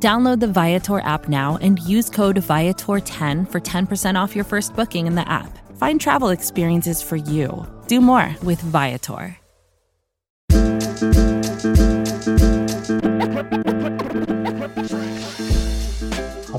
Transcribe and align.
Download 0.00 0.38
the 0.38 0.46
Viator 0.46 1.00
app 1.00 1.28
now 1.28 1.58
and 1.60 1.80
use 1.80 2.08
code 2.08 2.36
Viator10 2.36 3.50
for 3.50 3.60
10% 3.60 4.14
off 4.14 4.36
your 4.36 4.44
first 4.44 4.76
booking 4.76 5.08
in 5.08 5.16
the 5.16 5.28
app. 5.28 5.58
Find 5.76 6.00
travel 6.00 6.28
experiences 6.28 7.02
for 7.02 7.16
you. 7.16 7.66
Do 7.88 8.00
more 8.00 8.32
with 8.44 8.60
Viator. 8.60 9.36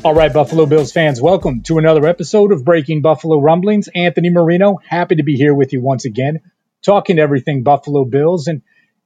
All 0.03 0.13
right, 0.13 0.33
Buffalo 0.33 0.66
Bills 0.66 0.91
fans, 0.91 1.21
welcome 1.21 1.61
to 1.63 1.77
another 1.77 2.05
episode 2.08 2.52
of 2.52 2.66
Breaking 2.66 3.02
Buffalo 3.02 3.39
Rumblings. 3.39 3.88
Anthony 3.95 4.30
Marino, 4.30 4.80
happy 4.85 5.16
to 5.16 5.23
be 5.23 5.38
here 5.38 5.53
with 5.53 5.71
you 5.71 5.81
once 5.81 6.03
again, 6.03 6.41
talking 6.83 7.19
everything 7.19 7.63
Buffalo 7.63 8.03
Bills. 8.03 8.47
And 8.47 8.63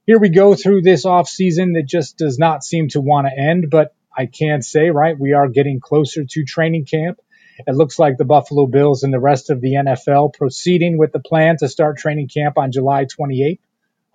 here 0.07 0.17
we 0.17 0.29
go 0.29 0.55
through 0.55 0.81
this 0.81 1.05
off 1.05 1.29
season 1.29 1.73
that 1.73 1.85
just 1.88 2.17
does 2.17 2.39
not 2.39 2.63
seem 2.63 2.89
to 2.89 3.02
want 3.02 3.27
to 3.27 3.39
end, 3.39 3.69
but 3.69 3.93
I 4.16 4.27
can 4.27 4.62
say, 4.62 4.90
right, 4.90 5.17
we 5.17 5.34
are 5.34 5.48
getting 5.48 5.80
closer 5.80 6.23
to 6.23 6.44
training 6.44 6.85
camp. 6.85 7.20
It 7.66 7.76
looks 7.76 7.99
like 7.99 8.17
the 8.17 8.26
Buffalo 8.26 8.66
Bills 8.66 9.03
and 9.03 9.13
the 9.13 9.20
rest 9.20 9.49
of 9.49 9.62
the 9.62 9.73
NFL 9.73 10.34
proceeding 10.34 10.98
with 10.98 11.12
the 11.12 11.20
plan 11.20 11.58
to 11.58 11.70
start 11.70 11.97
training 11.97 12.28
camp 12.28 12.58
on 12.58 12.72
July 12.72 13.05
28th. 13.05 13.59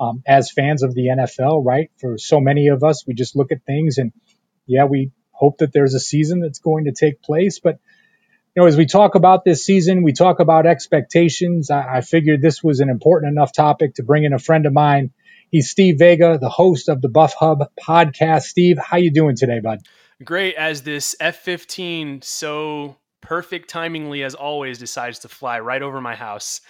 Um, 0.00 0.22
as 0.26 0.52
fans 0.52 0.84
of 0.84 0.94
the 0.94 1.08
NFL, 1.08 1.64
right, 1.64 1.90
for 1.98 2.18
so 2.18 2.40
many 2.40 2.68
of 2.68 2.84
us, 2.84 3.04
we 3.04 3.14
just 3.14 3.34
look 3.34 3.50
at 3.50 3.64
things 3.64 3.98
and, 3.98 4.12
yeah, 4.64 4.84
we 4.84 5.10
hope 5.32 5.58
that 5.58 5.72
there's 5.72 5.94
a 5.94 6.00
season 6.00 6.40
that's 6.40 6.60
going 6.60 6.84
to 6.84 6.92
take 6.92 7.20
place. 7.20 7.58
But, 7.58 7.80
you 8.54 8.62
know, 8.62 8.68
as 8.68 8.76
we 8.76 8.86
talk 8.86 9.16
about 9.16 9.44
this 9.44 9.64
season, 9.64 10.04
we 10.04 10.12
talk 10.12 10.38
about 10.38 10.66
expectations. 10.66 11.68
I, 11.70 11.96
I 11.96 12.00
figured 12.02 12.40
this 12.40 12.62
was 12.62 12.78
an 12.78 12.90
important 12.90 13.32
enough 13.32 13.52
topic 13.52 13.94
to 13.94 14.04
bring 14.04 14.22
in 14.22 14.32
a 14.32 14.38
friend 14.38 14.66
of 14.66 14.72
mine 14.72 15.10
He's 15.50 15.70
Steve 15.70 15.98
Vega, 15.98 16.38
the 16.38 16.50
host 16.50 16.90
of 16.90 17.00
the 17.00 17.08
Buff 17.08 17.32
Hub 17.32 17.64
podcast. 17.80 18.42
Steve, 18.42 18.78
how 18.78 18.98
you 18.98 19.10
doing 19.10 19.34
today, 19.34 19.60
bud? 19.60 19.78
Great. 20.22 20.56
As 20.56 20.82
this 20.82 21.16
F-15 21.20 22.22
so 22.22 22.96
perfect 23.22 23.70
timingly 23.70 24.24
as 24.24 24.34
always 24.34 24.78
decides 24.78 25.20
to 25.20 25.28
fly 25.28 25.60
right 25.60 25.80
over 25.80 26.02
my 26.02 26.14
house, 26.14 26.60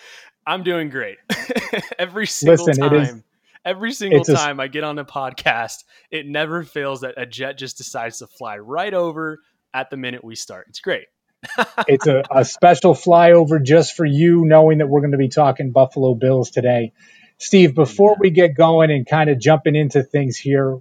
I'm 0.46 0.62
doing 0.62 0.90
great. 0.90 1.16
every 1.98 2.26
single 2.26 2.66
Listen, 2.66 2.88
time. 2.88 3.24
every 3.64 3.92
single 3.92 4.22
time 4.22 4.60
a, 4.60 4.64
I 4.64 4.68
get 4.68 4.84
on 4.84 4.96
a 5.00 5.04
podcast, 5.04 5.82
it 6.12 6.26
never 6.26 6.62
fails 6.62 7.00
that 7.00 7.14
a 7.16 7.26
jet 7.26 7.58
just 7.58 7.78
decides 7.78 8.18
to 8.18 8.28
fly 8.28 8.58
right 8.58 8.94
over 8.94 9.40
at 9.74 9.90
the 9.90 9.96
minute 9.96 10.22
we 10.22 10.36
start. 10.36 10.66
It's 10.68 10.80
great. 10.80 11.06
it's 11.88 12.06
a, 12.06 12.22
a 12.30 12.44
special 12.44 12.94
flyover 12.94 13.60
just 13.60 13.94
for 13.94 14.04
you, 14.04 14.44
knowing 14.44 14.78
that 14.78 14.88
we're 14.88 15.00
going 15.00 15.12
to 15.12 15.18
be 15.18 15.28
talking 15.28 15.72
Buffalo 15.72 16.14
Bills 16.14 16.50
today. 16.50 16.92
Steve, 17.38 17.74
before 17.74 18.16
we 18.18 18.30
get 18.30 18.54
going 18.56 18.90
and 18.90 19.06
kind 19.06 19.30
of 19.30 19.38
jumping 19.38 19.76
into 19.76 20.02
things 20.02 20.36
here, 20.36 20.80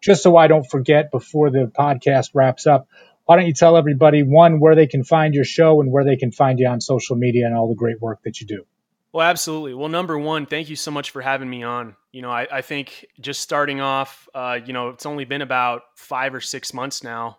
just 0.00 0.22
so 0.22 0.36
I 0.36 0.46
don't 0.46 0.64
forget 0.64 1.10
before 1.10 1.50
the 1.50 1.70
podcast 1.78 2.30
wraps 2.34 2.66
up, 2.66 2.88
why 3.26 3.36
don't 3.36 3.46
you 3.46 3.52
tell 3.52 3.76
everybody 3.76 4.22
one 4.22 4.58
where 4.60 4.74
they 4.74 4.86
can 4.86 5.04
find 5.04 5.34
your 5.34 5.44
show 5.44 5.80
and 5.80 5.92
where 5.92 6.04
they 6.04 6.16
can 6.16 6.32
find 6.32 6.58
you 6.58 6.68
on 6.68 6.80
social 6.80 7.16
media 7.16 7.46
and 7.46 7.54
all 7.54 7.68
the 7.68 7.74
great 7.74 8.00
work 8.00 8.22
that 8.24 8.40
you 8.40 8.46
do? 8.46 8.64
Well, 9.12 9.26
absolutely. 9.26 9.74
Well, 9.74 9.88
number 9.88 10.18
one, 10.18 10.46
thank 10.46 10.68
you 10.68 10.76
so 10.76 10.90
much 10.90 11.10
for 11.10 11.22
having 11.22 11.48
me 11.48 11.62
on. 11.62 11.96
You 12.12 12.22
know, 12.22 12.30
I, 12.30 12.46
I 12.50 12.62
think 12.62 13.06
just 13.20 13.40
starting 13.40 13.80
off, 13.80 14.28
uh, 14.34 14.60
you 14.64 14.72
know, 14.72 14.90
it's 14.90 15.06
only 15.06 15.24
been 15.24 15.42
about 15.42 15.82
five 15.94 16.34
or 16.34 16.40
six 16.40 16.72
months 16.72 17.02
now. 17.02 17.38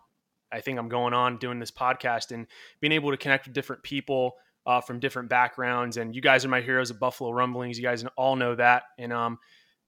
I 0.52 0.62
think 0.62 0.80
I'm 0.80 0.90
going 0.90 1.14
on 1.14 1.38
doing 1.38 1.60
this 1.60 1.72
podcast 1.72 2.32
and 2.32 2.48
being 2.80 2.94
able 2.94 3.12
to 3.12 3.18
connect 3.18 3.46
with 3.46 3.54
different 3.54 3.84
people 3.84 4.36
uh, 4.68 4.82
from 4.82 5.00
different 5.00 5.30
backgrounds. 5.30 5.96
And 5.98 6.14
you 6.14 6.22
guys 6.22 6.44
are 6.44 6.50
my 6.50 6.62
heroes 6.62 6.92
of 6.92 7.00
Buffalo 7.00 7.32
Rumblings. 7.32 7.78
You 7.80 7.84
guys 7.84 8.06
all 8.18 8.36
know 8.36 8.54
that. 8.56 8.84
And, 9.00 9.14
um, 9.14 9.40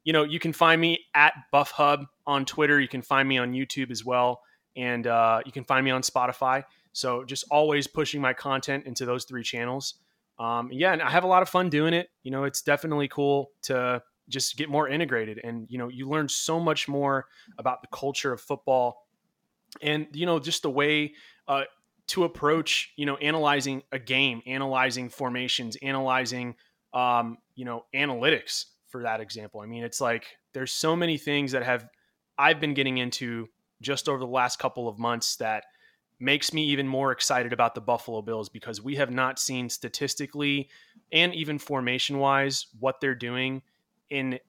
you 0.05 0.13
know, 0.13 0.23
you 0.23 0.39
can 0.39 0.53
find 0.53 0.79
me 0.79 1.05
at 1.13 1.33
Buff 1.51 1.71
Hub 1.71 2.05
on 2.25 2.45
Twitter. 2.45 2.79
You 2.79 2.87
can 2.87 3.01
find 3.01 3.27
me 3.27 3.37
on 3.37 3.51
YouTube 3.51 3.91
as 3.91 4.05
well. 4.05 4.41
And 4.77 5.05
uh, 5.05 5.41
you 5.45 5.51
can 5.51 5.65
find 5.65 5.83
me 5.83 5.91
on 5.91 6.01
Spotify. 6.01 6.63
So 6.93 7.25
just 7.25 7.43
always 7.51 7.85
pushing 7.85 8.21
my 8.21 8.33
content 8.33 8.85
into 8.85 9.05
those 9.05 9.25
three 9.25 9.43
channels. 9.43 9.95
Um, 10.39 10.69
yeah, 10.71 10.93
and 10.93 11.01
I 11.01 11.09
have 11.09 11.25
a 11.25 11.27
lot 11.27 11.41
of 11.41 11.49
fun 11.49 11.69
doing 11.69 11.93
it. 11.93 12.09
You 12.23 12.31
know, 12.31 12.45
it's 12.45 12.61
definitely 12.61 13.09
cool 13.09 13.51
to 13.63 14.01
just 14.29 14.55
get 14.55 14.69
more 14.69 14.87
integrated. 14.87 15.41
And, 15.43 15.67
you 15.69 15.77
know, 15.77 15.89
you 15.89 16.07
learn 16.07 16.29
so 16.29 16.59
much 16.59 16.87
more 16.87 17.25
about 17.57 17.81
the 17.81 17.89
culture 17.91 18.31
of 18.31 18.39
football 18.39 19.05
and, 19.81 20.07
you 20.13 20.25
know, 20.25 20.39
just 20.39 20.61
the 20.61 20.69
way 20.69 21.13
uh, 21.47 21.63
to 22.09 22.23
approach, 22.23 22.91
you 22.95 23.05
know, 23.05 23.17
analyzing 23.17 23.83
a 23.91 23.99
game, 23.99 24.41
analyzing 24.45 25.09
formations, 25.09 25.77
analyzing, 25.81 26.55
um, 26.93 27.37
you 27.55 27.65
know, 27.65 27.85
analytics 27.95 28.65
for 28.87 29.03
that 29.03 29.21
example. 29.21 29.61
I 29.61 29.67
mean, 29.67 29.83
it's 29.83 30.01
like 30.01 30.25
there's 30.53 30.71
so 30.71 30.95
many 30.95 31.17
things 31.17 31.51
that 31.51 31.63
have 31.63 31.87
I've 32.37 32.59
been 32.59 32.73
getting 32.73 32.97
into 32.97 33.47
just 33.81 34.09
over 34.09 34.19
the 34.19 34.27
last 34.27 34.59
couple 34.59 34.87
of 34.87 34.97
months 34.97 35.35
that 35.37 35.65
makes 36.19 36.51
me 36.51 36.65
even 36.65 36.87
more 36.87 37.11
excited 37.11 37.53
about 37.53 37.75
the 37.75 37.81
Buffalo 37.81 38.21
Bills 38.21 38.49
because 38.49 38.81
we 38.81 38.95
have 38.95 39.11
not 39.11 39.39
seen 39.39 39.69
statistically 39.69 40.69
and 41.11 41.33
even 41.33 41.57
formation 41.59 42.17
wise 42.17 42.67
what 42.79 42.99
they're 42.99 43.15
doing 43.15 43.61
in 44.09 44.39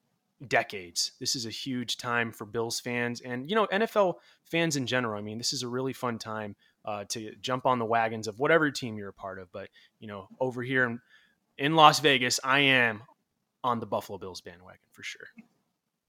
decades. 0.47 1.11
This 1.19 1.35
is 1.35 1.45
a 1.45 1.51
huge 1.51 1.97
time 1.97 2.31
for 2.31 2.45
Bills 2.45 2.79
fans 2.79 3.21
and 3.21 3.49
you 3.49 3.55
know 3.55 3.67
NFL 3.67 4.15
fans 4.43 4.75
in 4.75 4.87
general. 4.87 5.17
I 5.17 5.21
mean, 5.21 5.37
this 5.37 5.53
is 5.53 5.63
a 5.63 5.67
really 5.67 5.93
fun 5.93 6.17
time 6.17 6.55
uh, 6.85 7.05
to 7.09 7.35
jump 7.41 7.65
on 7.65 7.79
the 7.79 7.85
wagons 7.85 8.27
of 8.27 8.39
whatever 8.39 8.71
team 8.71 8.97
you're 8.97 9.09
a 9.09 9.13
part 9.13 9.39
of. 9.39 9.51
But 9.51 9.69
you 9.99 10.07
know, 10.07 10.27
over 10.39 10.61
here 10.63 10.85
in, 10.85 10.99
in 11.57 11.75
Las 11.75 11.99
Vegas, 11.99 12.39
I 12.43 12.59
am 12.59 13.03
on 13.63 13.79
the 13.79 13.85
Buffalo 13.85 14.17
Bills 14.17 14.41
bandwagon 14.41 14.81
for 14.91 15.03
sure. 15.03 15.27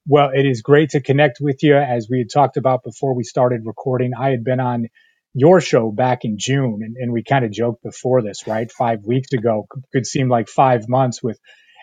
Well, 0.06 0.30
it 0.34 0.46
is 0.46 0.62
great 0.62 0.90
to 0.90 1.00
connect 1.00 1.38
with 1.40 1.62
you. 1.62 1.76
As 1.76 2.08
we 2.10 2.18
had 2.18 2.30
talked 2.30 2.56
about 2.56 2.82
before 2.82 3.14
we 3.14 3.22
started 3.22 3.62
recording, 3.64 4.12
I 4.18 4.30
had 4.30 4.42
been 4.42 4.58
on 4.58 4.88
your 5.34 5.60
show 5.60 5.90
back 5.92 6.24
in 6.24 6.38
June, 6.38 6.80
and, 6.82 6.96
and 6.96 7.12
we 7.12 7.22
kind 7.22 7.44
of 7.44 7.52
joked 7.52 7.82
before 7.82 8.20
this, 8.20 8.46
right? 8.46 8.70
Five 8.70 9.04
weeks 9.04 9.32
ago 9.32 9.66
could 9.92 10.06
seem 10.06 10.28
like 10.28 10.48
five 10.48 10.88
months 10.88 11.22
with 11.22 11.38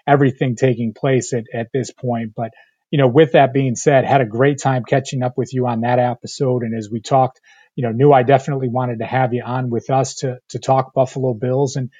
everything 0.05 0.55
taking 0.55 0.93
place 0.93 1.33
at, 1.33 1.45
at 1.53 1.67
this 1.71 1.91
point. 1.91 2.33
But, 2.35 2.51
you 2.91 2.97
know, 2.97 3.07
with 3.07 3.31
that 3.33 3.53
being 3.53 3.75
said, 3.75 4.05
had 4.05 4.21
a 4.21 4.25
great 4.25 4.59
time 4.61 4.83
catching 4.83 5.23
up 5.23 5.37
with 5.37 5.53
you 5.53 5.67
on 5.67 5.81
that 5.81 5.99
episode. 5.99 6.63
And 6.63 6.77
as 6.77 6.89
we 6.91 6.99
talked 7.01 7.39
you 7.79 7.83
know, 7.83 7.93
knew 7.93 8.11
I 8.11 8.23
definitely 8.23 8.67
wanted 8.67 8.99
to 8.99 9.05
have 9.05 9.33
you 9.33 9.41
on 9.41 9.69
with 9.69 9.89
us 9.89 10.15
to 10.15 10.39
to 10.49 10.59
talk 10.59 10.93
Buffalo 10.93 11.33
Bills 11.33 11.77
and 11.77 11.91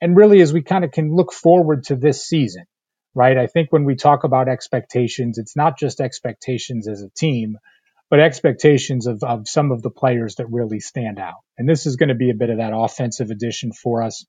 and 0.00 0.16
really 0.16 0.40
as 0.40 0.50
we 0.50 0.62
kind 0.62 0.82
of 0.82 0.92
can 0.92 1.14
look 1.14 1.30
forward 1.30 1.84
to 1.84 1.94
this 1.94 2.24
season, 2.26 2.64
right? 3.14 3.36
I 3.36 3.46
think 3.46 3.70
when 3.70 3.84
we 3.84 3.96
talk 3.96 4.24
about 4.24 4.48
expectations, 4.48 5.36
it's 5.36 5.54
not 5.54 5.78
just 5.78 6.00
expectations 6.00 6.88
as 6.88 7.02
a 7.02 7.10
team, 7.10 7.58
but 8.08 8.18
expectations 8.18 9.06
of, 9.06 9.22
of 9.22 9.46
some 9.46 9.72
of 9.72 9.82
the 9.82 9.90
players 9.90 10.36
that 10.36 10.46
really 10.50 10.80
stand 10.80 11.18
out. 11.18 11.42
And 11.58 11.68
this 11.68 11.84
is 11.84 11.96
going 11.96 12.08
to 12.08 12.14
be 12.14 12.30
a 12.30 12.34
bit 12.34 12.48
of 12.48 12.56
that 12.56 12.72
offensive 12.74 13.28
addition 13.28 13.72
for 13.72 14.02
us. 14.02 14.24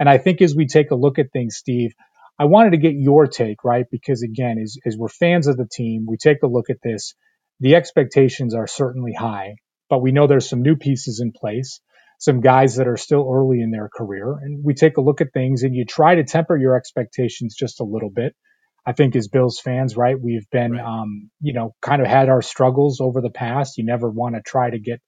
And 0.00 0.08
I 0.08 0.18
think 0.18 0.42
as 0.42 0.56
we 0.56 0.66
take 0.66 0.90
a 0.90 0.96
look 0.96 1.20
at 1.20 1.30
things, 1.30 1.54
Steve, 1.54 1.92
I 2.36 2.46
wanted 2.46 2.70
to 2.70 2.78
get 2.78 2.94
your 2.94 3.28
take, 3.28 3.62
right? 3.62 3.86
Because 3.88 4.24
again, 4.24 4.58
as, 4.58 4.76
as 4.84 4.96
we're 4.96 5.06
fans 5.06 5.46
of 5.46 5.56
the 5.56 5.68
team, 5.70 6.06
we 6.08 6.16
take 6.16 6.42
a 6.42 6.48
look 6.48 6.68
at 6.68 6.82
this. 6.82 7.14
The 7.60 7.76
expectations 7.76 8.56
are 8.56 8.66
certainly 8.66 9.12
high 9.12 9.54
but 9.88 10.00
we 10.00 10.12
know 10.12 10.26
there's 10.26 10.48
some 10.48 10.62
new 10.62 10.76
pieces 10.76 11.20
in 11.20 11.32
place, 11.32 11.80
some 12.18 12.40
guys 12.40 12.76
that 12.76 12.88
are 12.88 12.96
still 12.96 13.30
early 13.32 13.60
in 13.60 13.70
their 13.70 13.88
career. 13.88 14.32
And 14.32 14.64
we 14.64 14.74
take 14.74 14.96
a 14.96 15.00
look 15.02 15.20
at 15.20 15.32
things 15.32 15.62
and 15.62 15.74
you 15.74 15.84
try 15.84 16.16
to 16.16 16.24
temper 16.24 16.56
your 16.56 16.76
expectations 16.76 17.54
just 17.54 17.80
a 17.80 17.84
little 17.84 18.10
bit. 18.10 18.34
I 18.86 18.92
think 18.92 19.14
as 19.16 19.28
Bills 19.28 19.60
fans, 19.60 19.96
right, 19.96 20.18
we've 20.18 20.48
been, 20.50 20.72
right. 20.72 20.84
um, 20.84 21.30
you 21.40 21.52
know, 21.52 21.74
kind 21.82 22.00
of 22.00 22.08
had 22.08 22.28
our 22.28 22.42
struggles 22.42 23.00
over 23.00 23.20
the 23.20 23.30
past. 23.30 23.76
You 23.76 23.84
never 23.84 24.08
want 24.08 24.34
to 24.34 24.40
try 24.40 24.70
to 24.70 24.78
get 24.78 25.00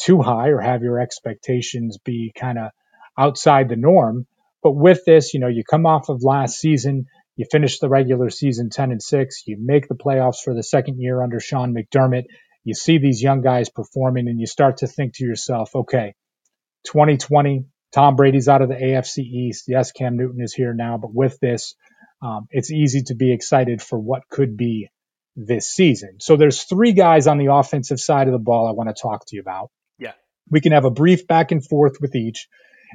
too 0.00 0.22
high 0.22 0.48
or 0.48 0.60
have 0.60 0.82
your 0.82 0.98
expectations 1.00 1.98
be 2.04 2.32
kind 2.34 2.58
of 2.58 2.70
outside 3.18 3.68
the 3.68 3.76
norm. 3.76 4.26
But 4.62 4.72
with 4.72 5.04
this, 5.04 5.34
you 5.34 5.40
know, 5.40 5.48
you 5.48 5.64
come 5.68 5.86
off 5.86 6.08
of 6.08 6.22
last 6.22 6.56
season, 6.56 7.06
you 7.36 7.46
finish 7.50 7.78
the 7.78 7.88
regular 7.88 8.30
season 8.30 8.70
10 8.70 8.92
and 8.92 9.02
6, 9.02 9.42
you 9.46 9.56
make 9.58 9.88
the 9.88 9.94
playoffs 9.94 10.42
for 10.44 10.54
the 10.54 10.62
second 10.62 11.00
year 11.00 11.22
under 11.22 11.40
Sean 11.40 11.74
McDermott, 11.74 12.24
you 12.64 12.74
see 12.74 12.98
these 12.98 13.22
young 13.22 13.40
guys 13.42 13.68
performing 13.70 14.28
and 14.28 14.38
you 14.40 14.46
start 14.46 14.78
to 14.78 14.86
think 14.86 15.14
to 15.14 15.24
yourself, 15.24 15.74
okay, 15.74 16.14
2020, 16.86 17.64
Tom 17.92 18.16
Brady's 18.16 18.48
out 18.48 18.62
of 18.62 18.68
the 18.68 18.74
AFC 18.76 19.18
East. 19.18 19.64
Yes, 19.68 19.92
Cam 19.92 20.16
Newton 20.16 20.40
is 20.42 20.54
here 20.54 20.74
now, 20.74 20.98
but 20.98 21.12
with 21.14 21.38
this, 21.40 21.74
um, 22.22 22.46
it's 22.50 22.70
easy 22.70 23.02
to 23.04 23.14
be 23.14 23.32
excited 23.32 23.82
for 23.82 23.98
what 23.98 24.22
could 24.30 24.56
be 24.56 24.88
this 25.36 25.68
season. 25.68 26.16
So 26.20 26.36
there's 26.36 26.64
three 26.64 26.92
guys 26.92 27.26
on 27.26 27.38
the 27.38 27.52
offensive 27.52 28.00
side 28.00 28.28
of 28.28 28.32
the 28.32 28.38
ball 28.38 28.68
I 28.68 28.72
want 28.72 28.94
to 28.94 29.00
talk 29.00 29.24
to 29.26 29.36
you 29.36 29.42
about. 29.42 29.70
Yeah. 29.98 30.12
We 30.50 30.60
can 30.60 30.72
have 30.72 30.84
a 30.84 30.90
brief 30.90 31.26
back 31.26 31.52
and 31.52 31.64
forth 31.66 31.96
with 32.00 32.14
each. 32.14 32.48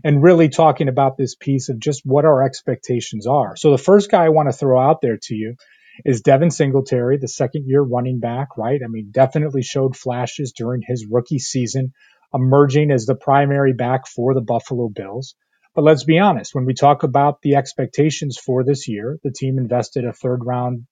and 0.04 0.22
really 0.22 0.50
talking 0.50 0.90
about 0.90 1.18
this 1.18 1.36
piece 1.36 1.70
of 1.70 1.80
just 1.80 2.02
what 2.06 2.26
our 2.26 2.44
expectations 2.44 3.28
are. 3.28 3.56
So 3.56 3.72
the 3.72 3.78
first 3.78 4.12
guy 4.12 4.26
I 4.26 4.30
want 4.30 4.50
to 4.50 4.54
throw 4.54 4.80
out 4.80 5.02
there 5.02 5.18
to 5.24 5.36
you 5.36 5.56
is 6.04 6.22
Devin 6.22 6.52
Singletary, 6.52 7.18
the 7.18 7.28
second 7.28 7.66
year 7.68 7.82
running 7.82 8.20
back, 8.20 8.58
right? 8.58 8.82
I 8.84 8.88
mean, 8.88 9.10
definitely 9.12 9.62
showed 9.62 9.96
flashes 9.96 10.52
during 10.52 10.82
his 10.86 11.08
rookie 11.10 11.40
season, 11.40 11.94
emerging 12.34 12.92
as 12.92 13.06
the 13.06 13.16
primary 13.16 13.74
back 13.74 14.08
for 14.08 14.34
the 14.34 14.42
Buffalo 14.42 14.90
Bills. 14.90 15.36
But 15.74 15.84
let's 15.84 16.04
be 16.04 16.20
honest, 16.20 16.56
when 16.56 16.66
we 16.66 16.74
talk 16.74 17.04
about 17.04 17.42
the 17.42 17.56
expectations 17.56 18.38
for 18.38 18.64
this 18.64 18.88
year, 18.88 19.20
the 19.24 19.32
team 19.32 19.58
invested 19.58 20.06
a 20.06 20.14
third 20.14 20.40
round 20.46 20.86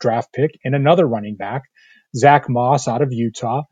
draft 0.00 0.32
pick 0.32 0.58
in 0.64 0.74
another 0.74 1.06
running 1.06 1.36
back, 1.36 1.62
Zach 2.14 2.48
Moss 2.48 2.88
out 2.88 3.02
of 3.02 3.12
Utah. 3.12 3.62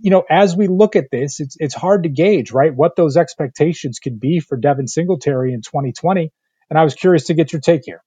You 0.00 0.10
know, 0.10 0.24
as 0.28 0.56
we 0.56 0.68
look 0.68 0.96
at 0.96 1.10
this, 1.10 1.40
it's 1.40 1.56
it's 1.58 1.74
hard 1.74 2.02
to 2.04 2.08
gauge, 2.08 2.52
right, 2.52 2.74
what 2.74 2.96
those 2.96 3.16
expectations 3.16 3.98
could 3.98 4.20
be 4.20 4.40
for 4.40 4.56
Devin 4.56 4.88
Singletary 4.88 5.52
in 5.52 5.62
2020. 5.62 6.30
And 6.68 6.78
I 6.78 6.84
was 6.84 6.94
curious 6.94 7.24
to 7.26 7.34
get 7.34 7.52
your 7.52 7.60
take 7.60 7.82
here. 7.84 8.02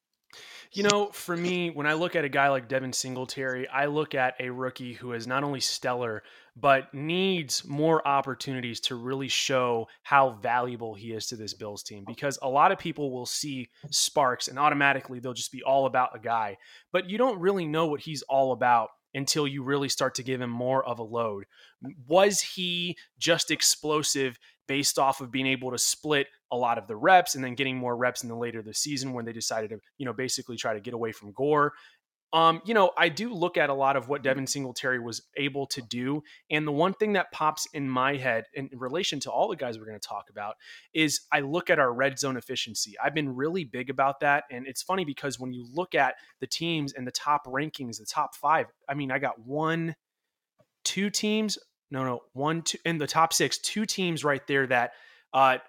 You 0.75 0.81
know, 0.81 1.09
for 1.11 1.37
me, 1.37 1.69
when 1.69 1.85
I 1.85 1.93
look 1.93 2.15
at 2.15 2.25
a 2.25 2.29
guy 2.29 2.49
like 2.49 2.67
Devin 2.67 2.93
Singletary, 2.93 3.67
I 3.67 3.85
look 3.85 4.15
at 4.15 4.33
a 4.39 4.49
rookie 4.49 4.93
who 4.93 5.13
is 5.13 5.27
not 5.27 5.43
only 5.43 5.59
stellar, 5.59 6.23
but 6.55 6.91
needs 6.95 7.63
more 7.63 8.05
opportunities 8.07 8.79
to 8.81 8.95
really 8.95 9.27
show 9.27 9.87
how 10.01 10.31
valuable 10.41 10.95
he 10.95 11.11
is 11.11 11.27
to 11.27 11.35
this 11.35 11.53
Bills 11.53 11.83
team. 11.83 12.05
Because 12.07 12.39
a 12.41 12.49
lot 12.49 12.71
of 12.71 12.79
people 12.79 13.11
will 13.11 13.27
see 13.27 13.69
sparks 13.91 14.47
and 14.47 14.57
automatically 14.57 15.19
they'll 15.19 15.33
just 15.33 15.51
be 15.51 15.61
all 15.61 15.85
about 15.85 16.15
a 16.15 16.19
guy, 16.19 16.57
but 16.91 17.07
you 17.07 17.19
don't 17.19 17.39
really 17.39 17.67
know 17.67 17.85
what 17.85 18.01
he's 18.01 18.23
all 18.23 18.51
about 18.51 18.89
until 19.13 19.47
you 19.47 19.61
really 19.61 19.89
start 19.89 20.15
to 20.15 20.23
give 20.23 20.41
him 20.41 20.49
more 20.49 20.83
of 20.83 20.97
a 20.97 21.03
load. 21.03 21.45
Was 22.07 22.41
he 22.41 22.97
just 23.19 23.51
explosive 23.51 24.39
based 24.68 25.00
off 25.00 25.21
of 25.21 25.31
being 25.31 25.48
able 25.48 25.71
to 25.71 25.77
split 25.77 26.27
a 26.51 26.57
lot 26.57 26.77
of 26.77 26.88
the 26.88 26.95
reps 26.95 27.36
and 27.36 27.44
then 27.44 27.56
getting 27.56 27.77
more 27.77 27.95
reps 27.95 28.24
in 28.24 28.30
the 28.30 28.36
later 28.36 28.60
of 28.60 28.65
the 28.65 28.74
season 28.74 29.13
when 29.13 29.25
they 29.25 29.33
decided 29.33 29.69
to, 29.71 29.80
you 29.98 30.06
know, 30.06 30.13
basically 30.13 30.56
try 30.56 30.74
to 30.74 30.80
get 30.80 30.94
away 30.94 31.12
from 31.12 31.31
Gore. 31.33 31.74
Um, 32.33 32.63
you 32.65 32.74
know, 32.74 32.92
I 32.98 33.10
do 33.10 33.31
look 33.31 33.57
at 33.57 33.69
a 33.69 33.74
lot 33.75 33.95
of 33.95 34.07
what 34.10 34.24
Devin 34.24 34.48
Singletary 34.48 35.00
was 35.00 35.21
able 35.38 35.68
to 35.68 35.83
do. 35.83 36.24
And 36.50 36.65
the 36.65 36.71
one 36.71 36.95
thing 36.95 37.13
that 37.13 37.31
pops 37.31 37.68
in 37.74 37.88
my 37.88 38.15
head 38.15 38.45
in 38.56 38.71
relation 38.74 39.19
to 39.21 39.31
all 39.31 39.48
the 39.48 39.56
guys 39.56 39.77
we're 39.77 39.86
going 39.86 40.00
to 40.00 40.07
talk 40.07 40.31
about 40.31 40.56
is 40.95 41.21
I 41.31 41.42
look 41.42 41.69
at 41.69 41.77
our 41.77 41.94
red 41.94 42.18
zone 42.18 42.36
efficiency. 42.36 42.95
I've 43.04 43.13
been 43.13 43.36
really 43.36 43.65
big 43.65 43.92
about 43.92 44.19
that. 44.21 44.45
And 44.50 44.65
it's 44.65 44.81
funny 44.81 45.06
because 45.06 45.39
when 45.39 45.54
you 45.54 45.68
look 45.71 45.94
at 45.94 46.15
the 46.39 46.48
teams 46.48 46.94
and 46.94 47.06
the 47.06 47.12
top 47.12 47.45
rankings, 47.45 48.00
the 48.00 48.06
top 48.06 48.36
five, 48.36 48.65
I 48.89 48.95
mean, 48.95 49.12
I 49.12 49.19
got 49.19 49.39
one, 49.45 49.95
two 50.83 51.12
teams 51.12 51.60
no, 51.93 52.03
no, 52.03 52.23
one, 52.33 52.63
two, 52.63 52.79
in 52.85 52.97
the 52.97 53.05
top 53.05 53.33
six, 53.33 53.59
two 53.59 53.85
teams 53.85 54.23
right 54.23 54.45
there 54.47 54.65
that 54.65 54.93
uh, 55.31 55.59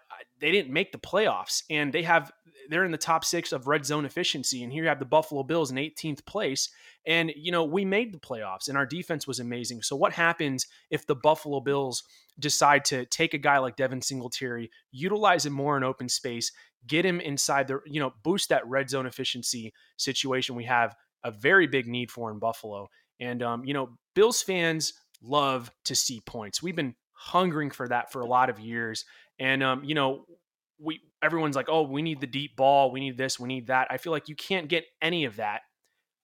they 0.40 0.50
didn't 0.50 0.72
make 0.72 0.90
the 0.90 0.98
playoffs, 0.98 1.62
and 1.68 1.92
they 1.92 2.02
have 2.02 2.32
they're 2.70 2.86
in 2.86 2.92
the 2.92 2.96
top 2.96 3.26
six 3.26 3.52
of 3.52 3.66
red 3.66 3.84
zone 3.84 4.06
efficiency. 4.06 4.62
And 4.62 4.72
here 4.72 4.84
you 4.84 4.88
have 4.88 4.98
the 4.98 5.04
Buffalo 5.04 5.42
Bills 5.42 5.70
in 5.70 5.76
18th 5.76 6.24
place, 6.24 6.70
and 7.06 7.30
you 7.36 7.52
know 7.52 7.64
we 7.64 7.84
made 7.84 8.12
the 8.14 8.18
playoffs, 8.18 8.68
and 8.68 8.78
our 8.78 8.86
defense 8.86 9.26
was 9.26 9.38
amazing. 9.38 9.82
So 9.82 9.96
what 9.96 10.14
happens 10.14 10.66
if 10.90 11.06
the 11.06 11.14
Buffalo 11.14 11.60
Bills 11.60 12.02
decide 12.38 12.86
to 12.86 13.04
take 13.04 13.34
a 13.34 13.38
guy 13.38 13.58
like 13.58 13.76
Devin 13.76 14.00
Singletary, 14.00 14.70
utilize 14.92 15.44
him 15.44 15.52
more 15.52 15.76
in 15.76 15.84
open 15.84 16.08
space, 16.08 16.50
get 16.86 17.04
him 17.04 17.20
inside 17.20 17.68
the 17.68 17.80
you 17.84 18.00
know 18.00 18.14
boost 18.22 18.48
that 18.48 18.66
red 18.66 18.88
zone 18.88 19.04
efficiency 19.04 19.74
situation 19.98 20.54
we 20.54 20.64
have 20.64 20.96
a 21.22 21.30
very 21.30 21.66
big 21.66 21.86
need 21.86 22.10
for 22.10 22.30
in 22.30 22.38
Buffalo. 22.38 22.88
And 23.20 23.42
um, 23.42 23.64
you 23.66 23.74
know, 23.74 23.90
Bills 24.14 24.42
fans 24.42 24.94
love 25.24 25.70
to 25.84 25.94
see 25.94 26.20
points. 26.20 26.62
We've 26.62 26.76
been 26.76 26.94
hungering 27.12 27.70
for 27.70 27.88
that 27.88 28.12
for 28.12 28.20
a 28.20 28.26
lot 28.26 28.50
of 28.50 28.60
years. 28.60 29.04
And 29.38 29.62
um, 29.62 29.84
you 29.84 29.94
know, 29.94 30.26
we 30.78 31.00
everyone's 31.22 31.56
like, 31.56 31.68
"Oh, 31.68 31.82
we 31.82 32.02
need 32.02 32.20
the 32.20 32.26
deep 32.26 32.56
ball, 32.56 32.90
we 32.90 33.00
need 33.00 33.16
this, 33.16 33.40
we 33.40 33.48
need 33.48 33.68
that." 33.68 33.88
I 33.90 33.96
feel 33.96 34.12
like 34.12 34.28
you 34.28 34.36
can't 34.36 34.68
get 34.68 34.84
any 35.00 35.24
of 35.24 35.36
that 35.36 35.62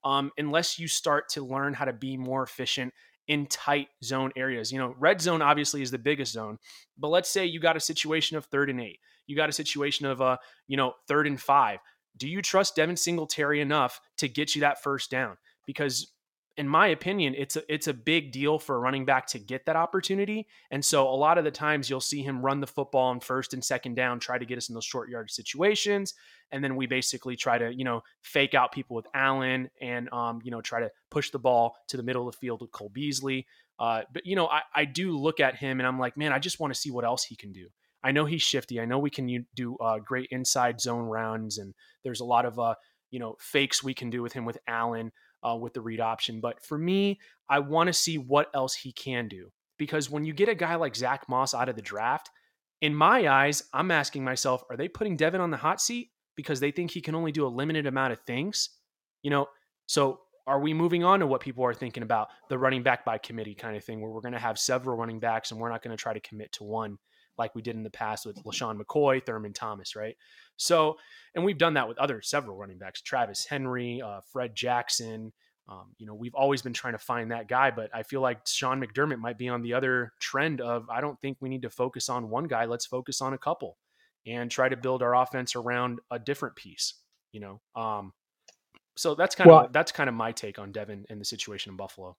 um, 0.05 0.31
unless 0.39 0.79
you 0.79 0.89
start 0.89 1.29
to 1.31 1.45
learn 1.45 1.75
how 1.75 1.85
to 1.85 1.93
be 1.93 2.17
more 2.17 2.43
efficient 2.43 2.93
in 3.29 3.47
tight 3.47 3.89
zone 4.03 4.33
areas. 4.37 4.73
You 4.73 4.79
know, 4.79 4.95
red 4.99 5.21
zone 5.21 5.43
obviously 5.43 5.83
is 5.83 5.91
the 5.91 5.99
biggest 5.99 6.33
zone, 6.33 6.59
but 6.99 7.09
let's 7.09 7.29
say 7.29 7.47
you 7.47 7.61
got 7.61 7.77
a 7.77 7.81
situation 7.81 8.37
of 8.37 8.45
third 8.47 8.71
and 8.71 8.81
eight, 8.81 8.99
you 9.27 9.37
got 9.37 9.49
a 9.49 9.53
situation 9.53 10.07
of 10.07 10.21
uh, 10.21 10.37
you 10.67 10.77
know, 10.77 10.95
third 11.09 11.27
and 11.27 11.41
five. 11.41 11.79
Do 12.17 12.29
you 12.29 12.43
trust 12.43 12.77
Devin 12.77 12.97
Singletary 12.97 13.61
enough 13.61 14.01
to 14.19 14.29
get 14.29 14.55
you 14.55 14.61
that 14.63 14.83
first 14.83 15.11
down? 15.11 15.37
Because 15.67 16.13
in 16.57 16.69
my 16.69 16.89
opinion, 16.89 17.35
it's 17.37 17.57
a, 17.57 17.63
it's 17.73 17.87
a 17.87 17.95
big 17.95 18.33
deal 18.33 18.59
for 18.59 18.77
a 18.77 18.79
running 18.79 19.05
back 19.05 19.27
to 19.29 19.39
get 19.39 19.65
that 19.67 19.77
opportunity. 19.77 20.47
And 20.71 20.85
so 20.85 21.09
a 21.09 21.15
lot 21.15 21.39
of 21.39 21.45
the 21.45 21.51
times 21.51 21.89
you'll 21.89 22.01
see 22.01 22.23
him 22.23 22.45
run 22.45 22.61
the 22.61 22.67
football 22.67 23.07
on 23.07 23.21
first 23.21 23.55
and 23.55 23.65
second 23.65 23.95
down, 23.95 24.19
try 24.19 24.37
to 24.37 24.45
get 24.45 24.59
us 24.59 24.69
in 24.69 24.75
those 24.75 24.85
short 24.85 25.09
yard 25.09 25.31
situations. 25.31 26.15
And 26.51 26.63
then 26.63 26.77
we 26.77 26.87
basically 26.87 27.37
try 27.37 27.57
to, 27.57 27.73
you 27.75 27.85
know, 27.85 28.03
fake 28.23 28.55
out 28.55 28.73
people 28.73 28.97
with 28.97 29.07
Allen 29.15 29.71
and, 29.81 30.13
um, 30.13 30.41
you 30.43 30.51
know, 30.51 30.61
try 30.61 30.81
to 30.81 30.91
push 31.11 31.31
the 31.31 31.39
ball 31.39 31.77
to 31.89 31.97
the 31.97 32.03
middle 32.03 32.29
of 32.29 32.35
the 32.35 32.39
field 32.39 32.61
with 32.61 32.73
Cole 32.73 32.91
Beasley. 32.93 33.47
Uh, 33.79 34.03
but, 34.13 34.27
you 34.27 34.37
know, 34.37 34.47
I, 34.49 34.63
I 34.75 34.85
do 34.85 35.17
look 35.17 35.41
at 35.41 35.57
him 35.57 35.81
and 35.81 35.87
I'm 35.87 35.99
like, 35.99 36.17
man, 36.17 36.33
I 36.33 36.39
just 36.39 36.61
want 36.61 36.75
to 36.75 36.79
see 36.79 36.91
what 36.91 37.05
else 37.05 37.25
he 37.25 37.37
can 37.37 37.53
do. 37.53 37.69
I 38.03 38.13
know 38.13 38.25
he's 38.25 38.43
shifty. 38.43 38.81
I 38.81 38.87
know 38.87 38.99
we 38.99 39.11
can 39.11 39.47
do 39.55 39.77
uh, 39.77 39.99
great 39.99 40.29
inside 40.31 40.81
zone 40.81 41.05
rounds, 41.05 41.59
and 41.59 41.75
there's 42.03 42.21
a 42.21 42.25
lot 42.25 42.47
of, 42.47 42.59
uh, 42.59 42.75
you 43.11 43.19
know, 43.19 43.37
fakes 43.39 43.85
we 43.85 43.93
can 43.93 44.09
do 44.09 44.23
with 44.23 44.33
him 44.33 44.47
with 44.47 44.59
Allen 44.67 45.13
uh, 45.43 45.57
with 45.57 45.75
the 45.75 45.81
read 45.81 46.01
option. 46.01 46.41
But 46.41 46.65
for 46.65 46.79
me, 46.79 47.19
I 47.49 47.59
want 47.59 47.89
to 47.89 47.93
see 47.93 48.19
what 48.19 48.49
else 48.55 48.75
he 48.75 48.93
can 48.93 49.29
do 49.29 49.51
because 49.79 50.11
when 50.11 50.25
you 50.25 50.33
get 50.33 50.49
a 50.49 50.55
guy 50.55 50.75
like 50.77 50.95
Zach 50.95 51.29
Moss 51.29 51.55
out 51.55 51.69
of 51.69 51.77
the 51.77 51.83
draft, 51.83 52.31
in 52.81 52.95
my 52.95 53.29
eyes, 53.29 53.63
I'm 53.73 53.91
asking 53.91 54.25
myself, 54.25 54.63
are 54.71 54.77
they 54.77 54.89
putting 54.89 55.17
Devin 55.17 55.41
on 55.41 55.51
the 55.51 55.57
hot 55.57 55.81
seat 55.81 56.11
because 56.37 56.61
they 56.61 56.71
think 56.71 56.91
he 56.91 57.01
can 57.01 57.15
only 57.15 57.33
do 57.33 57.47
a 57.47 57.49
limited 57.49 57.87
amount 57.87 58.13
of 58.13 58.21
things? 58.21 58.71
You 59.23 59.31
know, 59.31 59.47
so 59.87 60.21
are 60.47 60.61
we 60.61 60.75
moving 60.75 61.05
on 61.05 61.21
to 61.21 61.27
what 61.27 61.41
people 61.41 61.65
are 61.65 61.75
thinking 61.75 62.03
about 62.03 62.29
the 62.49 62.59
running 62.59 62.83
back 62.83 63.05
by 63.05 63.19
committee 63.19 63.55
kind 63.55 63.77
of 63.77 63.85
thing 63.85 64.01
where 64.01 64.11
we're 64.11 64.21
going 64.21 64.33
to 64.33 64.39
have 64.39 64.59
several 64.59 64.97
running 64.97 65.21
backs 65.21 65.51
and 65.51 65.61
we're 65.61 65.71
not 65.71 65.83
going 65.83 65.97
to 65.97 66.01
try 66.03 66.13
to 66.13 66.21
commit 66.21 66.53
to 66.53 66.65
one 66.65 66.99
like 67.39 67.55
we 67.55 67.63
did 67.63 67.77
in 67.77 67.83
the 67.83 67.91
past 67.91 68.27
with 68.27 68.43
LeSean 68.45 68.81
McCoy, 68.81 69.25
Thurman 69.25 69.53
Thomas, 69.53 69.97
right? 69.97 70.17
So, 70.57 70.97
and 71.35 71.45
we've 71.45 71.59
done 71.59 71.75
that 71.75 71.89
with 71.89 71.99
other 71.99 72.23
several 72.23 72.57
running 72.57 72.79
backs, 72.79 73.01
Travis 73.01 73.45
Henry, 73.45 74.03
uh, 74.03 74.21
Fred 74.33 74.55
Jackson. 74.55 75.33
Um, 75.69 75.95
you 75.99 76.07
know, 76.07 76.15
we've 76.15 76.35
always 76.35 76.63
been 76.63 76.73
trying 76.73 76.95
to 76.95 76.99
find 76.99 77.31
that 77.31 77.49
guy, 77.49 77.71
but 77.71 77.91
I 77.95 78.03
feel 78.03 78.21
like 78.21 78.47
Sean 78.47 78.83
McDermott 78.83 79.19
might 79.19 79.39
be 79.39 79.49
on 79.49 79.63
the 79.63 79.75
other 79.75 80.13
trend 80.21 80.61
of 80.61 80.91
I 80.91 81.01
don't 81.01 81.21
think 81.21 81.39
we 81.41 81.49
need 81.49 81.63
to 81.63 81.71
focus 81.71 82.09
on 82.09 82.29
one 82.29 82.45
guy. 82.45 82.65
Let's 82.65 82.87
focus 82.87 83.21
on 83.21 83.35
a 83.35 83.39
couple 83.39 83.79
and 84.27 84.51
try 84.51 84.69
to 84.69 84.77
build 84.77 85.03
our 85.03 85.15
offense 85.15 85.55
around 85.55 86.01
a 86.11 86.19
different 86.19 86.57
piece. 86.57 86.95
You 87.33 87.41
know, 87.41 87.61
um, 87.77 88.13
so 88.97 89.15
that's 89.15 89.35
kind 89.35 89.49
well, 89.49 89.67
of 89.67 89.73
that's 89.73 89.93
kind 89.93 90.09
of 90.09 90.15
my 90.15 90.33
take 90.33 90.59
on 90.59 90.73
Devin 90.73 91.07
and 91.09 91.21
the 91.21 91.25
situation 91.25 91.71
in 91.71 91.77
Buffalo. 91.77 92.17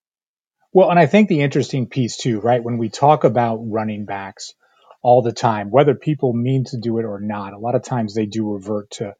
Well, 0.74 0.90
and 0.90 0.98
I 0.98 1.06
think 1.06 1.28
the 1.28 1.42
interesting 1.42 1.88
piece 1.88 2.18
too, 2.18 2.40
right? 2.40 2.64
When 2.64 2.78
we 2.78 2.90
talk 2.90 3.24
about 3.24 3.58
running 3.58 4.06
backs, 4.06 4.54
all 5.02 5.22
the 5.22 5.34
time, 5.34 5.70
whether 5.72 5.96
people 5.96 6.34
mean 6.34 6.64
to 6.66 6.78
do 6.78 7.00
it 7.00 7.06
or 7.06 7.20
not. 7.20 7.54
A 7.54 7.60
lot 7.60 7.76
of 7.76 7.84
times 7.84 8.14
they 8.14 8.26
do 8.26 8.54
revert 8.54 8.92
to 8.92 9.14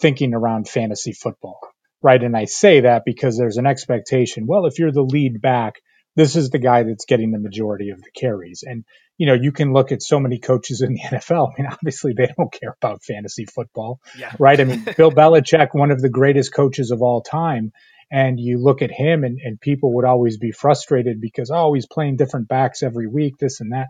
thinking 0.00 0.34
around 0.34 0.68
fantasy 0.68 1.12
football, 1.12 1.60
right? 2.02 2.22
And 2.22 2.36
I 2.36 2.44
say 2.44 2.80
that 2.80 3.02
because 3.04 3.36
there's 3.36 3.56
an 3.56 3.66
expectation. 3.66 4.46
Well, 4.46 4.66
if 4.66 4.78
you're 4.78 4.92
the 4.92 5.02
lead 5.02 5.40
back, 5.40 5.74
this 6.16 6.36
is 6.36 6.50
the 6.50 6.58
guy 6.58 6.84
that's 6.84 7.06
getting 7.06 7.32
the 7.32 7.40
majority 7.40 7.90
of 7.90 8.00
the 8.00 8.10
carries. 8.14 8.62
And, 8.64 8.84
you 9.18 9.26
know, 9.26 9.34
you 9.34 9.50
can 9.50 9.72
look 9.72 9.90
at 9.90 10.02
so 10.02 10.20
many 10.20 10.38
coaches 10.38 10.80
in 10.80 10.94
the 10.94 11.00
NFL. 11.16 11.52
I 11.52 11.62
mean, 11.62 11.70
obviously 11.70 12.12
they 12.16 12.32
don't 12.36 12.52
care 12.52 12.76
about 12.80 13.02
fantasy 13.02 13.46
football, 13.46 14.00
yeah. 14.16 14.32
right? 14.38 14.60
I 14.60 14.64
mean, 14.64 14.84
Bill 14.96 15.10
Belichick, 15.12 15.68
one 15.72 15.90
of 15.90 16.00
the 16.00 16.08
greatest 16.08 16.54
coaches 16.54 16.92
of 16.92 17.02
all 17.02 17.22
time. 17.22 17.72
And 18.12 18.38
you 18.38 18.62
look 18.62 18.82
at 18.82 18.92
him 18.92 19.24
and, 19.24 19.40
and 19.42 19.60
people 19.60 19.94
would 19.94 20.04
always 20.04 20.38
be 20.38 20.52
frustrated 20.52 21.20
because, 21.20 21.50
oh, 21.52 21.72
he's 21.72 21.86
playing 21.86 22.16
different 22.16 22.46
backs 22.46 22.82
every 22.82 23.08
week, 23.08 23.38
this 23.38 23.60
and 23.60 23.72
that 23.72 23.88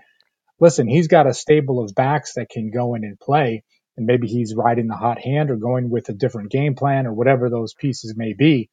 listen, 0.60 0.88
he's 0.88 1.08
got 1.08 1.26
a 1.26 1.34
stable 1.34 1.82
of 1.82 1.94
backs 1.94 2.34
that 2.34 2.48
can 2.50 2.70
go 2.70 2.94
in 2.94 3.04
and 3.04 3.18
play, 3.18 3.62
and 3.96 4.06
maybe 4.06 4.28
he's 4.28 4.54
riding 4.54 4.86
the 4.86 4.96
hot 4.96 5.20
hand 5.20 5.50
or 5.50 5.56
going 5.56 5.90
with 5.90 6.08
a 6.08 6.14
different 6.14 6.50
game 6.50 6.74
plan 6.74 7.06
or 7.06 7.12
whatever 7.12 7.50
those 7.50 7.74
pieces 7.74 8.14
may 8.16 8.32
be. 8.32 8.70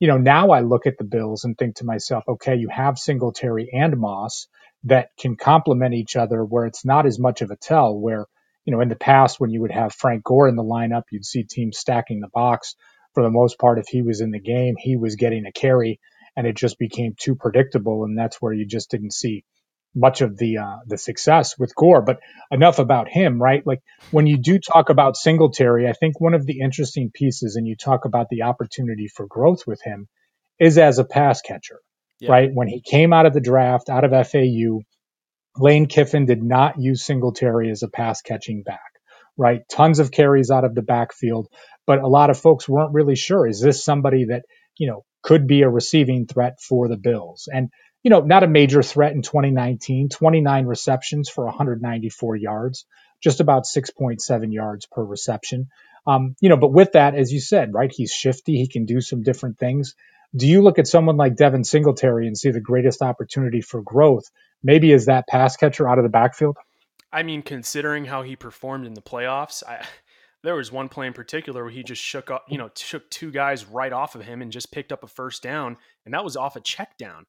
You 0.00 0.08
know, 0.08 0.18
now 0.18 0.50
I 0.50 0.60
look 0.60 0.86
at 0.86 0.98
the 0.98 1.04
Bills 1.04 1.44
and 1.44 1.56
think 1.56 1.76
to 1.76 1.84
myself, 1.84 2.24
okay, 2.28 2.56
you 2.56 2.68
have 2.68 2.98
Singletary 2.98 3.70
and 3.72 3.96
Moss 3.98 4.48
that 4.84 5.10
can 5.18 5.36
complement 5.36 5.94
each 5.94 6.16
other 6.16 6.44
where 6.44 6.66
it's 6.66 6.84
not 6.84 7.06
as 7.06 7.18
much 7.18 7.40
of 7.42 7.50
a 7.50 7.56
tell 7.56 7.96
where, 7.96 8.26
you 8.64 8.72
know, 8.72 8.80
in 8.80 8.88
the 8.88 8.96
past 8.96 9.40
when 9.40 9.50
you 9.50 9.60
would 9.62 9.70
have 9.70 9.94
Frank 9.94 10.24
Gore 10.24 10.48
in 10.48 10.56
the 10.56 10.64
lineup, 10.64 11.04
you'd 11.10 11.24
see 11.24 11.44
teams 11.44 11.78
stacking 11.78 12.20
the 12.20 12.28
box. 12.28 12.74
For 13.14 13.22
the 13.22 13.30
most 13.30 13.58
part, 13.58 13.78
if 13.78 13.86
he 13.88 14.02
was 14.02 14.20
in 14.20 14.32
the 14.32 14.40
game, 14.40 14.74
he 14.76 14.96
was 14.96 15.16
getting 15.16 15.46
a 15.46 15.52
carry 15.52 16.00
and 16.36 16.46
it 16.46 16.56
just 16.56 16.78
became 16.78 17.14
too 17.18 17.36
predictable. 17.36 18.04
And 18.04 18.18
that's 18.18 18.42
where 18.42 18.52
you 18.52 18.66
just 18.66 18.90
didn't 18.90 19.12
see 19.12 19.44
much 19.94 20.20
of 20.20 20.36
the 20.36 20.58
uh, 20.58 20.76
the 20.86 20.98
success 20.98 21.58
with 21.58 21.74
Gore. 21.74 22.02
But 22.02 22.18
enough 22.50 22.78
about 22.78 23.08
him, 23.08 23.40
right? 23.40 23.66
Like 23.66 23.80
when 24.10 24.26
you 24.26 24.38
do 24.38 24.58
talk 24.58 24.90
about 24.90 25.16
Singletary, 25.16 25.88
I 25.88 25.92
think 25.92 26.20
one 26.20 26.34
of 26.34 26.46
the 26.46 26.60
interesting 26.60 27.10
pieces, 27.12 27.56
and 27.56 27.66
you 27.66 27.76
talk 27.76 28.04
about 28.04 28.26
the 28.30 28.42
opportunity 28.42 29.08
for 29.08 29.26
growth 29.26 29.66
with 29.66 29.80
him, 29.82 30.08
is 30.58 30.78
as 30.78 30.98
a 30.98 31.04
pass 31.04 31.40
catcher, 31.40 31.80
yeah. 32.20 32.30
right? 32.30 32.50
When 32.52 32.68
he 32.68 32.80
came 32.80 33.12
out 33.12 33.26
of 33.26 33.34
the 33.34 33.40
draft, 33.40 33.88
out 33.88 34.04
of 34.04 34.10
FAU, 34.28 34.80
Lane 35.56 35.86
Kiffin 35.86 36.26
did 36.26 36.42
not 36.42 36.80
use 36.80 37.04
Singletary 37.04 37.70
as 37.70 37.82
a 37.82 37.88
pass 37.88 38.22
catching 38.22 38.62
back. 38.62 38.80
right? 39.36 39.62
Tons 39.68 39.98
of 39.98 40.10
carries 40.10 40.50
out 40.50 40.64
of 40.64 40.74
the 40.74 40.82
backfield, 40.82 41.48
but 41.86 42.00
a 42.00 42.08
lot 42.08 42.30
of 42.30 42.38
folks 42.38 42.68
weren't 42.68 42.94
really 42.94 43.16
sure. 43.16 43.46
Is 43.46 43.60
this 43.60 43.84
somebody 43.84 44.26
that, 44.26 44.42
you 44.78 44.88
know, 44.88 45.04
could 45.22 45.46
be 45.46 45.62
a 45.62 45.68
receiving 45.68 46.26
threat 46.26 46.58
for 46.60 46.88
the 46.88 46.96
Bills? 46.96 47.48
And, 47.52 47.70
you 48.04 48.10
know, 48.10 48.20
not 48.20 48.44
a 48.44 48.46
major 48.46 48.82
threat 48.82 49.12
in 49.12 49.22
2019, 49.22 50.10
29 50.10 50.66
receptions 50.66 51.30
for 51.30 51.46
194 51.46 52.36
yards, 52.36 52.84
just 53.20 53.40
about 53.40 53.64
6.7 53.64 54.52
yards 54.52 54.86
per 54.86 55.02
reception. 55.02 55.68
Um, 56.06 56.36
you 56.40 56.50
know, 56.50 56.58
but 56.58 56.72
with 56.72 56.92
that, 56.92 57.14
as 57.14 57.32
you 57.32 57.40
said, 57.40 57.72
right, 57.72 57.90
he's 57.90 58.12
shifty. 58.12 58.58
He 58.58 58.68
can 58.68 58.84
do 58.84 59.00
some 59.00 59.22
different 59.22 59.58
things. 59.58 59.94
Do 60.36 60.46
you 60.46 60.62
look 60.62 60.78
at 60.78 60.86
someone 60.86 61.16
like 61.16 61.36
Devin 61.36 61.64
Singletary 61.64 62.26
and 62.26 62.36
see 62.36 62.50
the 62.50 62.60
greatest 62.60 63.00
opportunity 63.00 63.62
for 63.62 63.80
growth? 63.80 64.30
Maybe 64.62 64.92
as 64.92 65.06
that 65.06 65.26
pass 65.26 65.56
catcher 65.56 65.88
out 65.88 65.98
of 65.98 66.04
the 66.04 66.10
backfield? 66.10 66.58
I 67.10 67.22
mean, 67.22 67.42
considering 67.42 68.04
how 68.04 68.22
he 68.22 68.36
performed 68.36 68.86
in 68.86 68.94
the 68.94 69.00
playoffs, 69.00 69.62
I, 69.66 69.86
there 70.42 70.56
was 70.56 70.70
one 70.70 70.90
play 70.90 71.06
in 71.06 71.14
particular 71.14 71.62
where 71.62 71.72
he 71.72 71.82
just 71.82 72.02
shook 72.02 72.30
up, 72.30 72.44
you 72.48 72.58
know, 72.58 72.68
shook 72.76 73.08
two 73.08 73.30
guys 73.30 73.64
right 73.64 73.92
off 73.92 74.14
of 74.14 74.22
him 74.22 74.42
and 74.42 74.52
just 74.52 74.72
picked 74.72 74.92
up 74.92 75.04
a 75.04 75.06
first 75.06 75.42
down, 75.42 75.78
and 76.04 76.12
that 76.12 76.24
was 76.24 76.36
off 76.36 76.56
a 76.56 76.60
check 76.60 76.98
down. 76.98 77.24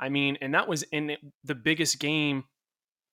I 0.00 0.08
mean, 0.08 0.38
and 0.40 0.54
that 0.54 0.68
was 0.68 0.82
in 0.84 1.16
the 1.44 1.54
biggest 1.54 1.98
game 1.98 2.44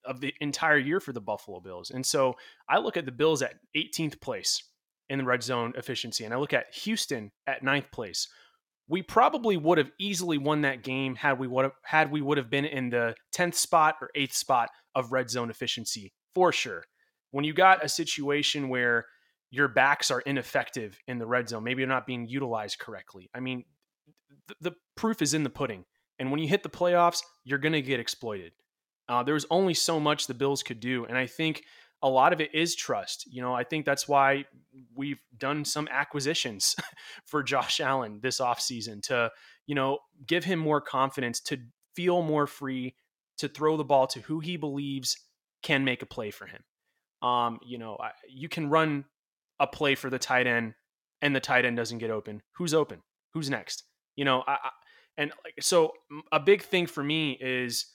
of 0.05 0.19
the 0.21 0.33
entire 0.39 0.77
year 0.77 0.99
for 0.99 1.13
the 1.13 1.21
Buffalo 1.21 1.59
Bills. 1.59 1.91
And 1.91 2.05
so 2.05 2.35
I 2.69 2.77
look 2.77 2.97
at 2.97 3.05
the 3.05 3.11
Bills 3.11 3.41
at 3.41 3.55
18th 3.75 4.21
place 4.21 4.63
in 5.09 5.19
the 5.19 5.25
red 5.25 5.43
zone 5.43 5.73
efficiency, 5.75 6.25
and 6.25 6.33
I 6.33 6.37
look 6.37 6.53
at 6.53 6.73
Houston 6.73 7.31
at 7.47 7.63
ninth 7.63 7.91
place. 7.91 8.27
We 8.87 9.01
probably 9.01 9.57
would 9.57 9.79
have 9.79 9.91
easily 9.99 10.37
won 10.37 10.61
that 10.61 10.83
game 10.83 11.15
had 11.15 11.39
we 11.39 11.47
would 11.47 11.63
have 11.63 11.73
had 11.83 12.11
we 12.11 12.21
would 12.21 12.37
have 12.37 12.51
been 12.51 12.65
in 12.65 12.91
the 12.91 13.15
10th 13.35 13.55
spot 13.55 13.95
or 13.99 14.11
8th 14.15 14.33
spot 14.33 14.69
of 14.93 15.11
red 15.11 15.29
zone 15.29 15.49
efficiency 15.49 16.13
for 16.35 16.51
sure. 16.51 16.83
When 17.31 17.45
you 17.45 17.53
got 17.53 17.83
a 17.83 17.89
situation 17.89 18.69
where 18.69 19.05
your 19.49 19.67
backs 19.67 20.11
are 20.11 20.21
ineffective 20.21 20.99
in 21.07 21.17
the 21.17 21.25
red 21.25 21.49
zone, 21.49 21.63
maybe 21.63 21.81
you're 21.81 21.89
not 21.89 22.05
being 22.05 22.27
utilized 22.27 22.77
correctly. 22.77 23.29
I 23.33 23.39
mean, 23.39 23.63
th- 24.47 24.57
the 24.61 24.73
proof 24.95 25.21
is 25.21 25.33
in 25.33 25.43
the 25.43 25.49
pudding. 25.49 25.85
And 26.19 26.31
when 26.31 26.39
you 26.39 26.47
hit 26.47 26.63
the 26.63 26.69
playoffs, 26.69 27.21
you're 27.43 27.59
going 27.59 27.73
to 27.73 27.81
get 27.81 27.99
exploited. 27.99 28.53
Uh, 29.07 29.23
there 29.23 29.33
was 29.33 29.45
only 29.49 29.73
so 29.73 29.99
much 29.99 30.27
the 30.27 30.33
Bills 30.33 30.63
could 30.63 30.79
do. 30.79 31.05
And 31.05 31.17
I 31.17 31.27
think 31.27 31.63
a 32.01 32.09
lot 32.09 32.33
of 32.33 32.41
it 32.41 32.53
is 32.53 32.75
trust. 32.75 33.25
You 33.31 33.41
know, 33.41 33.53
I 33.53 33.63
think 33.63 33.85
that's 33.85 34.07
why 34.07 34.45
we've 34.95 35.19
done 35.37 35.65
some 35.65 35.87
acquisitions 35.91 36.75
for 37.25 37.43
Josh 37.43 37.79
Allen 37.79 38.19
this 38.21 38.39
offseason 38.39 39.01
to, 39.03 39.31
you 39.67 39.75
know, 39.75 39.99
give 40.27 40.43
him 40.43 40.59
more 40.59 40.81
confidence, 40.81 41.39
to 41.41 41.57
feel 41.95 42.21
more 42.21 42.47
free, 42.47 42.95
to 43.37 43.47
throw 43.47 43.77
the 43.77 43.83
ball 43.83 44.07
to 44.07 44.21
who 44.21 44.39
he 44.39 44.57
believes 44.57 45.17
can 45.61 45.83
make 45.83 46.01
a 46.01 46.05
play 46.05 46.31
for 46.31 46.45
him. 46.45 46.63
Um, 47.27 47.59
you 47.65 47.77
know, 47.77 47.97
you 48.29 48.49
can 48.49 48.69
run 48.69 49.05
a 49.59 49.67
play 49.67 49.95
for 49.95 50.09
the 50.09 50.19
tight 50.19 50.47
end 50.47 50.73
and 51.21 51.35
the 51.35 51.39
tight 51.39 51.65
end 51.65 51.77
doesn't 51.77 51.97
get 51.97 52.11
open. 52.11 52.41
Who's 52.57 52.73
open? 52.73 53.01
Who's 53.33 53.49
next? 53.49 53.83
You 54.15 54.25
know, 54.25 54.43
I, 54.47 54.53
I 54.53 54.69
and 55.17 55.31
like 55.43 55.55
so 55.61 55.93
a 56.31 56.39
big 56.39 56.61
thing 56.61 56.87
for 56.87 57.03
me 57.03 57.37
is 57.39 57.85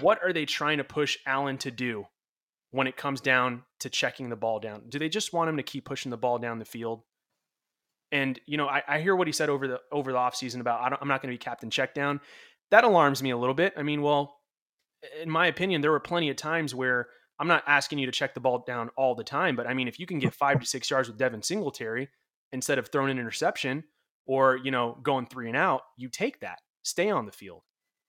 what 0.00 0.22
are 0.22 0.32
they 0.32 0.46
trying 0.46 0.78
to 0.78 0.84
push 0.84 1.18
Allen 1.26 1.58
to 1.58 1.70
do 1.70 2.06
when 2.70 2.86
it 2.86 2.96
comes 2.96 3.20
down 3.20 3.62
to 3.80 3.90
checking 3.90 4.30
the 4.30 4.36
ball 4.36 4.58
down? 4.58 4.84
Do 4.88 4.98
they 4.98 5.08
just 5.08 5.32
want 5.32 5.50
him 5.50 5.58
to 5.58 5.62
keep 5.62 5.84
pushing 5.84 6.10
the 6.10 6.16
ball 6.16 6.38
down 6.38 6.58
the 6.58 6.64
field? 6.64 7.02
And 8.10 8.38
you 8.46 8.56
know, 8.56 8.68
I, 8.68 8.82
I 8.88 9.00
hear 9.00 9.14
what 9.16 9.26
he 9.26 9.32
said 9.32 9.48
over 9.48 9.68
the 9.68 9.80
over 9.90 10.12
the 10.12 10.18
offseason 10.18 10.60
about 10.60 10.80
I 10.80 10.96
am 11.00 11.08
not 11.08 11.22
going 11.22 11.32
to 11.32 11.38
be 11.38 11.38
captain 11.38 11.70
check 11.70 11.94
down. 11.94 12.20
That 12.70 12.84
alarms 12.84 13.22
me 13.22 13.30
a 13.30 13.36
little 13.36 13.54
bit. 13.54 13.74
I 13.76 13.82
mean, 13.82 14.02
well, 14.02 14.38
in 15.20 15.28
my 15.28 15.46
opinion, 15.46 15.80
there 15.80 15.90
were 15.90 16.00
plenty 16.00 16.30
of 16.30 16.36
times 16.36 16.74
where 16.74 17.08
I'm 17.38 17.48
not 17.48 17.64
asking 17.66 17.98
you 17.98 18.06
to 18.06 18.12
check 18.12 18.34
the 18.34 18.40
ball 18.40 18.64
down 18.66 18.90
all 18.96 19.14
the 19.14 19.24
time, 19.24 19.56
but 19.56 19.66
I 19.66 19.74
mean, 19.74 19.88
if 19.88 19.98
you 19.98 20.06
can 20.06 20.18
get 20.18 20.34
five 20.34 20.60
to 20.60 20.66
six 20.66 20.90
yards 20.90 21.08
with 21.08 21.18
Devin 21.18 21.42
Singletary 21.42 22.08
instead 22.52 22.78
of 22.78 22.88
throwing 22.88 23.10
an 23.10 23.18
interception 23.18 23.84
or 24.26 24.56
you 24.56 24.70
know 24.70 24.98
going 25.02 25.26
three 25.26 25.48
and 25.48 25.56
out, 25.56 25.82
you 25.96 26.08
take 26.08 26.40
that. 26.40 26.58
Stay 26.82 27.10
on 27.10 27.26
the 27.26 27.32
field. 27.32 27.62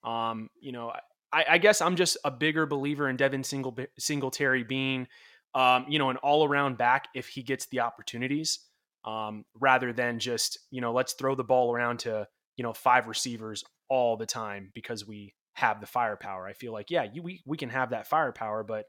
Um, 0.03 0.50
you 0.60 0.72
know, 0.72 0.91
I, 1.32 1.46
I 1.51 1.58
guess 1.58 1.82
I'm 1.82 1.96
just 1.96 2.17
a 2.24 2.32
bigger 2.32 2.65
believer 2.65 3.10
in 3.10 3.17
Devin 3.17 3.43
Single, 3.43 3.77
Singletary 3.98 4.63
being, 4.63 5.08
um, 5.55 5.86
you 5.89 6.00
know, 6.00 6.10
an 6.10 6.17
all 6.17 6.46
around 6.48 6.77
back 6.77 7.08
if 7.15 7.27
he 7.27 7.41
gets 7.41 7.65
the 7.67 7.82
opportunities, 7.82 8.60
um, 9.05 9.46
rather 9.60 9.93
than 9.93 10.20
just, 10.20 10.60
you 10.72 10.82
know, 10.82 10.93
let's 10.93 11.13
throw 11.13 11.36
the 11.36 11.43
ball 11.43 11.74
around 11.74 12.00
to, 12.00 12.27
you 12.58 12.63
know, 12.63 12.74
five 12.74 13.08
receivers 13.08 13.63
all 13.89 14.17
the 14.17 14.25
time 14.25 14.72
because 14.74 15.08
we 15.08 15.34
have 15.53 15.79
the 15.79 15.88
firepower. 15.88 16.48
I 16.48 16.53
feel 16.53 16.74
like, 16.74 16.89
yeah, 16.89 17.05
you, 17.12 17.22
we, 17.22 17.41
we 17.46 17.58
can 17.58 17.70
have 17.70 17.91
that 17.91 18.08
firepower, 18.08 18.63
but 18.63 18.86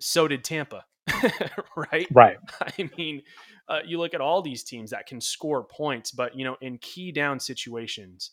so 0.00 0.28
did 0.28 0.44
Tampa, 0.44 0.84
right? 1.76 2.06
Right. 2.12 2.36
I 2.60 2.90
mean, 2.96 3.22
uh, 3.68 3.80
you 3.84 3.98
look 3.98 4.14
at 4.14 4.20
all 4.20 4.42
these 4.42 4.64
teams 4.64 4.90
that 4.90 5.06
can 5.06 5.20
score 5.20 5.64
points, 5.64 6.10
but, 6.10 6.36
you 6.36 6.44
know, 6.44 6.56
in 6.60 6.78
key 6.78 7.12
down 7.12 7.40
situations, 7.40 8.30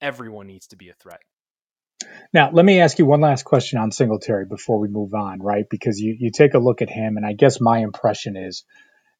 everyone 0.00 0.46
needs 0.46 0.68
to 0.68 0.76
be 0.76 0.88
a 0.88 0.94
threat. 0.94 1.20
Now, 2.32 2.50
let 2.52 2.64
me 2.64 2.80
ask 2.80 2.98
you 2.98 3.06
one 3.06 3.20
last 3.20 3.44
question 3.44 3.78
on 3.78 3.90
Singletary 3.90 4.46
before 4.46 4.78
we 4.78 4.88
move 4.88 5.14
on, 5.14 5.40
right? 5.40 5.64
Because 5.68 5.98
you, 5.98 6.16
you 6.18 6.30
take 6.30 6.54
a 6.54 6.58
look 6.58 6.80
at 6.82 6.90
him, 6.90 7.16
and 7.16 7.26
I 7.26 7.32
guess 7.32 7.60
my 7.60 7.78
impression 7.78 8.36
is 8.36 8.64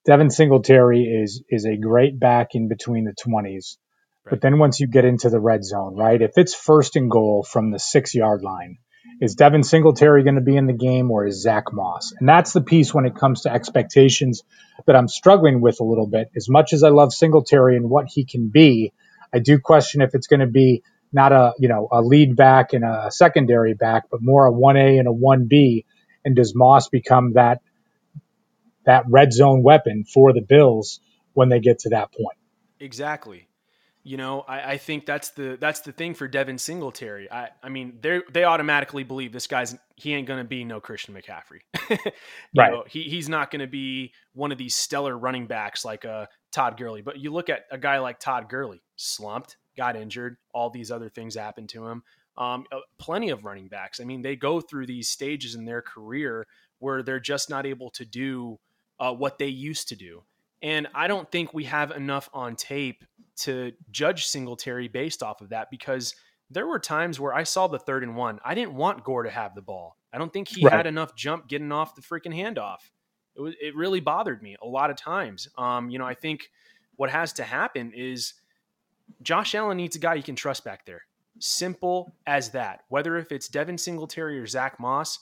Devin 0.04 0.30
Singletary 0.30 1.02
is 1.02 1.42
is 1.48 1.66
a 1.66 1.76
great 1.76 2.18
back 2.18 2.54
in 2.54 2.68
between 2.68 3.04
the 3.04 3.14
20s. 3.14 3.76
Right. 4.24 4.30
But 4.30 4.40
then 4.40 4.58
once 4.58 4.80
you 4.80 4.86
get 4.86 5.04
into 5.04 5.28
the 5.28 5.40
red 5.40 5.64
zone, 5.64 5.96
right? 5.96 6.20
If 6.20 6.32
it's 6.36 6.54
first 6.54 6.96
and 6.96 7.10
goal 7.10 7.42
from 7.42 7.70
the 7.70 7.78
six 7.78 8.14
yard 8.14 8.42
line, 8.42 8.78
is 9.20 9.34
Devin 9.34 9.64
Singletary 9.64 10.22
going 10.22 10.36
to 10.36 10.40
be 10.40 10.56
in 10.56 10.66
the 10.66 10.72
game 10.72 11.10
or 11.10 11.26
is 11.26 11.42
Zach 11.42 11.72
Moss? 11.72 12.12
And 12.18 12.28
that's 12.28 12.52
the 12.52 12.60
piece 12.60 12.94
when 12.94 13.04
it 13.04 13.16
comes 13.16 13.42
to 13.42 13.52
expectations 13.52 14.44
that 14.86 14.94
I'm 14.94 15.08
struggling 15.08 15.60
with 15.60 15.80
a 15.80 15.84
little 15.84 16.06
bit. 16.06 16.30
As 16.36 16.48
much 16.48 16.72
as 16.72 16.82
I 16.82 16.90
love 16.90 17.12
Singletary 17.12 17.76
and 17.76 17.90
what 17.90 18.06
he 18.08 18.24
can 18.24 18.48
be, 18.48 18.92
I 19.32 19.40
do 19.40 19.58
question 19.58 20.02
if 20.02 20.14
it's 20.14 20.26
going 20.28 20.40
to 20.40 20.46
be 20.46 20.82
not 21.12 21.32
a 21.32 21.52
you 21.58 21.68
know 21.68 21.88
a 21.90 22.02
lead 22.02 22.36
back 22.36 22.72
and 22.72 22.84
a 22.84 23.10
secondary 23.10 23.74
back, 23.74 24.04
but 24.10 24.20
more 24.22 24.46
a 24.46 24.52
one 24.52 24.76
A 24.76 24.98
and 24.98 25.08
a 25.08 25.12
one 25.12 25.46
B. 25.48 25.84
And 26.24 26.36
does 26.36 26.54
Moss 26.54 26.88
become 26.88 27.32
that 27.34 27.60
that 28.84 29.04
red 29.08 29.32
zone 29.32 29.62
weapon 29.62 30.04
for 30.04 30.32
the 30.32 30.42
Bills 30.42 31.00
when 31.32 31.48
they 31.48 31.60
get 31.60 31.80
to 31.80 31.90
that 31.90 32.12
point? 32.12 32.38
Exactly. 32.80 33.47
You 34.08 34.16
know, 34.16 34.40
I, 34.48 34.72
I 34.72 34.78
think 34.78 35.04
that's 35.04 35.30
the 35.30 35.58
that's 35.60 35.80
the 35.80 35.92
thing 35.92 36.14
for 36.14 36.26
Devin 36.26 36.56
Singletary. 36.56 37.30
I 37.30 37.50
I 37.62 37.68
mean, 37.68 37.98
they 38.00 38.22
they 38.32 38.44
automatically 38.44 39.04
believe 39.04 39.32
this 39.32 39.46
guy's 39.46 39.76
he 39.96 40.14
ain't 40.14 40.26
gonna 40.26 40.44
be 40.44 40.64
no 40.64 40.80
Christian 40.80 41.14
McCaffrey. 41.14 41.60
right. 42.56 42.72
Know, 42.72 42.84
he 42.88 43.02
he's 43.02 43.28
not 43.28 43.50
gonna 43.50 43.66
be 43.66 44.14
one 44.32 44.50
of 44.50 44.56
these 44.56 44.74
stellar 44.74 45.18
running 45.18 45.46
backs 45.46 45.84
like 45.84 46.06
a 46.06 46.10
uh, 46.10 46.26
Todd 46.52 46.78
Gurley. 46.78 47.02
But 47.02 47.18
you 47.18 47.30
look 47.30 47.50
at 47.50 47.66
a 47.70 47.76
guy 47.76 47.98
like 47.98 48.18
Todd 48.18 48.48
Gurley, 48.48 48.80
slumped, 48.96 49.58
got 49.76 49.94
injured, 49.94 50.38
all 50.54 50.70
these 50.70 50.90
other 50.90 51.10
things 51.10 51.34
happened 51.34 51.68
to 51.70 51.86
him. 51.86 52.02
Um, 52.38 52.64
uh, 52.72 52.78
plenty 52.98 53.28
of 53.28 53.44
running 53.44 53.68
backs. 53.68 54.00
I 54.00 54.04
mean, 54.04 54.22
they 54.22 54.36
go 54.36 54.62
through 54.62 54.86
these 54.86 55.10
stages 55.10 55.54
in 55.54 55.66
their 55.66 55.82
career 55.82 56.46
where 56.78 57.02
they're 57.02 57.20
just 57.20 57.50
not 57.50 57.66
able 57.66 57.90
to 57.90 58.06
do 58.06 58.58
uh, 58.98 59.12
what 59.12 59.38
they 59.38 59.48
used 59.48 59.88
to 59.88 59.96
do. 59.96 60.22
And 60.62 60.88
I 60.94 61.08
don't 61.08 61.30
think 61.30 61.52
we 61.52 61.64
have 61.64 61.90
enough 61.90 62.30
on 62.32 62.56
tape 62.56 63.04
to 63.40 63.72
judge 63.90 64.26
Singletary 64.26 64.88
based 64.88 65.22
off 65.22 65.40
of 65.40 65.50
that 65.50 65.70
because 65.70 66.14
there 66.50 66.66
were 66.66 66.78
times 66.78 67.20
where 67.20 67.34
I 67.34 67.42
saw 67.42 67.66
the 67.66 67.78
third 67.78 68.02
and 68.02 68.16
one. 68.16 68.40
I 68.44 68.54
didn't 68.54 68.74
want 68.74 69.04
Gore 69.04 69.24
to 69.24 69.30
have 69.30 69.54
the 69.54 69.62
ball. 69.62 69.96
I 70.12 70.18
don't 70.18 70.32
think 70.32 70.48
he 70.48 70.64
right. 70.64 70.72
had 70.72 70.86
enough 70.86 71.14
jump 71.14 71.48
getting 71.48 71.72
off 71.72 71.94
the 71.94 72.02
freaking 72.02 72.34
handoff. 72.34 72.78
It 73.36 73.40
was 73.40 73.54
it 73.60 73.76
really 73.76 74.00
bothered 74.00 74.42
me 74.42 74.56
a 74.62 74.66
lot 74.66 74.90
of 74.90 74.96
times. 74.96 75.48
Um, 75.56 75.90
you 75.90 75.98
know, 75.98 76.06
I 76.06 76.14
think 76.14 76.50
what 76.96 77.10
has 77.10 77.32
to 77.34 77.44
happen 77.44 77.92
is 77.94 78.34
Josh 79.22 79.54
Allen 79.54 79.76
needs 79.76 79.96
a 79.96 79.98
guy 79.98 80.14
you 80.14 80.22
can 80.22 80.36
trust 80.36 80.64
back 80.64 80.86
there. 80.86 81.02
Simple 81.38 82.14
as 82.26 82.50
that. 82.50 82.80
Whether 82.88 83.16
if 83.16 83.30
it's 83.30 83.48
Devin 83.48 83.78
Singletary 83.78 84.38
or 84.40 84.46
Zach 84.46 84.80
Moss, 84.80 85.20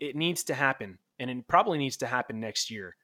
it 0.00 0.14
needs 0.14 0.44
to 0.44 0.54
happen. 0.54 0.98
And 1.18 1.30
it 1.30 1.48
probably 1.48 1.78
needs 1.78 1.96
to 1.98 2.06
happen 2.06 2.38
next 2.38 2.70
year. 2.70 2.94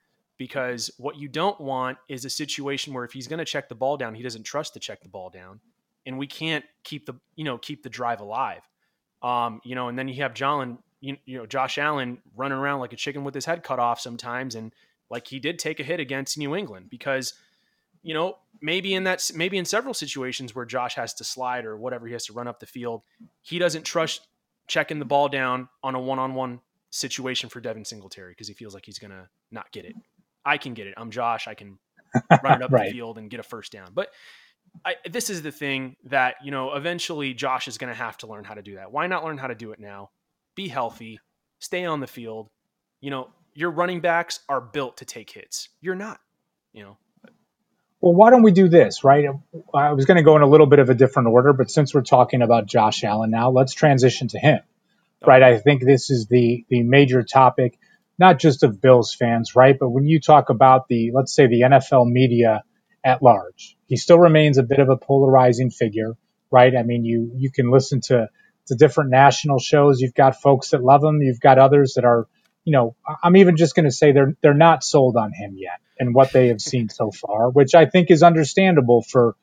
Because 0.42 0.90
what 0.98 1.16
you 1.16 1.28
don't 1.28 1.60
want 1.60 1.98
is 2.08 2.24
a 2.24 2.30
situation 2.30 2.92
where 2.92 3.04
if 3.04 3.12
he's 3.12 3.28
going 3.28 3.38
to 3.38 3.44
check 3.44 3.68
the 3.68 3.74
ball 3.74 3.96
down, 3.96 4.14
he 4.14 4.22
doesn't 4.22 4.42
trust 4.42 4.74
to 4.74 4.80
check 4.80 5.02
the 5.02 5.08
ball 5.08 5.30
down. 5.30 5.60
And 6.04 6.18
we 6.18 6.26
can't 6.26 6.64
keep 6.82 7.06
the, 7.06 7.14
you 7.36 7.44
know, 7.44 7.58
keep 7.58 7.82
the 7.82 7.90
drive 7.90 8.20
alive. 8.20 8.62
Um, 9.22 9.60
you 9.62 9.76
know, 9.76 9.86
and 9.88 9.96
then 9.96 10.08
you 10.08 10.22
have 10.22 10.34
John, 10.34 10.78
you, 11.00 11.16
you 11.26 11.38
know, 11.38 11.46
Josh 11.46 11.78
Allen 11.78 12.18
running 12.34 12.58
around 12.58 12.80
like 12.80 12.92
a 12.92 12.96
chicken 12.96 13.22
with 13.22 13.34
his 13.34 13.44
head 13.44 13.62
cut 13.62 13.78
off 13.78 14.00
sometimes. 14.00 14.56
And 14.56 14.72
like 15.10 15.28
he 15.28 15.38
did 15.38 15.58
take 15.58 15.78
a 15.78 15.84
hit 15.84 16.00
against 16.00 16.38
New 16.38 16.56
England 16.56 16.90
because– 16.90 17.34
you 18.02 18.14
know, 18.14 18.38
maybe 18.60 18.94
in 18.94 19.04
that 19.04 19.30
maybe 19.34 19.58
in 19.58 19.64
several 19.64 19.94
situations 19.94 20.54
where 20.54 20.64
Josh 20.64 20.96
has 20.96 21.14
to 21.14 21.24
slide 21.24 21.64
or 21.64 21.76
whatever 21.76 22.06
he 22.06 22.12
has 22.12 22.26
to 22.26 22.32
run 22.32 22.48
up 22.48 22.58
the 22.58 22.66
field, 22.66 23.02
he 23.42 23.58
doesn't 23.58 23.84
trust 23.84 24.26
checking 24.66 24.98
the 24.98 25.04
ball 25.04 25.28
down 25.28 25.68
on 25.82 25.94
a 25.94 26.00
one-on-one 26.00 26.60
situation 26.90 27.48
for 27.48 27.60
Devin 27.60 27.84
Singletary 27.84 28.32
because 28.32 28.48
he 28.48 28.54
feels 28.54 28.74
like 28.74 28.84
he's 28.84 28.98
going 28.98 29.12
to 29.12 29.28
not 29.50 29.70
get 29.70 29.84
it. 29.84 29.94
I 30.44 30.58
can 30.58 30.74
get 30.74 30.86
it. 30.86 30.94
I'm 30.96 31.10
Josh. 31.10 31.48
I 31.48 31.54
can 31.54 31.78
run 32.42 32.60
it 32.60 32.62
up 32.62 32.70
right. 32.70 32.86
the 32.86 32.92
field 32.92 33.18
and 33.18 33.30
get 33.30 33.40
a 33.40 33.42
first 33.42 33.72
down. 33.72 33.88
But 33.94 34.08
I, 34.84 34.96
this 35.10 35.30
is 35.30 35.42
the 35.42 35.52
thing 35.52 35.96
that, 36.04 36.36
you 36.42 36.50
know, 36.50 36.74
eventually 36.74 37.34
Josh 37.34 37.68
is 37.68 37.78
going 37.78 37.92
to 37.92 37.98
have 37.98 38.16
to 38.18 38.26
learn 38.26 38.44
how 38.44 38.54
to 38.54 38.62
do 38.62 38.76
that. 38.76 38.92
Why 38.92 39.06
not 39.06 39.24
learn 39.24 39.38
how 39.38 39.48
to 39.48 39.54
do 39.54 39.72
it 39.72 39.80
now? 39.80 40.10
Be 40.54 40.68
healthy, 40.68 41.20
stay 41.58 41.84
on 41.84 42.00
the 42.00 42.06
field. 42.06 42.48
You 43.00 43.10
know, 43.10 43.30
your 43.54 43.70
running 43.70 44.00
backs 44.00 44.40
are 44.48 44.60
built 44.60 44.98
to 44.98 45.04
take 45.04 45.30
hits. 45.30 45.68
You're 45.80 45.94
not, 45.94 46.20
you 46.72 46.82
know. 46.82 46.96
Well, 48.00 48.14
why 48.14 48.30
don't 48.30 48.42
we 48.42 48.50
do 48.50 48.68
this, 48.68 49.04
right? 49.04 49.26
I 49.72 49.92
was 49.92 50.06
going 50.06 50.16
to 50.16 50.24
go 50.24 50.34
in 50.34 50.42
a 50.42 50.48
little 50.48 50.66
bit 50.66 50.80
of 50.80 50.90
a 50.90 50.94
different 50.94 51.28
order, 51.28 51.52
but 51.52 51.70
since 51.70 51.94
we're 51.94 52.02
talking 52.02 52.42
about 52.42 52.66
Josh 52.66 53.04
Allen 53.04 53.30
now, 53.30 53.50
let's 53.50 53.74
transition 53.74 54.26
to 54.28 54.40
him, 54.40 54.60
right? 55.24 55.42
I 55.42 55.58
think 55.58 55.84
this 55.84 56.10
is 56.10 56.26
the 56.26 56.64
the 56.68 56.82
major 56.82 57.22
topic, 57.22 57.78
not 58.22 58.38
just 58.38 58.62
of 58.62 58.80
Bills 58.80 59.12
fans, 59.12 59.56
right? 59.56 59.76
But 59.78 59.90
when 59.90 60.06
you 60.06 60.20
talk 60.20 60.48
about 60.48 60.86
the, 60.86 61.10
let's 61.12 61.34
say, 61.34 61.48
the 61.48 61.62
NFL 61.62 62.08
media 62.08 62.62
at 63.04 63.20
large, 63.20 63.76
he 63.88 63.96
still 63.96 64.20
remains 64.20 64.58
a 64.58 64.62
bit 64.62 64.78
of 64.78 64.88
a 64.88 64.96
polarizing 64.96 65.70
figure, 65.70 66.14
right? 66.48 66.72
I 66.76 66.84
mean, 66.84 67.04
you 67.04 67.32
you 67.36 67.50
can 67.50 67.72
listen 67.72 68.00
to 68.02 68.28
to 68.68 68.76
different 68.76 69.10
national 69.10 69.58
shows. 69.58 70.00
You've 70.00 70.14
got 70.14 70.40
folks 70.40 70.70
that 70.70 70.84
love 70.84 71.02
him. 71.02 71.20
You've 71.20 71.40
got 71.40 71.58
others 71.58 71.94
that 71.94 72.04
are, 72.04 72.28
you 72.64 72.72
know, 72.72 72.94
I'm 73.24 73.36
even 73.36 73.56
just 73.56 73.74
going 73.74 73.86
to 73.86 73.90
say 73.90 74.12
they're 74.12 74.34
they're 74.40 74.54
not 74.54 74.84
sold 74.84 75.16
on 75.16 75.32
him 75.32 75.56
yet 75.56 75.80
and 75.98 76.14
what 76.14 76.30
they 76.30 76.46
have 76.48 76.60
seen 76.60 76.88
so 76.90 77.10
far, 77.10 77.50
which 77.50 77.74
I 77.74 77.86
think 77.86 78.12
is 78.12 78.22
understandable 78.22 79.02
for 79.02 79.34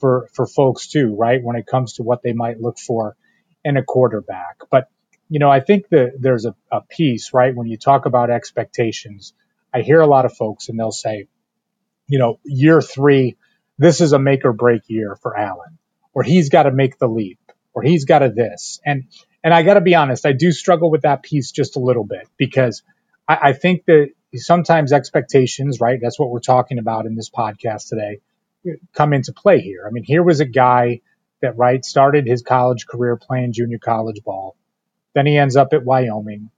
for 0.00 0.28
for 0.34 0.46
folks 0.46 0.88
too, 0.88 1.16
right? 1.16 1.42
When 1.42 1.56
it 1.56 1.66
comes 1.66 1.94
to 1.94 2.02
what 2.02 2.22
they 2.22 2.34
might 2.34 2.60
look 2.60 2.78
for 2.78 3.16
in 3.64 3.78
a 3.78 3.82
quarterback. 3.82 4.58
But 4.70 4.90
you 5.28 5.38
know, 5.38 5.50
I 5.50 5.60
think 5.60 5.88
that 5.90 6.12
there's 6.18 6.46
a, 6.46 6.54
a 6.70 6.80
piece, 6.82 7.32
right? 7.32 7.54
When 7.54 7.66
you 7.66 7.76
talk 7.76 8.06
about 8.06 8.30
expectations, 8.30 9.34
I 9.72 9.82
hear 9.82 10.00
a 10.00 10.06
lot 10.06 10.24
of 10.24 10.34
folks 10.34 10.68
and 10.68 10.78
they'll 10.78 10.90
say, 10.90 11.28
you 12.06 12.18
know, 12.18 12.38
year 12.44 12.80
three, 12.80 13.36
this 13.76 14.00
is 14.00 14.12
a 14.12 14.18
make 14.18 14.44
or 14.44 14.52
break 14.52 14.82
year 14.88 15.16
for 15.16 15.36
Allen, 15.36 15.78
or 16.14 16.22
he's 16.22 16.48
got 16.48 16.64
to 16.64 16.72
make 16.72 16.98
the 16.98 17.08
leap 17.08 17.38
or 17.74 17.82
he's 17.82 18.06
got 18.06 18.22
a 18.22 18.30
this. 18.30 18.80
And 18.84 19.04
and 19.44 19.54
I 19.54 19.62
got 19.62 19.74
to 19.74 19.80
be 19.80 19.94
honest, 19.94 20.26
I 20.26 20.32
do 20.32 20.50
struggle 20.50 20.90
with 20.90 21.02
that 21.02 21.22
piece 21.22 21.52
just 21.52 21.76
a 21.76 21.80
little 21.80 22.04
bit 22.04 22.26
because 22.36 22.82
I, 23.28 23.38
I 23.50 23.52
think 23.52 23.84
that 23.86 24.10
sometimes 24.34 24.92
expectations, 24.92 25.80
right? 25.80 25.98
That's 26.02 26.18
what 26.18 26.30
we're 26.30 26.40
talking 26.40 26.78
about 26.78 27.06
in 27.06 27.14
this 27.14 27.30
podcast 27.30 27.88
today, 27.88 28.20
come 28.94 29.12
into 29.12 29.32
play 29.32 29.60
here. 29.60 29.84
I 29.86 29.90
mean, 29.90 30.04
here 30.04 30.22
was 30.22 30.40
a 30.40 30.44
guy 30.44 31.02
that 31.40 31.56
right 31.56 31.84
started 31.84 32.26
his 32.26 32.42
college 32.42 32.86
career 32.86 33.16
playing 33.16 33.52
junior 33.52 33.78
college 33.78 34.22
ball. 34.24 34.56
Then 35.18 35.26
he 35.26 35.36
ends 35.36 35.56
up 35.56 35.72
at 35.72 35.84
Wyoming. 35.84 36.48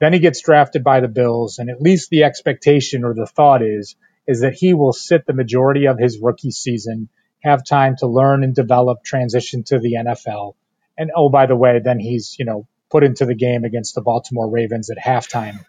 Then 0.00 0.12
he 0.12 0.18
gets 0.18 0.42
drafted 0.42 0.82
by 0.82 0.98
the 0.98 1.06
Bills, 1.06 1.60
and 1.60 1.70
at 1.70 1.80
least 1.80 2.10
the 2.10 2.24
expectation 2.24 3.04
or 3.04 3.14
the 3.14 3.28
thought 3.28 3.62
is 3.62 3.94
is 4.26 4.40
that 4.40 4.54
he 4.54 4.74
will 4.74 4.92
sit 4.92 5.24
the 5.24 5.32
majority 5.32 5.86
of 5.86 6.00
his 6.00 6.18
rookie 6.20 6.50
season 6.50 7.08
have 7.44 7.64
time 7.64 7.94
to 7.98 8.08
learn 8.08 8.42
and 8.42 8.56
develop, 8.56 9.04
transition 9.04 9.62
to 9.62 9.78
the 9.78 9.92
NFL. 10.04 10.54
And 10.98 11.12
oh, 11.14 11.28
by 11.28 11.46
the 11.46 11.54
way, 11.54 11.78
then 11.78 12.00
he's, 12.00 12.34
you 12.40 12.44
know, 12.44 12.66
put 12.90 13.04
into 13.04 13.24
the 13.24 13.36
game 13.36 13.62
against 13.62 13.94
the 13.94 14.00
Baltimore 14.00 14.50
Ravens 14.50 14.90
at 14.90 14.98
halftime 14.98 15.64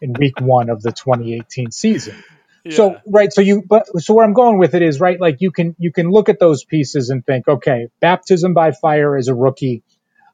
in 0.00 0.12
week 0.12 0.40
one 0.40 0.70
of 0.70 0.82
the 0.82 0.92
2018 0.92 1.72
season. 1.72 2.14
Yeah. 2.64 2.76
So, 2.76 3.00
right. 3.08 3.32
So 3.32 3.40
you, 3.40 3.64
but 3.68 3.88
so 4.00 4.14
where 4.14 4.24
I'm 4.24 4.34
going 4.34 4.58
with 4.58 4.76
it 4.76 4.82
is, 4.82 5.00
right, 5.00 5.20
like 5.20 5.40
you 5.40 5.50
can, 5.50 5.74
you 5.80 5.90
can 5.90 6.12
look 6.12 6.28
at 6.28 6.38
those 6.38 6.62
pieces 6.64 7.10
and 7.10 7.26
think, 7.26 7.48
okay, 7.48 7.88
baptism 7.98 8.54
by 8.54 8.70
fire 8.70 9.16
as 9.16 9.26
a 9.26 9.34
rookie. 9.34 9.82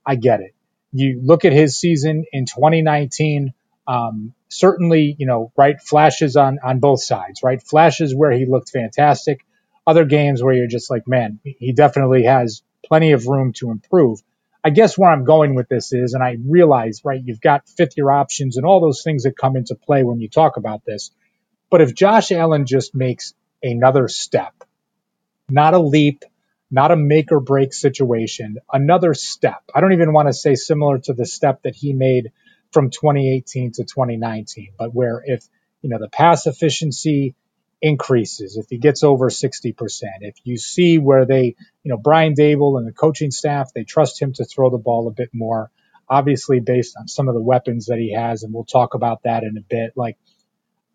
I 0.05 0.17
get 0.17 0.41
it. 0.41 0.55
You 0.93 1.21
look 1.23 1.45
at 1.45 1.53
his 1.53 1.79
season 1.79 2.25
in 2.33 2.47
2019. 2.47 3.53
Um, 3.87 4.35
certainly, 4.49 5.15
you 5.19 5.27
know, 5.27 5.53
right, 5.57 5.81
flashes 5.81 6.37
on 6.37 6.59
on 6.63 6.79
both 6.79 7.03
sides, 7.03 7.43
right? 7.43 7.63
Flashes 7.63 8.15
where 8.15 8.33
he 8.33 8.47
looked 8.47 8.71
fantastic, 8.71 9.45
other 9.87 10.05
games 10.05 10.43
where 10.43 10.55
you're 10.55 10.67
just 10.67 10.91
like, 10.91 11.09
man, 11.09 11.41
he 11.43 11.73
definitely 11.73 12.25
has 12.25 12.63
plenty 12.85 13.13
of 13.13 13.27
room 13.27 13.53
to 13.55 13.71
improve. 13.71 14.21
I 14.65 14.71
guess 14.71 14.99
where 14.99 15.11
I'm 15.11 15.25
going 15.25 15.55
with 15.55 15.69
this 15.69 15.93
is, 15.93 16.15
and 16.15 16.23
I 16.23 16.37
realize, 16.45 17.03
right, 17.05 17.21
you've 17.23 17.41
got 17.41 17.69
fifth 17.69 17.97
year 17.97 18.11
options 18.11 18.57
and 18.57 18.67
all 18.67 18.81
those 18.81 19.03
things 19.03 19.23
that 19.23 19.37
come 19.37 19.57
into 19.57 19.75
play 19.75 20.03
when 20.03 20.21
you 20.21 20.29
talk 20.29 20.57
about 20.57 20.85
this. 20.85 21.11
But 21.71 21.81
if 21.81 21.95
Josh 21.95 22.33
Allen 22.33 22.67
just 22.67 22.95
makes 22.95 23.35
another 23.63 24.09
step, 24.09 24.53
not 25.49 25.75
a 25.75 25.79
leap, 25.79 26.25
not 26.71 26.91
a 26.91 26.97
make 26.97 27.33
or 27.33 27.41
break 27.41 27.73
situation, 27.73 28.59
another 28.73 29.15
step. 29.15 29.63
I 29.75 29.81
don't 29.81 29.93
even 29.93 30.13
want 30.13 30.29
to 30.29 30.35
say 30.35 30.55
similar 30.55 30.99
to 31.01 31.15
the 31.15 31.27
step 31.27 31.63
that 31.63 31.75
he 31.75 31.93
made 31.93 32.33
from 32.73 32.91
2018 32.91 33.73
to 33.73 33.85
2019, 33.85 34.73
but 34.79 34.95
where 34.95 35.23
if, 35.25 35.45
you 35.81 35.89
know, 35.89 35.99
the 35.99 36.09
pass 36.09 36.47
efficiency 36.47 37.35
increases, 37.81 38.57
if 38.57 38.67
he 38.69 38.77
gets 38.79 39.03
over 39.03 39.31
60%, 39.31 39.75
if 40.21 40.35
you 40.45 40.59
see 40.59 40.99
where 40.99 41.25
they, 41.25 41.57
you 41.83 41.91
know, 41.91 41.97
Brian 41.97 42.35
Daboll 42.35 42.79
and 42.79 42.87
the 42.87 42.93
coaching 42.93 43.31
staff, 43.31 43.73
they 43.75 43.85
trust 43.85 44.21
him 44.21 44.33
to 44.35 44.45
throw 44.45 44.69
the 44.69 44.79
ball 44.79 45.09
a 45.09 45.13
bit 45.13 45.31
more, 45.33 45.71
obviously 46.09 46.61
based 46.61 46.97
on 46.99 47.09
some 47.09 47.29
of 47.29 47.35
the 47.35 47.41
weapons 47.41 47.87
that 47.87 47.99
he 47.99 48.13
has. 48.13 48.43
And 48.43 48.53
we'll 48.53 48.65
talk 48.65 48.95
about 48.95 49.23
that 49.23 49.43
in 49.43 49.57
a 49.57 49.63
bit. 49.63 49.93
Like, 49.97 50.19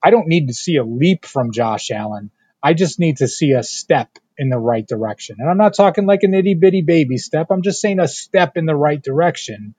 I 0.03 0.11
don't 0.11 0.27
need 0.27 0.49
to 0.49 0.53
see 0.53 0.75
a 0.75 0.83
leap 0.83 1.25
from 1.25 1.51
Josh 1.51 1.89
Allen. 1.89 2.29
I 2.61 2.73
just 2.73 2.99
need 2.99 3.17
to 3.17 3.27
see 3.27 3.53
a 3.53 3.63
step 3.63 4.19
in 4.37 4.49
the 4.49 4.57
right 4.57 4.87
direction. 4.87 5.37
And 5.39 5.49
I'm 5.49 5.57
not 5.57 5.75
talking 5.75 6.05
like 6.05 6.23
an 6.23 6.33
itty 6.33 6.55
bitty 6.55 6.81
baby 6.81 7.17
step. 7.17 7.47
I'm 7.49 7.61
just 7.61 7.81
saying 7.81 7.99
a 7.99 8.07
step 8.07 8.57
in 8.57 8.65
the 8.65 8.75
right 8.75 9.01
direction. 9.01 9.75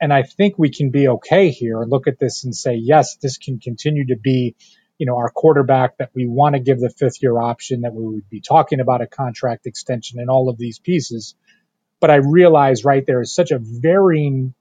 And 0.00 0.12
I 0.12 0.22
think 0.22 0.58
we 0.58 0.70
can 0.70 0.90
be 0.90 1.08
okay 1.08 1.50
here 1.50 1.80
and 1.80 1.90
look 1.90 2.06
at 2.06 2.18
this 2.18 2.44
and 2.44 2.54
say, 2.54 2.74
yes, 2.74 3.16
this 3.16 3.38
can 3.38 3.58
continue 3.58 4.06
to 4.08 4.16
be 4.16 4.54
you 4.98 5.06
know, 5.06 5.16
our 5.16 5.30
quarterback 5.30 5.98
that 5.98 6.10
we 6.14 6.26
want 6.26 6.54
to 6.54 6.60
give 6.60 6.80
the 6.80 6.90
fifth 6.90 7.22
year 7.22 7.38
option, 7.38 7.82
that 7.82 7.94
we 7.94 8.06
would 8.06 8.28
be 8.30 8.40
talking 8.40 8.80
about 8.80 9.02
a 9.02 9.06
contract 9.06 9.66
extension 9.66 10.18
and 10.20 10.30
all 10.30 10.48
of 10.48 10.56
these 10.58 10.78
pieces. 10.78 11.34
But 12.00 12.10
I 12.10 12.16
realize, 12.16 12.84
right, 12.84 13.04
there 13.06 13.20
is 13.20 13.34
such 13.34 13.50
a 13.50 13.58
varying 13.60 14.54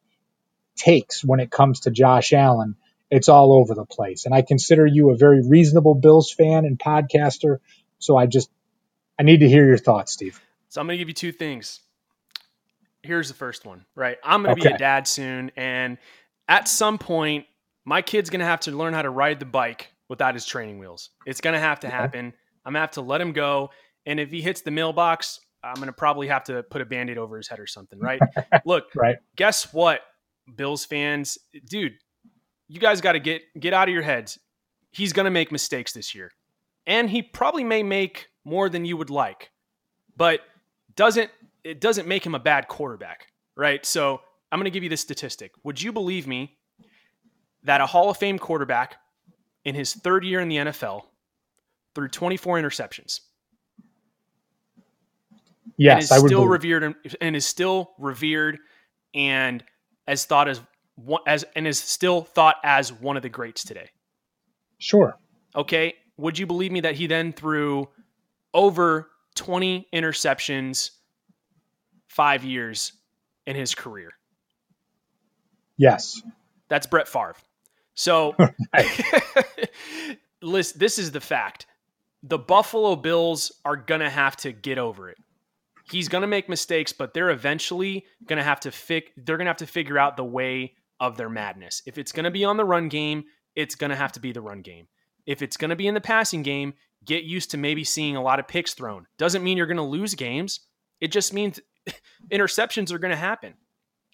takes 0.76 1.24
when 1.24 1.40
it 1.40 1.52
comes 1.52 1.82
to 1.82 1.92
Josh 1.92 2.34
Allen. 2.34 2.76
It's 3.10 3.30
all 3.30 3.54
over 3.54 3.76
the 3.76 3.86
place. 3.86 4.26
And 4.26 4.34
I 4.34 4.42
consider 4.42 4.86
you 4.86 5.12
a 5.12 5.18
very 5.18 5.42
reasonable 5.48 5.96
Bills 5.96 6.32
fan 6.32 6.66
and 6.66 6.78
podcaster. 6.78 7.60
So 8.00 8.18
I 8.18 8.26
just, 8.26 8.50
I 9.20 9.24
need 9.24 9.40
to 9.40 9.50
hear 9.50 9.66
your 9.66 9.78
thoughts, 9.78 10.12
Steve. 10.12 10.42
So 10.70 10.82
I'm 10.82 10.88
going 10.88 10.98
to 10.98 11.02
give 11.02 11.08
you 11.08 11.14
two 11.14 11.32
things. 11.32 11.82
Here's 13.02 13.28
the 13.28 13.34
first 13.34 13.66
one, 13.66 13.86
right? 13.96 14.18
I'm 14.24 14.44
going 14.44 14.56
to 14.56 14.62
okay. 14.62 14.70
be 14.70 14.76
a 14.76 14.78
dad 14.78 15.08
soon. 15.08 15.52
And 15.56 15.98
at 16.48 16.68
some 16.68 16.98
point, 16.98 17.46
my 17.86 18.02
kid's 18.02 18.30
going 18.30 18.40
to 18.40 18.46
have 18.46 18.62
to 18.62 18.72
learn 18.72 18.94
how 18.94 19.04
to 19.04 19.10
ride 19.10 19.40
the 19.40 19.46
bike 19.46 19.92
without 20.10 20.34
his 20.34 20.46
training 20.46 20.80
wheels. 20.80 21.12
It's 21.26 21.40
going 21.40 21.54
to 21.54 21.60
have 21.60 21.80
to 21.82 21.90
happen. 21.90 22.34
I'm 22.66 22.74
going 22.74 22.76
to 22.76 22.80
have 22.82 22.92
to 22.92 23.02
let 23.02 23.22
him 23.22 23.32
go. 23.32 23.70
And 24.06 24.20
if 24.20 24.32
he 24.32 24.42
hits 24.42 24.62
the 24.62 24.72
mailbox, 24.72 25.40
I'm 25.64 25.76
going 25.76 25.88
to 25.88 25.94
probably 25.94 26.28
have 26.28 26.44
to 26.46 26.64
put 26.64 26.82
a 26.82 26.86
band 26.86 27.10
aid 27.10 27.18
over 27.18 27.38
his 27.38 27.48
head 27.48 27.60
or 27.60 27.68
something, 27.68 28.00
right? 28.00 28.20
Look, 28.66 28.86
right. 28.96 29.18
guess 29.36 29.72
what, 29.74 30.02
Bills 30.56 30.86
fans? 30.86 31.38
Dude, 31.70 31.94
you 32.68 32.80
guys 32.80 33.02
got 33.02 33.14
to 33.14 33.20
get 33.20 33.42
get 33.60 33.74
out 33.74 33.88
of 33.88 33.94
your 33.94 34.04
heads. 34.04 34.40
He's 34.92 35.14
going 35.14 35.26
to 35.26 35.32
make 35.32 35.52
mistakes 35.52 35.94
this 35.94 36.16
year. 36.16 36.32
And 36.88 37.10
he 37.10 37.22
probably 37.22 37.64
may 37.64 37.84
make 37.84 38.28
more 38.46 38.70
than 38.70 38.86
you 38.86 38.96
would 38.96 39.10
like. 39.10 39.52
But 40.16 40.40
doesn't 40.96 41.30
it 41.66 41.82
doesn't 41.82 42.08
make 42.08 42.26
him 42.26 42.36
a 42.36 42.40
bad 42.40 42.68
quarterback, 42.70 43.28
right? 43.58 43.86
So, 43.86 44.22
I'm 44.52 44.60
going 44.60 44.66
to 44.66 44.72
give 44.72 44.84
you 44.84 44.90
this 44.90 45.02
statistic. 45.02 45.52
Would 45.64 45.82
you 45.82 45.92
believe 45.92 46.28
me 46.28 46.56
that 47.66 47.82
a 47.82 47.86
Hall 47.86 48.10
of 48.10 48.18
Fame 48.18 48.40
quarterback 48.40 48.98
in 49.66 49.76
his 49.76 49.94
third 49.94 50.24
year 50.24 50.40
in 50.40 50.48
the 50.48 50.58
NFL 50.58 51.02
threw 51.94 52.08
24 52.08 52.62
interceptions. 52.62 53.22
Yes, 55.78 55.94
and 55.94 56.04
is 56.04 56.12
I 56.12 56.20
would 56.20 56.28
still 56.28 56.40
believe. 56.46 56.52
revered 56.52 56.96
and, 57.20 57.36
is 57.36 57.46
still 57.46 57.92
revered 57.98 58.60
and 59.14 59.64
as 60.08 60.24
thought 60.26 60.48
as 60.48 60.62
one 60.96 61.22
as 61.28 61.44
and 61.56 61.68
is 61.68 61.80
still 61.80 62.22
thought 62.22 62.56
as 62.64 62.94
one 62.94 63.18
of 63.18 63.24
the 63.24 63.30
greats 63.30 63.66
today. 63.66 63.90
Sure. 64.78 65.18
Okay. 65.54 65.96
Would 66.18 66.40
you 66.40 66.46
believe 66.46 66.72
me 66.72 66.80
that 66.82 66.96
he 66.96 67.08
then 67.08 67.34
threw 67.34 67.90
over 68.56 69.12
20 69.36 69.88
interceptions 69.94 70.92
five 72.08 72.44
years 72.44 72.94
in 73.46 73.56
his 73.56 73.76
career? 73.76 74.12
Yes. 75.78 76.22
That's 76.70 76.88
Brett 76.88 77.08
Favre. 77.08 77.36
So, 77.94 78.36
listen, 80.42 80.80
this 80.80 80.98
is 80.98 81.12
the 81.12 81.22
fact. 81.22 81.68
The 82.24 82.40
Buffalo 82.40 82.96
Bills 82.96 83.52
are 83.66 83.76
going 83.76 84.02
to 84.02 84.10
have 84.10 84.36
to 84.38 84.52
get 84.52 84.80
over 84.80 85.10
it. 85.10 85.18
He's 85.92 86.08
going 86.08 86.24
to 86.24 86.28
make 86.28 86.50
mistakes, 86.50 86.92
but 86.92 87.14
they're 87.14 87.30
eventually 87.30 88.06
going 88.26 88.38
to 88.38 88.44
have 88.44 88.62
to 88.62 88.72
fig- 88.72 89.12
they're 89.18 89.38
going 89.38 89.46
to 89.46 89.50
have 89.50 89.58
to 89.58 89.68
figure 89.68 90.00
out 90.00 90.18
the 90.18 90.24
way 90.24 90.74
of 91.00 91.18
their 91.18 91.30
madness. 91.30 91.84
If 91.86 92.00
it's 92.00 92.12
going 92.12 92.24
to 92.24 92.32
be 92.32 92.44
on 92.44 92.58
the 92.58 92.66
run 92.66 92.90
game, 92.90 93.26
it's 93.56 93.76
going 93.76 93.92
to 93.92 93.96
have 93.96 94.14
to 94.14 94.20
be 94.20 94.32
the 94.32 94.42
run 94.42 94.62
game. 94.62 94.88
If 95.28 95.42
it's 95.42 95.58
going 95.58 95.70
to 95.70 95.76
be 95.76 95.88
in 95.88 95.94
the 95.94 96.02
passing 96.02 96.42
game, 96.42 96.74
get 97.06 97.24
used 97.24 97.52
to 97.52 97.58
maybe 97.58 97.84
seeing 97.84 98.16
a 98.16 98.22
lot 98.22 98.40
of 98.40 98.48
picks 98.48 98.74
thrown. 98.74 99.08
Doesn't 99.18 99.44
mean 99.44 99.58
you're 99.58 99.68
going 99.68 99.78
to 99.78 99.84
lose 99.84 100.16
games. 100.16 100.62
It 101.00 101.12
just 101.12 101.34
means 101.34 101.60
interceptions 102.32 102.92
are 102.92 103.00
going 103.00 103.12
to 103.12 103.18
happen. 103.18 103.54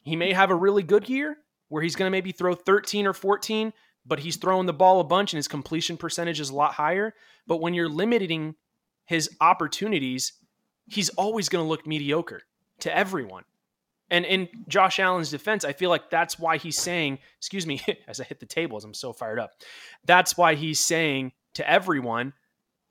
He 0.03 0.15
may 0.15 0.33
have 0.33 0.49
a 0.49 0.55
really 0.55 0.83
good 0.83 1.07
year, 1.07 1.37
where 1.69 1.81
he's 1.81 1.95
going 1.95 2.07
to 2.07 2.11
maybe 2.11 2.31
throw 2.31 2.53
13 2.53 3.07
or 3.07 3.13
14, 3.13 3.71
but 4.05 4.19
he's 4.19 4.35
throwing 4.35 4.65
the 4.65 4.73
ball 4.73 4.99
a 4.99 5.05
bunch 5.05 5.31
and 5.31 5.37
his 5.37 5.47
completion 5.47 5.95
percentage 5.95 6.39
is 6.39 6.49
a 6.49 6.55
lot 6.55 6.73
higher. 6.73 7.13
But 7.47 7.61
when 7.61 7.73
you're 7.73 7.87
limiting 7.87 8.55
his 9.05 9.29
opportunities, 9.39 10.33
he's 10.87 11.09
always 11.09 11.49
going 11.49 11.63
to 11.63 11.69
look 11.69 11.87
mediocre 11.87 12.41
to 12.79 12.95
everyone. 12.95 13.43
And 14.09 14.25
in 14.25 14.49
Josh 14.67 14.99
Allen's 14.99 15.31
defense, 15.31 15.63
I 15.63 15.71
feel 15.71 15.89
like 15.89 16.09
that's 16.09 16.37
why 16.37 16.57
he's 16.57 16.77
saying, 16.77 17.19
excuse 17.37 17.65
me, 17.65 17.81
as 18.07 18.19
I 18.19 18.25
hit 18.25 18.41
the 18.41 18.45
tables, 18.45 18.83
I'm 18.83 18.93
so 18.93 19.13
fired 19.13 19.39
up. 19.39 19.51
That's 20.05 20.37
why 20.37 20.55
he's 20.55 20.79
saying 20.79 21.31
to 21.53 21.69
everyone, 21.69 22.33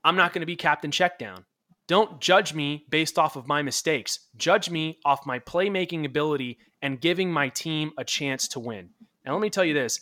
I'm 0.03 0.15
not 0.15 0.33
going 0.33 0.41
to 0.41 0.47
be 0.47 0.55
captain 0.55 0.91
check 0.91 1.19
down. 1.19 1.45
Don't 1.87 2.21
judge 2.21 2.53
me 2.53 2.85
based 2.89 3.19
off 3.19 3.35
of 3.35 3.47
my 3.47 3.61
mistakes. 3.61 4.19
Judge 4.37 4.69
me 4.69 4.99
off 5.03 5.25
my 5.25 5.39
playmaking 5.39 6.05
ability 6.05 6.57
and 6.81 7.01
giving 7.01 7.31
my 7.31 7.49
team 7.49 7.91
a 7.97 8.03
chance 8.03 8.47
to 8.49 8.59
win. 8.59 8.89
Now, 9.25 9.33
let 9.33 9.41
me 9.41 9.49
tell 9.49 9.65
you 9.65 9.73
this 9.73 9.99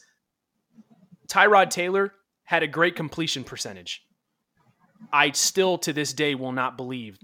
Tyrod 1.28 1.70
Taylor 1.70 2.14
had 2.44 2.64
a 2.64 2.68
great 2.68 2.96
completion 2.96 3.44
percentage. 3.44 4.06
I 5.12 5.32
still, 5.32 5.78
to 5.80 5.94
this 5.94 6.14
day, 6.14 6.36
will 6.36 6.52
not 6.52 6.78
believe 6.78 7.18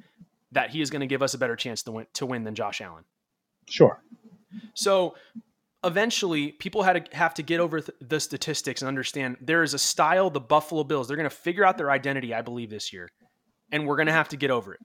that 0.52 0.70
he 0.70 0.82
is 0.82 0.90
going 0.90 1.02
to 1.02 1.08
give 1.08 1.22
us 1.22 1.34
a 1.34 1.38
better 1.38 1.56
chance 1.56 1.84
to 1.84 1.92
win, 1.92 2.08
to 2.14 2.26
win 2.26 2.44
than 2.44 2.56
Josh 2.56 2.82
Allen. 2.82 3.04
Sure. 3.68 4.02
So 4.74 5.16
eventually, 5.86 6.52
people 6.52 6.84
had 6.84 7.06
to 7.06 7.16
have 7.16 7.34
to 7.36 7.44
get 7.44 7.60
over 7.60 7.80
th- 7.80 7.98
the 8.02 8.20
statistics 8.20 8.82
and 8.82 8.90
understand 8.90 9.38
there 9.40 9.64
is 9.64 9.74
a 9.74 9.80
style, 9.80 10.30
the 10.30 10.40
Buffalo 10.40 10.84
Bills, 10.84 11.08
they're 11.08 11.18
going 11.18 11.30
to 11.30 11.36
figure 11.36 11.64
out 11.64 11.78
their 11.78 11.92
identity, 11.92 12.34
I 12.34 12.42
believe, 12.42 12.70
this 12.70 12.92
year. 12.92 13.10
And 13.72 13.88
we're 13.88 13.96
going 13.96 14.08
to 14.08 14.14
have 14.14 14.30
to 14.30 14.38
get 14.38 14.52
over 14.52 14.74
it. 14.74 14.80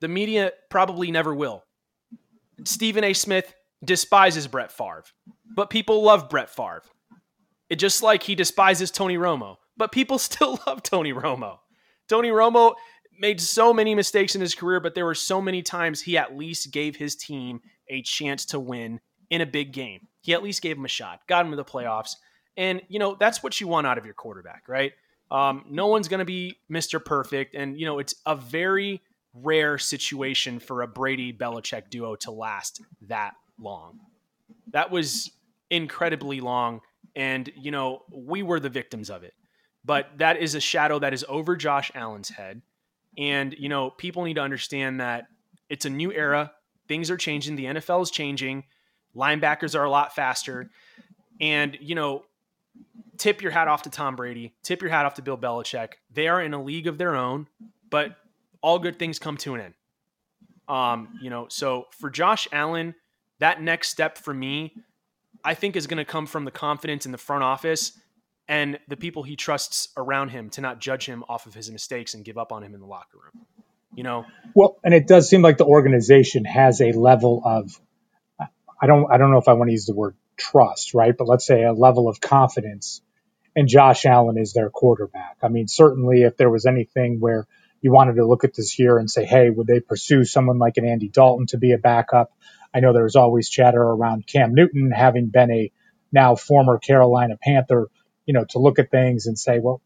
The 0.00 0.08
media 0.08 0.52
probably 0.70 1.10
never 1.10 1.34
will. 1.34 1.62
Stephen 2.64 3.04
A. 3.04 3.12
Smith 3.12 3.54
despises 3.84 4.46
Brett 4.46 4.72
Favre, 4.72 5.04
but 5.54 5.70
people 5.70 6.02
love 6.02 6.28
Brett 6.28 6.50
Favre. 6.50 6.82
It 7.68 7.76
just 7.76 8.02
like 8.02 8.22
he 8.22 8.34
despises 8.34 8.90
Tony 8.90 9.16
Romo, 9.16 9.56
but 9.76 9.92
people 9.92 10.18
still 10.18 10.58
love 10.66 10.82
Tony 10.82 11.12
Romo. 11.12 11.58
Tony 12.08 12.30
Romo 12.30 12.74
made 13.18 13.40
so 13.40 13.72
many 13.72 13.94
mistakes 13.94 14.34
in 14.34 14.40
his 14.40 14.54
career, 14.54 14.80
but 14.80 14.94
there 14.94 15.04
were 15.04 15.14
so 15.14 15.40
many 15.40 15.62
times 15.62 16.00
he 16.00 16.16
at 16.16 16.36
least 16.36 16.72
gave 16.72 16.96
his 16.96 17.14
team 17.14 17.60
a 17.88 18.02
chance 18.02 18.46
to 18.46 18.58
win 18.58 19.00
in 19.30 19.40
a 19.40 19.46
big 19.46 19.72
game. 19.72 20.08
He 20.20 20.34
at 20.34 20.42
least 20.42 20.60
gave 20.60 20.76
him 20.76 20.84
a 20.84 20.88
shot, 20.88 21.20
got 21.26 21.44
him 21.44 21.52
to 21.52 21.56
the 21.56 21.64
playoffs. 21.64 22.16
And, 22.56 22.82
you 22.88 22.98
know, 22.98 23.16
that's 23.18 23.42
what 23.42 23.60
you 23.60 23.68
want 23.68 23.86
out 23.86 23.96
of 23.96 24.04
your 24.04 24.14
quarterback, 24.14 24.64
right? 24.68 24.92
Um, 25.30 25.64
no 25.70 25.86
one's 25.86 26.08
going 26.08 26.18
to 26.18 26.24
be 26.24 26.58
Mr. 26.70 27.02
Perfect. 27.02 27.54
And, 27.54 27.78
you 27.78 27.86
know, 27.86 28.00
it's 28.00 28.16
a 28.26 28.34
very 28.34 29.00
rare 29.32 29.78
situation 29.78 30.58
for 30.58 30.82
a 30.82 30.88
Brady 30.88 31.32
Belichick 31.32 31.88
duo 31.88 32.16
to 32.16 32.32
last 32.32 32.82
that 33.02 33.34
long. 33.58 34.00
That 34.72 34.90
was 34.90 35.30
incredibly 35.70 36.40
long. 36.40 36.80
And, 37.14 37.50
you 37.56 37.70
know, 37.70 38.02
we 38.10 38.42
were 38.42 38.60
the 38.60 38.68
victims 38.68 39.08
of 39.08 39.22
it. 39.22 39.34
But 39.84 40.08
that 40.18 40.36
is 40.36 40.54
a 40.54 40.60
shadow 40.60 40.98
that 40.98 41.14
is 41.14 41.24
over 41.28 41.56
Josh 41.56 41.90
Allen's 41.94 42.28
head. 42.28 42.60
And, 43.16 43.54
you 43.58 43.68
know, 43.68 43.90
people 43.90 44.24
need 44.24 44.34
to 44.34 44.42
understand 44.42 45.00
that 45.00 45.26
it's 45.68 45.84
a 45.84 45.90
new 45.90 46.12
era. 46.12 46.52
Things 46.88 47.10
are 47.10 47.16
changing. 47.16 47.56
The 47.56 47.66
NFL 47.66 48.02
is 48.02 48.10
changing. 48.10 48.64
Linebackers 49.16 49.78
are 49.78 49.84
a 49.84 49.90
lot 49.90 50.14
faster. 50.14 50.70
And, 51.40 51.76
you 51.80 51.94
know, 51.94 52.24
tip 53.16 53.42
your 53.42 53.50
hat 53.50 53.68
off 53.68 53.82
to 53.82 53.90
Tom 53.90 54.16
Brady, 54.16 54.54
tip 54.62 54.82
your 54.82 54.90
hat 54.90 55.06
off 55.06 55.14
to 55.14 55.22
Bill 55.22 55.38
Belichick. 55.38 55.94
They 56.12 56.28
are 56.28 56.40
in 56.40 56.54
a 56.54 56.62
league 56.62 56.86
of 56.86 56.98
their 56.98 57.16
own, 57.16 57.46
but 57.90 58.16
all 58.62 58.78
good 58.78 58.98
things 58.98 59.18
come 59.18 59.36
to 59.38 59.54
an 59.54 59.60
end. 59.60 59.74
Um, 60.68 61.18
you 61.20 61.30
know, 61.30 61.46
so 61.48 61.86
for 61.90 62.10
Josh 62.10 62.46
Allen, 62.52 62.94
that 63.40 63.60
next 63.60 63.88
step 63.88 64.16
for 64.16 64.32
me, 64.32 64.74
I 65.44 65.54
think 65.54 65.76
is 65.76 65.86
going 65.86 65.98
to 65.98 66.04
come 66.04 66.26
from 66.26 66.44
the 66.44 66.50
confidence 66.50 67.06
in 67.06 67.12
the 67.12 67.18
front 67.18 67.42
office 67.42 67.98
and 68.48 68.78
the 68.88 68.96
people 68.96 69.22
he 69.22 69.36
trusts 69.36 69.88
around 69.96 70.28
him 70.28 70.50
to 70.50 70.60
not 70.60 70.80
judge 70.80 71.06
him 71.06 71.24
off 71.28 71.46
of 71.46 71.54
his 71.54 71.70
mistakes 71.70 72.14
and 72.14 72.24
give 72.24 72.36
up 72.36 72.52
on 72.52 72.62
him 72.62 72.74
in 72.74 72.80
the 72.80 72.86
locker 72.86 73.18
room. 73.18 73.46
You 73.94 74.04
know? 74.04 74.24
Well, 74.54 74.78
and 74.84 74.94
it 74.94 75.06
does 75.06 75.28
seem 75.28 75.42
like 75.42 75.56
the 75.56 75.64
organization 75.64 76.44
has 76.44 76.80
a 76.80 76.92
level 76.92 77.42
of 77.44 77.80
I 78.80 78.86
don't 78.86 79.10
I 79.12 79.18
don't 79.18 79.30
know 79.30 79.38
if 79.38 79.48
I 79.48 79.52
want 79.54 79.68
to 79.68 79.72
use 79.72 79.86
the 79.86 79.94
word 79.94 80.16
trust, 80.36 80.94
right? 80.94 81.16
But 81.16 81.28
let's 81.28 81.46
say 81.46 81.64
a 81.64 81.72
level 81.72 82.08
of 82.08 82.20
confidence 82.20 83.02
and 83.54 83.68
Josh 83.68 84.06
Allen 84.06 84.38
is 84.38 84.52
their 84.52 84.70
quarterback. 84.70 85.38
I 85.42 85.48
mean, 85.48 85.68
certainly 85.68 86.22
if 86.22 86.36
there 86.36 86.50
was 86.50 86.66
anything 86.66 87.20
where 87.20 87.46
you 87.82 87.92
wanted 87.92 88.16
to 88.16 88.26
look 88.26 88.44
at 88.44 88.54
this 88.54 88.78
year 88.78 88.98
and 88.98 89.10
say, 89.10 89.24
hey, 89.24 89.50
would 89.50 89.66
they 89.66 89.80
pursue 89.80 90.24
someone 90.24 90.58
like 90.58 90.76
an 90.76 90.86
Andy 90.86 91.08
Dalton 91.08 91.46
to 91.46 91.58
be 91.58 91.72
a 91.72 91.78
backup? 91.78 92.32
I 92.72 92.80
know 92.80 92.92
there 92.92 93.04
was 93.04 93.16
always 93.16 93.48
chatter 93.48 93.82
around 93.82 94.26
Cam 94.26 94.54
Newton 94.54 94.90
having 94.90 95.26
been 95.26 95.50
a 95.50 95.72
now 96.12 96.36
former 96.36 96.78
Carolina 96.78 97.36
Panther, 97.42 97.88
you 98.26 98.34
know, 98.34 98.44
to 98.50 98.58
look 98.58 98.78
at 98.78 98.90
things 98.90 99.26
and 99.26 99.38
say, 99.38 99.58
well, 99.58 99.80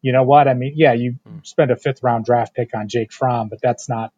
you 0.00 0.12
know 0.12 0.22
what? 0.22 0.48
I 0.48 0.54
mean, 0.54 0.74
yeah, 0.76 0.92
you 0.92 1.16
hmm. 1.26 1.38
spent 1.42 1.70
a 1.70 1.76
fifth 1.76 2.02
round 2.02 2.24
draft 2.24 2.54
pick 2.54 2.74
on 2.74 2.88
Jake 2.88 3.12
Fromm, 3.12 3.48
but 3.48 3.60
that's 3.62 3.88
not, 3.88 4.12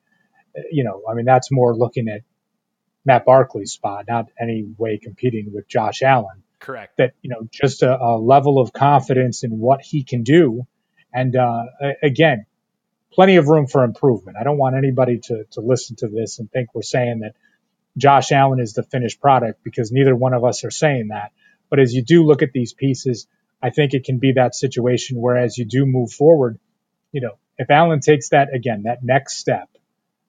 you 0.71 0.85
know, 0.85 1.03
I 1.09 1.15
mean, 1.15 1.25
that's 1.25 1.51
more 1.51 1.75
looking 1.75 2.09
at 2.09 2.23
Matt 3.09 3.25
Barkley's 3.25 3.73
spot, 3.73 4.05
not 4.07 4.27
any 4.39 4.67
way 4.77 4.99
competing 5.03 5.51
with 5.53 5.67
Josh 5.67 6.03
Allen. 6.03 6.43
Correct. 6.61 6.99
That, 6.99 7.15
you 7.23 7.31
know, 7.31 7.49
just 7.51 7.83
a, 7.83 7.99
a 7.99 8.19
level 8.19 8.61
of 8.61 8.73
confidence 8.73 9.45
in 9.45 9.59
what 9.59 9.81
he 9.81 10.05
can 10.05 10.25
do. 10.25 10.67
And 11.13 11.35
uh, 11.35 11.65
again, 12.03 12.45
plenty 13.11 13.37
of 13.37 13.49
room 13.49 13.67
for 13.67 13.83
improvement. 13.83 14.37
I 14.39 14.45
don't 14.45 14.59
want 14.59 14.77
anybody 14.77 15.21
to, 15.25 15.45
to 15.53 15.61
listen 15.63 15.97
to 15.97 16.09
this 16.09 16.39
and 16.39 16.51
think 16.51 16.75
we're 16.75 16.83
saying 16.83 17.21
that 17.21 17.33
Josh 17.97 18.31
Allen 18.31 18.61
is 18.61 18.75
the 18.75 18.83
finished 18.83 19.21
product 19.21 19.65
because 19.65 19.91
neither 19.91 20.15
one 20.15 20.35
of 20.35 20.45
us 20.45 20.65
are 20.65 20.71
saying 20.71 21.09
that. 21.09 21.33
But 21.71 21.81
as 21.81 21.95
you 21.95 22.03
do 22.03 22.25
look 22.25 22.43
at 22.43 22.53
these 22.53 22.75
pieces, 22.75 23.27
I 23.63 23.71
think 23.71 23.95
it 23.95 24.05
can 24.05 24.19
be 24.19 24.33
that 24.33 24.55
situation 24.55 25.19
where 25.19 25.39
as 25.39 25.57
you 25.57 25.65
do 25.65 25.87
move 25.87 26.13
forward, 26.13 26.59
you 27.11 27.23
know, 27.23 27.39
if 27.57 27.71
Allen 27.71 28.01
takes 28.01 28.29
that 28.29 28.55
again, 28.55 28.83
that 28.83 29.03
next 29.03 29.39
step, 29.39 29.69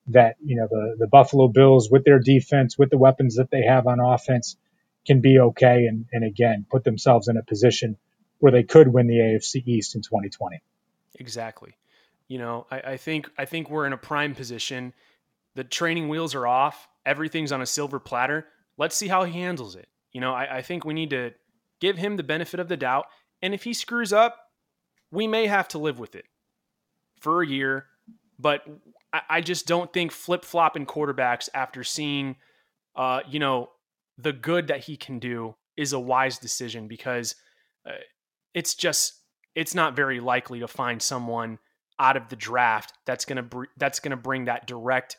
that, 0.10 0.36
you 0.44 0.56
know, 0.56 0.68
the, 0.70 0.96
the 1.00 1.08
Buffalo 1.08 1.48
Bills 1.48 1.90
with 1.90 2.04
their 2.04 2.20
defense, 2.20 2.78
with 2.78 2.90
the 2.90 2.98
weapons 2.98 3.36
that 3.36 3.52
they 3.52 3.64
have 3.64 3.88
on 3.88 4.00
offense 4.00 4.58
can 5.06 5.22
be 5.22 5.40
okay 5.40 5.86
and, 5.86 6.06
and 6.12 6.24
again 6.24 6.66
put 6.70 6.84
themselves 6.84 7.28
in 7.28 7.38
a 7.38 7.44
position 7.44 7.98
where 8.40 8.52
they 8.52 8.64
could 8.64 8.88
win 8.88 9.08
the 9.08 9.16
AFC 9.16 9.66
East 9.66 9.96
in 9.96 10.02
2020. 10.02 10.62
Exactly. 11.16 11.76
You 12.28 12.38
know, 12.38 12.68
I, 12.70 12.80
I 12.82 12.98
think 12.98 13.30
I 13.38 13.46
think 13.46 13.70
we're 13.70 13.86
in 13.86 13.94
a 13.94 13.98
prime 13.98 14.36
position. 14.36 14.94
The 15.56 15.64
training 15.64 16.10
wheels 16.10 16.36
are 16.36 16.48
off. 16.48 16.88
Everything's 17.06 17.52
on 17.52 17.62
a 17.62 17.66
silver 17.66 18.00
platter. 18.00 18.46
Let's 18.78 18.96
see 18.96 19.08
how 19.08 19.24
he 19.24 19.34
handles 19.34 19.76
it. 19.76 19.88
You 20.12 20.22
know, 20.22 20.34
I, 20.34 20.58
I 20.58 20.62
think 20.62 20.86
we 20.86 20.94
need 20.94 21.10
to 21.10 21.34
give 21.80 21.98
him 21.98 22.18
the 22.18 22.24
benefit 22.24 22.60
of 22.60 22.68
the 22.68 22.78
doubt. 22.78 23.06
And 23.42 23.54
if 23.54 23.64
he 23.64 23.74
screws 23.74 24.14
up, 24.14 24.38
we 25.12 25.28
may 25.28 25.48
have 25.48 25.68
to 25.70 25.78
live 25.78 26.00
with 26.00 26.16
it 26.16 26.26
for 27.20 27.42
a 27.42 27.48
year. 27.48 27.86
But 28.38 28.66
I, 29.14 29.22
I 29.30 29.42
just 29.42 29.68
don't 29.68 29.92
think 29.92 30.12
flip 30.12 30.46
flopping 30.46 30.86
quarterbacks 30.86 31.50
after 31.54 31.84
seeing, 31.84 32.36
uh, 32.96 33.22
you 33.30 33.40
know, 33.40 33.70
the 34.18 34.34
good 34.34 34.68
that 34.68 34.82
he 34.82 34.98
can 34.98 35.20
do 35.20 35.56
is 35.78 35.94
a 35.94 36.00
wise 36.00 36.38
decision 36.38 36.88
because 36.88 37.36
uh, 37.88 37.94
it's 38.54 38.76
just 38.76 39.14
it's 39.56 39.74
not 39.74 39.96
very 39.96 40.20
likely 40.20 40.60
to 40.60 40.68
find 40.68 41.02
someone 41.02 41.58
out 42.00 42.18
of 42.18 42.30
the 42.30 42.36
draft 42.36 42.94
that's 43.06 43.26
to 43.38 43.44
br- 43.44 43.66
that's 43.78 44.00
to 44.12 44.18
bring 44.18 44.46
that 44.46 44.68
direct 44.68 45.18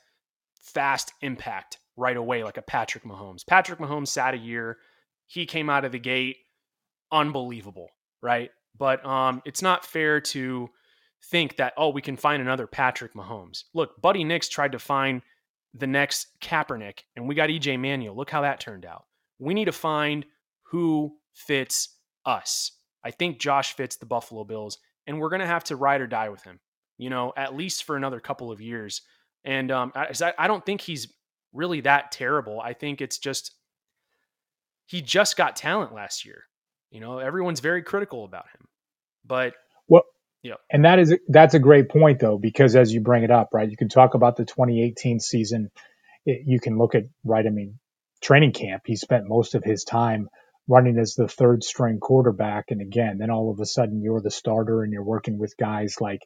fast 0.62 1.12
impact 1.22 1.78
right 1.96 2.16
away 2.16 2.44
like 2.44 2.56
a 2.56 2.62
Patrick 2.62 3.04
Mahomes. 3.04 3.46
Patrick 3.46 3.78
Mahomes 3.78 4.08
sat 4.08 4.34
a 4.34 4.38
year, 4.38 4.78
he 5.26 5.46
came 5.46 5.70
out 5.70 5.84
of 5.84 5.92
the 5.92 5.98
gate 5.98 6.36
unbelievable, 7.10 7.88
right? 8.22 8.50
But 8.78 9.04
um 9.04 9.42
it's 9.44 9.62
not 9.62 9.84
fair 9.84 10.20
to 10.20 10.68
think 11.24 11.56
that 11.56 11.74
oh, 11.76 11.90
we 11.90 12.02
can 12.02 12.16
find 12.16 12.42
another 12.42 12.66
Patrick 12.66 13.14
Mahomes. 13.14 13.64
Look, 13.74 14.00
Buddy 14.00 14.24
Nix 14.24 14.48
tried 14.48 14.72
to 14.72 14.78
find 14.78 15.22
the 15.74 15.86
next 15.86 16.28
Kaepernick 16.40 17.00
and 17.16 17.28
we 17.28 17.34
got 17.34 17.50
EJ 17.50 17.78
Manuel. 17.78 18.16
Look 18.16 18.30
how 18.30 18.42
that 18.42 18.60
turned 18.60 18.84
out. 18.84 19.04
We 19.38 19.54
need 19.54 19.66
to 19.66 19.72
find 19.72 20.26
who 20.64 21.16
fits 21.32 21.96
us. 22.26 22.72
I 23.04 23.10
think 23.10 23.38
Josh 23.38 23.74
fits 23.74 23.96
the 23.96 24.06
Buffalo 24.06 24.44
Bills 24.44 24.78
and 25.06 25.20
we're 25.20 25.30
going 25.30 25.40
to 25.40 25.46
have 25.46 25.64
to 25.64 25.76
ride 25.76 26.00
or 26.00 26.06
die 26.06 26.28
with 26.28 26.42
him 26.42 26.60
you 27.00 27.08
know, 27.08 27.32
at 27.34 27.56
least 27.56 27.84
for 27.84 27.96
another 27.96 28.20
couple 28.20 28.52
of 28.52 28.60
years. 28.60 29.00
And 29.42 29.70
um, 29.70 29.90
I, 29.94 30.12
I 30.38 30.46
don't 30.46 30.64
think 30.66 30.82
he's 30.82 31.10
really 31.54 31.80
that 31.80 32.12
terrible. 32.12 32.60
I 32.60 32.74
think 32.74 33.00
it's 33.00 33.16
just 33.16 33.54
he 34.84 35.00
just 35.00 35.34
got 35.34 35.56
talent 35.56 35.94
last 35.94 36.26
year. 36.26 36.44
You 36.90 37.00
know, 37.00 37.18
everyone's 37.18 37.60
very 37.60 37.82
critical 37.82 38.26
about 38.26 38.44
him, 38.48 38.68
but 39.24 39.54
yeah, 40.42 40.54
and 40.70 40.84
that 40.84 40.98
is 40.98 41.16
that's 41.28 41.54
a 41.54 41.58
great 41.58 41.88
point 41.88 42.20
though 42.20 42.38
because 42.38 42.76
as 42.76 42.92
you 42.92 43.00
bring 43.00 43.24
it 43.24 43.30
up, 43.30 43.50
right, 43.52 43.70
you 43.70 43.76
can 43.76 43.88
talk 43.88 44.14
about 44.14 44.36
the 44.36 44.44
2018 44.44 45.20
season. 45.20 45.70
It, 46.24 46.42
you 46.46 46.60
can 46.60 46.78
look 46.78 46.94
at 46.94 47.04
right. 47.24 47.46
I 47.46 47.50
mean, 47.50 47.78
training 48.22 48.52
camp. 48.52 48.82
He 48.86 48.96
spent 48.96 49.28
most 49.28 49.54
of 49.54 49.64
his 49.64 49.84
time 49.84 50.28
running 50.68 50.98
as 50.98 51.14
the 51.14 51.28
third 51.28 51.64
string 51.64 51.98
quarterback, 52.00 52.66
and 52.70 52.80
again, 52.80 53.18
then 53.18 53.30
all 53.30 53.50
of 53.50 53.60
a 53.60 53.66
sudden 53.66 54.02
you're 54.02 54.20
the 54.20 54.30
starter 54.30 54.82
and 54.82 54.92
you're 54.92 55.04
working 55.04 55.38
with 55.38 55.56
guys 55.56 55.96
like 56.00 56.20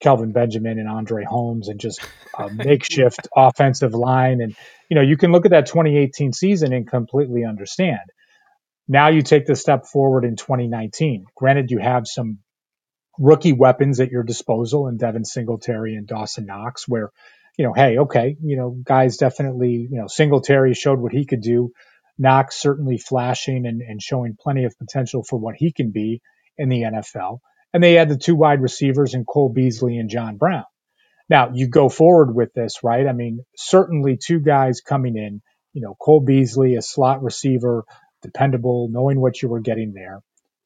Kelvin 0.00 0.32
Benjamin 0.32 0.78
and 0.78 0.88
Andre 0.88 1.24
Holmes 1.24 1.68
and 1.68 1.80
just 1.80 2.00
a 2.38 2.50
makeshift 2.52 3.28
offensive 3.34 3.94
line. 3.94 4.40
And, 4.40 4.54
you 4.90 4.96
know, 4.96 5.02
you 5.02 5.16
can 5.16 5.32
look 5.32 5.46
at 5.46 5.52
that 5.52 5.66
2018 5.66 6.32
season 6.32 6.72
and 6.72 6.86
completely 6.86 7.44
understand. 7.44 8.00
Now 8.86 9.08
you 9.08 9.22
take 9.22 9.46
the 9.46 9.56
step 9.56 9.86
forward 9.86 10.24
in 10.24 10.36
2019. 10.36 11.24
Granted, 11.34 11.70
you 11.70 11.78
have 11.78 12.06
some 12.06 12.40
rookie 13.18 13.52
weapons 13.52 14.00
at 14.00 14.10
your 14.10 14.22
disposal 14.22 14.88
in 14.88 14.96
Devin 14.96 15.24
Singletary 15.24 15.94
and 15.94 16.06
Dawson 16.06 16.46
Knox, 16.46 16.88
where, 16.88 17.10
you 17.56 17.64
know, 17.64 17.72
hey, 17.72 17.98
okay, 17.98 18.36
you 18.42 18.56
know, 18.56 18.70
guys 18.70 19.16
definitely, 19.16 19.88
you 19.90 20.00
know, 20.00 20.06
Singletary 20.06 20.74
showed 20.74 20.98
what 20.98 21.12
he 21.12 21.24
could 21.24 21.40
do. 21.40 21.70
Knox 22.18 22.60
certainly 22.60 22.98
flashing 22.98 23.66
and, 23.66 23.80
and 23.80 24.00
showing 24.00 24.36
plenty 24.38 24.64
of 24.64 24.78
potential 24.78 25.24
for 25.24 25.38
what 25.38 25.56
he 25.56 25.72
can 25.72 25.90
be 25.90 26.20
in 26.56 26.68
the 26.68 26.82
NFL. 26.82 27.38
And 27.72 27.82
they 27.82 27.94
had 27.94 28.08
the 28.08 28.16
two 28.16 28.36
wide 28.36 28.62
receivers 28.62 29.14
in 29.14 29.24
Cole 29.24 29.52
Beasley 29.52 29.98
and 29.98 30.08
John 30.08 30.36
Brown. 30.36 30.64
Now 31.28 31.50
you 31.52 31.68
go 31.68 31.88
forward 31.88 32.34
with 32.34 32.52
this, 32.54 32.84
right? 32.84 33.06
I 33.06 33.12
mean, 33.12 33.44
certainly 33.56 34.16
two 34.16 34.40
guys 34.40 34.80
coming 34.80 35.16
in, 35.16 35.42
you 35.72 35.82
know, 35.82 35.96
Cole 36.00 36.20
Beasley, 36.20 36.76
a 36.76 36.82
slot 36.82 37.22
receiver, 37.22 37.84
dependable, 38.22 38.88
knowing 38.90 39.20
what 39.20 39.42
you 39.42 39.48
were 39.48 39.60
getting 39.60 39.92
there. 39.92 40.20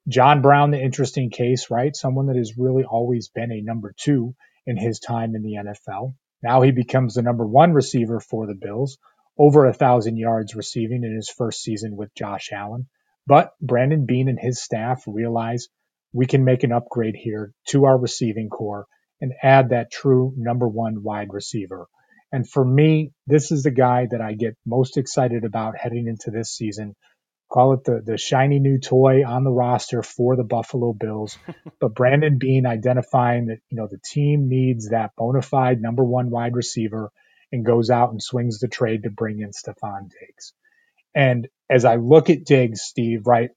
John 0.08 0.40
Brown, 0.40 0.70
the 0.70 0.80
interesting 0.80 1.30
case, 1.30 1.70
right? 1.70 1.94
Someone 1.94 2.26
that 2.26 2.36
has 2.36 2.56
really 2.56 2.84
always 2.84 3.28
been 3.28 3.52
a 3.52 3.60
number 3.60 3.94
two 3.96 4.34
in 4.66 4.76
his 4.76 5.00
time 5.00 5.34
in 5.34 5.42
the 5.42 5.56
NFL. 5.56 6.14
Now 6.42 6.62
he 6.62 6.70
becomes 6.70 7.14
the 7.14 7.22
number 7.22 7.46
one 7.46 7.72
receiver 7.72 8.18
for 8.18 8.46
the 8.46 8.54
Bills, 8.54 8.98
over 9.38 9.66
a 9.66 9.72
thousand 9.72 10.16
yards 10.16 10.54
receiving 10.54 11.04
in 11.04 11.14
his 11.14 11.28
first 11.28 11.62
season 11.62 11.96
with 11.96 12.14
Josh 12.14 12.50
Allen. 12.52 12.88
But 13.26 13.52
Brandon 13.60 14.06
Beane 14.06 14.28
and 14.28 14.40
his 14.40 14.62
staff 14.62 15.04
realize 15.06 15.68
we 16.12 16.26
can 16.26 16.44
make 16.44 16.64
an 16.64 16.72
upgrade 16.72 17.14
here 17.14 17.52
to 17.68 17.84
our 17.84 17.98
receiving 17.98 18.48
corps 18.48 18.86
and 19.20 19.34
add 19.42 19.70
that 19.70 19.92
true 19.92 20.32
number 20.36 20.66
one 20.66 21.02
wide 21.02 21.28
receiver. 21.32 21.86
And 22.32 22.48
for 22.48 22.64
me, 22.64 23.12
this 23.26 23.52
is 23.52 23.62
the 23.62 23.70
guy 23.70 24.06
that 24.10 24.20
I 24.20 24.34
get 24.34 24.56
most 24.64 24.96
excited 24.96 25.44
about 25.44 25.76
heading 25.76 26.06
into 26.06 26.30
this 26.30 26.50
season. 26.50 26.94
Call 27.50 27.72
it 27.72 27.84
the, 27.84 28.02
the 28.04 28.18
shiny 28.18 28.58
new 28.58 28.78
toy 28.78 29.24
on 29.26 29.42
the 29.42 29.50
roster 29.50 30.02
for 30.02 30.37
the 30.37 30.44
Buffalo 30.44 30.92
Bills. 30.92 31.38
but 31.80 31.94
Brandon 31.94 32.38
Beane 32.38 32.66
identifying 32.66 33.46
that, 33.46 33.61
you 33.70 33.76
know, 33.76 33.88
the 33.90 34.00
team 34.04 34.48
needs 34.48 34.90
that 34.90 35.16
bona 35.16 35.40
fide 35.40 35.80
number 35.80 36.04
one 36.04 36.30
wide 36.30 36.54
receiver 36.54 37.11
and 37.50 37.64
goes 37.64 37.88
out 37.88 38.11
and 38.11 38.22
swings 38.22 38.58
the 38.58 38.68
trade 38.68 39.04
to 39.04 39.11
bring 39.11 39.40
in 39.40 39.52
Stefon 39.52 40.11
Diggs. 40.11 40.52
And 41.14 41.48
as 41.70 41.84
I 41.87 41.96
look 41.96 42.28
at 42.28 42.44
Diggs, 42.44 42.82
Steve, 42.82 43.26
right, 43.26 43.50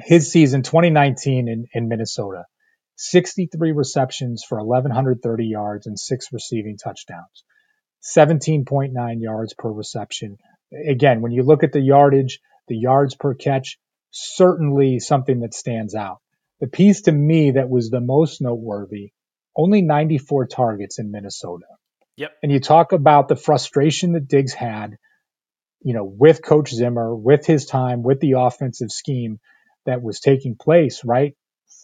his 0.00 0.30
season 0.30 0.62
2019 0.62 1.48
in, 1.48 1.66
in 1.72 1.88
Minnesota, 1.88 2.44
63 2.96 3.72
receptions 3.72 4.44
for 4.46 4.62
1,130 4.62 5.46
yards 5.46 5.86
and 5.86 5.98
six 5.98 6.32
receiving 6.32 6.76
touchdowns, 6.76 7.44
17.9 8.16 9.20
yards 9.20 9.54
per 9.54 9.70
reception. 9.70 10.36
Again, 10.86 11.22
when 11.22 11.32
you 11.32 11.42
look 11.42 11.62
at 11.62 11.72
the 11.72 11.80
yardage, 11.80 12.40
the 12.68 12.76
yards 12.76 13.14
per 13.14 13.34
catch, 13.34 13.78
certainly 14.10 14.98
something 14.98 15.40
that 15.40 15.54
stands 15.54 15.94
out. 15.94 16.18
The 16.60 16.66
piece 16.66 17.02
to 17.02 17.12
me 17.12 17.52
that 17.52 17.68
was 17.68 17.90
the 17.90 18.00
most 18.00 18.40
noteworthy, 18.40 19.12
only 19.54 19.82
94 19.82 20.46
targets 20.46 20.98
in 20.98 21.10
Minnesota. 21.10 21.66
Yep. 22.16 22.32
And 22.42 22.50
you 22.50 22.60
talk 22.60 22.92
about 22.92 23.28
the 23.28 23.36
frustration 23.36 24.12
that 24.12 24.28
Diggs 24.28 24.54
had, 24.54 24.96
you 25.82 25.92
know, 25.92 26.04
with 26.04 26.42
Coach 26.42 26.70
Zimmer, 26.70 27.14
with 27.14 27.44
his 27.44 27.66
time, 27.66 28.02
with 28.02 28.20
the 28.20 28.32
offensive 28.38 28.90
scheme 28.90 29.38
that 29.84 30.02
was 30.02 30.20
taking 30.20 30.56
place, 30.56 31.02
right, 31.04 31.36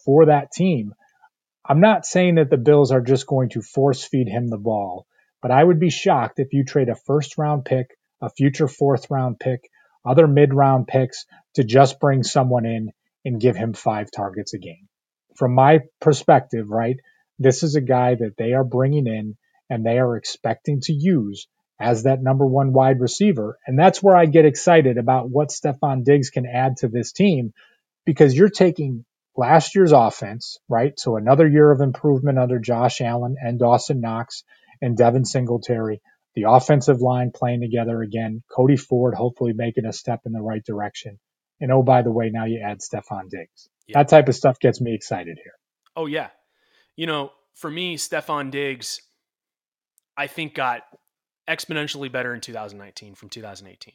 for 0.05 0.25
that 0.25 0.51
team. 0.51 0.93
I'm 1.65 1.79
not 1.79 2.05
saying 2.05 2.35
that 2.35 2.49
the 2.49 2.57
Bills 2.57 2.91
are 2.91 3.01
just 3.01 3.27
going 3.27 3.49
to 3.49 3.61
force 3.61 4.03
feed 4.03 4.27
him 4.27 4.49
the 4.49 4.57
ball, 4.57 5.05
but 5.41 5.51
I 5.51 5.63
would 5.63 5.79
be 5.79 5.89
shocked 5.89 6.39
if 6.39 6.51
you 6.51 6.65
trade 6.65 6.89
a 6.89 6.95
first 6.95 7.37
round 7.37 7.63
pick, 7.63 7.95
a 8.21 8.29
future 8.29 8.67
fourth 8.67 9.09
round 9.09 9.39
pick, 9.39 9.69
other 10.05 10.27
mid 10.27 10.53
round 10.53 10.87
picks 10.87 11.25
to 11.55 11.63
just 11.63 11.99
bring 11.99 12.23
someone 12.23 12.65
in 12.65 12.91
and 13.25 13.39
give 13.39 13.55
him 13.55 13.73
five 13.73 14.11
targets 14.11 14.53
a 14.53 14.57
game. 14.57 14.87
From 15.35 15.53
my 15.53 15.79
perspective, 15.99 16.69
right, 16.69 16.97
this 17.39 17.63
is 17.63 17.75
a 17.75 17.81
guy 17.81 18.15
that 18.15 18.37
they 18.37 18.53
are 18.53 18.63
bringing 18.63 19.07
in 19.07 19.37
and 19.69 19.85
they 19.85 19.97
are 19.97 20.17
expecting 20.17 20.81
to 20.81 20.93
use 20.93 21.47
as 21.79 22.03
that 22.03 22.21
number 22.21 22.45
one 22.45 22.73
wide 22.73 22.99
receiver. 22.99 23.57
And 23.65 23.77
that's 23.77 24.01
where 24.01 24.15
I 24.15 24.25
get 24.25 24.45
excited 24.45 24.97
about 24.97 25.29
what 25.29 25.49
Stefon 25.49 26.03
Diggs 26.03 26.29
can 26.29 26.45
add 26.45 26.77
to 26.77 26.87
this 26.87 27.11
team 27.11 27.53
because 28.05 28.35
you're 28.35 28.49
taking 28.49 29.05
last 29.35 29.75
year's 29.75 29.91
offense, 29.91 30.59
right? 30.69 30.97
So 30.99 31.17
another 31.17 31.47
year 31.47 31.71
of 31.71 31.81
improvement 31.81 32.37
under 32.37 32.59
Josh 32.59 33.01
Allen 33.01 33.35
and 33.41 33.59
Dawson 33.59 33.99
Knox 33.99 34.43
and 34.81 34.95
Devin 34.97 35.25
Singletary. 35.25 36.01
The 36.35 36.45
offensive 36.47 37.01
line 37.01 37.31
playing 37.33 37.61
together 37.61 38.01
again. 38.01 38.43
Cody 38.51 38.77
Ford 38.77 39.13
hopefully 39.13 39.53
making 39.53 39.85
a 39.85 39.93
step 39.93 40.21
in 40.25 40.31
the 40.31 40.41
right 40.41 40.63
direction. 40.63 41.19
And 41.59 41.71
oh, 41.71 41.83
by 41.83 42.01
the 42.01 42.11
way, 42.11 42.29
now 42.31 42.45
you 42.45 42.61
add 42.65 42.79
Stefon 42.79 43.29
Diggs. 43.29 43.69
Yeah. 43.87 43.99
That 43.99 44.09
type 44.09 44.27
of 44.27 44.35
stuff 44.35 44.59
gets 44.59 44.81
me 44.81 44.93
excited 44.95 45.37
here. 45.41 45.53
Oh, 45.95 46.07
yeah. 46.07 46.29
You 46.95 47.07
know, 47.07 47.31
for 47.55 47.69
me, 47.69 47.97
Stefon 47.97 48.51
Diggs, 48.51 49.01
I 50.17 50.27
think 50.27 50.55
got 50.55 50.81
exponentially 51.47 52.11
better 52.11 52.33
in 52.33 52.41
2019 52.41 53.15
from 53.15 53.29
2018. 53.29 53.93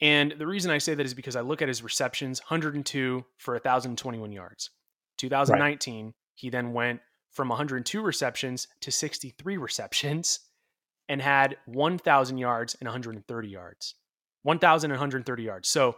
And 0.00 0.34
the 0.38 0.46
reason 0.46 0.70
I 0.70 0.78
say 0.78 0.94
that 0.94 1.06
is 1.06 1.14
because 1.14 1.36
I 1.36 1.40
look 1.40 1.62
at 1.62 1.68
his 1.68 1.82
receptions 1.82 2.40
102 2.40 3.24
for 3.38 3.54
1,021 3.54 4.32
yards. 4.32 4.70
2019, 5.18 6.06
right. 6.06 6.14
he 6.34 6.50
then 6.50 6.72
went 6.72 7.00
from 7.30 7.48
102 7.48 8.02
receptions 8.02 8.68
to 8.80 8.90
63 8.90 9.56
receptions 9.56 10.40
and 11.08 11.20
had 11.20 11.56
1,000 11.66 12.38
yards 12.38 12.76
and 12.80 12.86
130 12.86 13.48
yards. 13.48 13.94
1,130 14.42 15.42
yards. 15.42 15.68
So 15.68 15.96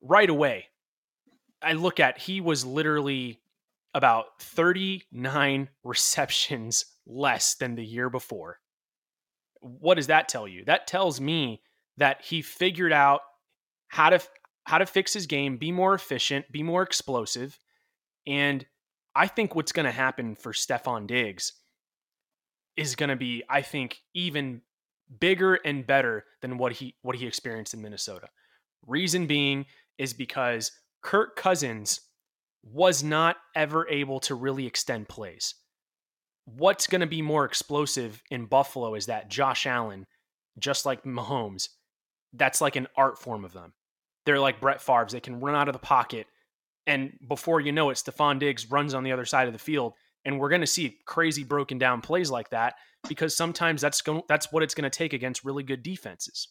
right 0.00 0.30
away, 0.30 0.66
I 1.62 1.72
look 1.74 2.00
at 2.00 2.18
he 2.18 2.40
was 2.40 2.64
literally 2.64 3.40
about 3.94 4.40
39 4.40 5.68
receptions 5.84 6.86
less 7.06 7.54
than 7.54 7.74
the 7.74 7.84
year 7.84 8.08
before. 8.08 8.58
What 9.60 9.94
does 9.94 10.08
that 10.08 10.28
tell 10.28 10.48
you? 10.48 10.64
That 10.64 10.86
tells 10.86 11.20
me 11.20 11.62
that 11.98 12.22
he 12.22 12.42
figured 12.42 12.92
out 12.92 13.20
how 13.88 14.10
to 14.10 14.20
how 14.64 14.78
to 14.78 14.86
fix 14.86 15.12
his 15.12 15.26
game, 15.26 15.56
be 15.56 15.72
more 15.72 15.92
efficient, 15.92 16.50
be 16.52 16.62
more 16.62 16.82
explosive. 16.82 17.58
And 18.26 18.64
I 19.14 19.26
think 19.26 19.54
what's 19.54 19.72
going 19.72 19.86
to 19.86 19.92
happen 19.92 20.36
for 20.36 20.52
Stefon 20.52 21.08
Diggs 21.08 21.52
is 22.76 22.96
going 22.96 23.10
to 23.10 23.16
be 23.16 23.42
I 23.48 23.62
think 23.62 23.98
even 24.14 24.62
bigger 25.20 25.54
and 25.54 25.86
better 25.86 26.24
than 26.40 26.58
what 26.58 26.72
he 26.72 26.94
what 27.02 27.16
he 27.16 27.26
experienced 27.26 27.74
in 27.74 27.82
Minnesota. 27.82 28.28
Reason 28.86 29.26
being 29.26 29.66
is 29.98 30.12
because 30.12 30.72
Kirk 31.02 31.36
Cousins 31.36 32.00
was 32.62 33.02
not 33.02 33.36
ever 33.54 33.88
able 33.88 34.20
to 34.20 34.34
really 34.34 34.66
extend 34.66 35.08
plays. 35.08 35.54
What's 36.44 36.86
going 36.86 37.00
to 37.00 37.06
be 37.06 37.22
more 37.22 37.44
explosive 37.44 38.22
in 38.30 38.46
Buffalo 38.46 38.94
is 38.94 39.06
that 39.06 39.28
Josh 39.28 39.66
Allen, 39.66 40.06
just 40.58 40.86
like 40.86 41.04
Mahomes, 41.04 41.68
that's 42.32 42.60
like 42.60 42.76
an 42.76 42.88
art 42.96 43.18
form 43.18 43.44
of 43.44 43.52
them. 43.52 43.74
They're 44.24 44.40
like 44.40 44.60
Brett 44.60 44.80
Favre's. 44.80 45.12
They 45.12 45.20
can 45.20 45.40
run 45.40 45.54
out 45.54 45.68
of 45.68 45.72
the 45.72 45.78
pocket. 45.78 46.26
And 46.86 47.12
before 47.28 47.60
you 47.60 47.72
know 47.72 47.90
it, 47.90 47.94
Stefon 47.94 48.38
Diggs 48.38 48.70
runs 48.70 48.94
on 48.94 49.04
the 49.04 49.12
other 49.12 49.24
side 49.24 49.46
of 49.46 49.52
the 49.52 49.58
field. 49.58 49.94
And 50.24 50.38
we're 50.38 50.48
going 50.48 50.60
to 50.60 50.66
see 50.66 50.98
crazy 51.06 51.44
broken 51.44 51.78
down 51.78 52.00
plays 52.00 52.30
like 52.30 52.50
that 52.50 52.74
because 53.08 53.36
sometimes 53.36 53.80
that's 53.80 54.02
going, 54.02 54.22
that's 54.28 54.52
what 54.52 54.62
it's 54.62 54.74
going 54.74 54.88
to 54.88 54.96
take 54.96 55.12
against 55.12 55.44
really 55.44 55.62
good 55.62 55.82
defenses. 55.82 56.48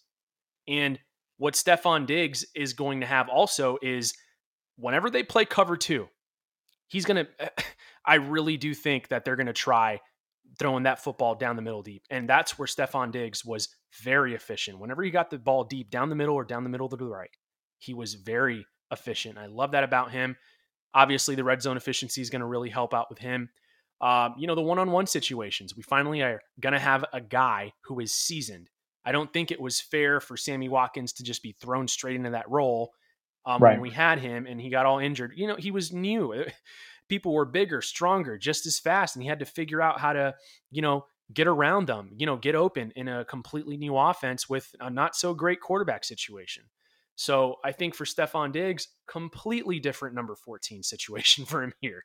And 0.67 0.99
what 1.37 1.53
Stefon 1.53 2.05
Diggs 2.05 2.45
is 2.55 2.73
going 2.73 3.01
to 3.01 3.07
have 3.07 3.29
also 3.29 3.77
is 3.81 4.13
whenever 4.75 5.09
they 5.09 5.23
play 5.23 5.45
cover 5.45 5.77
two, 5.77 6.07
he's 6.87 7.05
going 7.05 7.25
to, 7.39 7.51
I 8.05 8.15
really 8.15 8.57
do 8.57 8.73
think 8.73 9.07
that 9.07 9.25
they're 9.25 9.35
going 9.35 9.47
to 9.47 9.53
try 9.53 9.99
throwing 10.59 10.83
that 10.83 11.01
football 11.01 11.35
down 11.35 11.55
the 11.55 11.61
middle 11.61 11.81
deep. 11.81 12.03
And 12.09 12.27
that's 12.27 12.59
where 12.59 12.67
Stefon 12.67 13.11
Diggs 13.11 13.45
was 13.45 13.69
very 14.03 14.33
efficient. 14.33 14.79
Whenever 14.79 15.03
he 15.03 15.11
got 15.11 15.29
the 15.29 15.37
ball 15.37 15.63
deep 15.63 15.89
down 15.89 16.09
the 16.09 16.15
middle 16.15 16.35
or 16.35 16.43
down 16.43 16.63
the 16.63 16.69
middle 16.69 16.89
to 16.89 16.97
the 16.97 17.05
right, 17.05 17.29
he 17.79 17.93
was 17.93 18.15
very 18.15 18.65
efficient. 18.91 19.37
I 19.37 19.47
love 19.47 19.71
that 19.71 19.83
about 19.83 20.11
him. 20.11 20.35
Obviously, 20.93 21.35
the 21.35 21.43
red 21.43 21.61
zone 21.61 21.77
efficiency 21.77 22.21
is 22.21 22.29
going 22.29 22.41
to 22.41 22.45
really 22.45 22.69
help 22.69 22.93
out 22.93 23.09
with 23.09 23.19
him. 23.19 23.49
Um, 24.01 24.35
you 24.37 24.47
know, 24.47 24.55
the 24.55 24.61
one 24.61 24.79
on 24.79 24.91
one 24.91 25.05
situations, 25.05 25.75
we 25.75 25.83
finally 25.83 26.21
are 26.21 26.41
going 26.59 26.73
to 26.73 26.79
have 26.79 27.05
a 27.13 27.21
guy 27.21 27.73
who 27.81 27.99
is 27.99 28.13
seasoned. 28.13 28.69
I 29.05 29.11
don't 29.11 29.31
think 29.31 29.51
it 29.51 29.61
was 29.61 29.79
fair 29.79 30.19
for 30.19 30.35
Sammy 30.35 30.69
Watkins 30.69 31.13
to 31.13 31.23
just 31.23 31.43
be 31.43 31.55
thrown 31.59 31.87
straight 31.87 32.15
into 32.15 32.31
that 32.31 32.49
role 32.49 32.93
um, 33.45 33.61
right. 33.61 33.73
when 33.73 33.81
we 33.81 33.89
had 33.91 34.19
him 34.19 34.47
and 34.47 34.59
he 34.59 34.69
got 34.69 34.85
all 34.85 34.99
injured. 34.99 35.33
You 35.35 35.47
know, 35.47 35.55
he 35.55 35.71
was 35.71 35.91
new. 35.91 36.45
People 37.09 37.33
were 37.33 37.45
bigger, 37.45 37.81
stronger, 37.81 38.37
just 38.37 38.65
as 38.65 38.79
fast, 38.79 39.15
and 39.15 39.23
he 39.23 39.29
had 39.29 39.39
to 39.39 39.45
figure 39.45 39.81
out 39.81 39.99
how 39.99 40.13
to, 40.13 40.33
you 40.71 40.81
know, 40.81 41.05
get 41.33 41.47
around 41.47 41.87
them, 41.87 42.11
you 42.17 42.25
know, 42.25 42.37
get 42.37 42.55
open 42.55 42.91
in 42.95 43.07
a 43.07 43.25
completely 43.25 43.77
new 43.77 43.97
offense 43.97 44.49
with 44.49 44.73
a 44.79 44.89
not 44.89 45.15
so 45.15 45.33
great 45.33 45.61
quarterback 45.61 46.03
situation. 46.03 46.63
So 47.21 47.57
I 47.63 47.71
think 47.71 47.93
for 47.93 48.03
Stefon 48.03 48.51
Diggs, 48.51 48.87
completely 49.07 49.79
different 49.79 50.15
number 50.15 50.35
14 50.35 50.81
situation 50.83 51.45
for 51.45 51.61
him 51.61 51.71
here. 51.79 52.03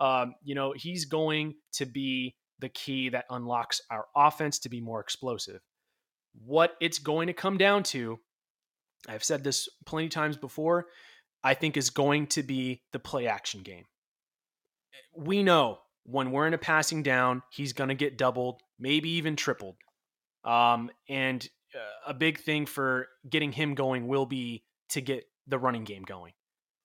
Um, 0.00 0.34
you 0.42 0.56
know, 0.56 0.74
he's 0.76 1.04
going 1.04 1.54
to 1.74 1.86
be 1.86 2.34
the 2.58 2.68
key 2.68 3.10
that 3.10 3.26
unlocks 3.30 3.80
our 3.92 4.06
offense 4.16 4.58
to 4.60 4.68
be 4.68 4.80
more 4.80 5.00
explosive. 5.00 5.60
What 6.44 6.74
it's 6.80 6.98
going 6.98 7.28
to 7.28 7.32
come 7.32 7.58
down 7.58 7.84
to, 7.84 8.18
I've 9.08 9.22
said 9.22 9.44
this 9.44 9.68
plenty 9.84 10.08
times 10.08 10.36
before, 10.36 10.86
I 11.44 11.54
think 11.54 11.76
is 11.76 11.90
going 11.90 12.26
to 12.28 12.42
be 12.42 12.82
the 12.92 12.98
play 12.98 13.28
action 13.28 13.62
game. 13.62 13.84
We 15.16 15.44
know 15.44 15.78
when 16.02 16.32
we're 16.32 16.48
in 16.48 16.54
a 16.54 16.58
passing 16.58 17.04
down, 17.04 17.44
he's 17.52 17.72
going 17.72 17.90
to 17.90 17.94
get 17.94 18.18
doubled 18.18 18.60
maybe 18.80 19.10
even 19.10 19.36
tripled. 19.36 19.76
Um, 20.44 20.90
and 21.08 21.48
a 22.06 22.14
big 22.14 22.38
thing 22.40 22.66
for 22.66 23.08
getting 23.28 23.52
him 23.52 23.74
going 23.74 24.06
will 24.06 24.26
be 24.26 24.64
to 24.90 25.00
get 25.00 25.24
the 25.46 25.58
running 25.58 25.84
game 25.84 26.02
going. 26.02 26.32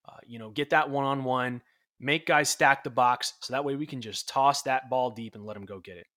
Uh, 0.08 0.18
you 0.26 0.40
know, 0.40 0.50
get 0.50 0.72
that 0.72 0.90
one 0.90 1.06
on 1.06 1.24
one, 1.24 1.62
make 2.00 2.26
guys 2.26 2.50
stack 2.50 2.84
the 2.84 2.90
box 2.90 3.34
so 3.42 3.54
that 3.54 3.64
way 3.64 3.76
we 3.76 3.86
can 3.86 4.02
just 4.02 4.28
toss 4.28 4.64
that 4.64 4.90
ball 4.90 5.12
deep 5.12 5.36
and 5.36 5.46
let 5.46 5.54
them 5.54 5.66
go 5.66 5.80
get 5.80 5.98
it. 5.98 6.08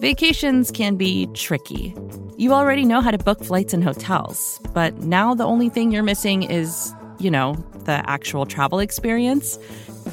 Vacations 0.00 0.70
can 0.70 0.96
be 0.96 1.26
tricky. 1.34 1.94
You 2.36 2.52
already 2.52 2.84
know 2.84 3.00
how 3.00 3.10
to 3.10 3.18
book 3.18 3.44
flights 3.44 3.72
and 3.72 3.84
hotels, 3.84 4.60
but 4.72 4.98
now 4.98 5.34
the 5.34 5.44
only 5.44 5.68
thing 5.68 5.92
you're 5.92 6.02
missing 6.02 6.42
is, 6.42 6.92
you 7.18 7.30
know, 7.30 7.54
the 7.84 8.02
actual 8.10 8.44
travel 8.44 8.80
experience. 8.80 9.58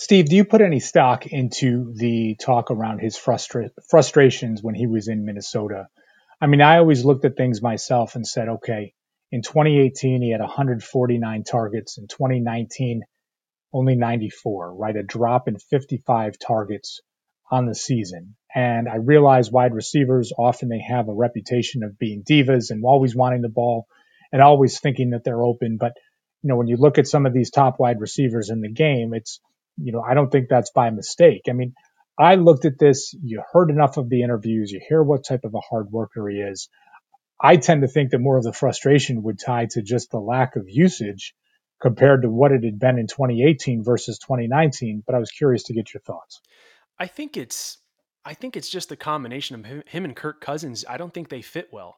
Steve, 0.00 0.30
do 0.30 0.36
you 0.36 0.46
put 0.46 0.62
any 0.62 0.80
stock 0.80 1.26
into 1.26 1.92
the 1.94 2.34
talk 2.36 2.70
around 2.70 3.00
his 3.00 3.18
frustra- 3.18 3.68
frustrations 3.90 4.62
when 4.62 4.74
he 4.74 4.86
was 4.86 5.08
in 5.08 5.26
Minnesota? 5.26 5.88
I 6.40 6.46
mean, 6.46 6.62
I 6.62 6.78
always 6.78 7.04
looked 7.04 7.26
at 7.26 7.36
things 7.36 7.60
myself 7.60 8.14
and 8.14 8.26
said, 8.26 8.48
okay, 8.48 8.94
in 9.30 9.42
2018, 9.42 10.22
he 10.22 10.30
had 10.30 10.40
149 10.40 11.44
targets. 11.44 11.98
In 11.98 12.08
2019, 12.08 13.02
only 13.74 13.94
94, 13.94 14.74
right? 14.74 14.96
A 14.96 15.02
drop 15.02 15.48
in 15.48 15.58
55 15.58 16.38
targets 16.38 17.02
on 17.50 17.66
the 17.66 17.74
season. 17.74 18.36
And 18.54 18.88
I 18.88 18.96
realize 18.96 19.52
wide 19.52 19.74
receivers 19.74 20.32
often 20.32 20.70
they 20.70 20.80
have 20.80 21.10
a 21.10 21.14
reputation 21.14 21.82
of 21.82 21.98
being 21.98 22.24
divas 22.24 22.70
and 22.70 22.82
always 22.86 23.14
wanting 23.14 23.42
the 23.42 23.50
ball 23.50 23.86
and 24.32 24.40
always 24.40 24.80
thinking 24.80 25.10
that 25.10 25.24
they're 25.24 25.42
open. 25.42 25.76
But, 25.78 25.92
you 26.42 26.48
know, 26.48 26.56
when 26.56 26.68
you 26.68 26.78
look 26.78 26.96
at 26.96 27.06
some 27.06 27.26
of 27.26 27.34
these 27.34 27.50
top 27.50 27.78
wide 27.78 28.00
receivers 28.00 28.48
in 28.48 28.62
the 28.62 28.72
game, 28.72 29.12
it's, 29.12 29.40
you 29.82 29.92
know, 29.92 30.02
I 30.02 30.14
don't 30.14 30.30
think 30.30 30.48
that's 30.48 30.70
by 30.70 30.90
mistake. 30.90 31.42
I 31.48 31.52
mean, 31.52 31.74
I 32.18 32.34
looked 32.34 32.64
at 32.64 32.78
this, 32.78 33.14
you 33.22 33.42
heard 33.52 33.70
enough 33.70 33.96
of 33.96 34.08
the 34.08 34.22
interviews, 34.22 34.70
you 34.70 34.80
hear 34.86 35.02
what 35.02 35.24
type 35.24 35.44
of 35.44 35.54
a 35.54 35.60
hard 35.60 35.90
worker 35.90 36.28
he 36.28 36.38
is. 36.38 36.68
I 37.40 37.56
tend 37.56 37.82
to 37.82 37.88
think 37.88 38.10
that 38.10 38.18
more 38.18 38.36
of 38.36 38.44
the 38.44 38.52
frustration 38.52 39.22
would 39.22 39.38
tie 39.38 39.66
to 39.70 39.82
just 39.82 40.10
the 40.10 40.18
lack 40.18 40.56
of 40.56 40.68
usage 40.68 41.34
compared 41.80 42.22
to 42.22 42.28
what 42.28 42.52
it 42.52 42.62
had 42.62 42.78
been 42.78 42.98
in 42.98 43.06
2018 43.06 43.82
versus 43.82 44.18
2019. 44.18 45.02
But 45.06 45.14
I 45.14 45.18
was 45.18 45.30
curious 45.30 45.64
to 45.64 45.74
get 45.74 45.94
your 45.94 46.02
thoughts. 46.02 46.40
I 46.98 47.06
think 47.06 47.38
it's 47.38 47.78
I 48.24 48.34
think 48.34 48.56
it's 48.56 48.68
just 48.68 48.90
the 48.90 48.96
combination 48.96 49.56
of 49.56 49.64
him, 49.64 49.82
him 49.86 50.04
and 50.04 50.14
Kirk 50.14 50.42
Cousins. 50.42 50.84
I 50.86 50.98
don't 50.98 51.14
think 51.14 51.30
they 51.30 51.40
fit 51.40 51.70
well. 51.72 51.96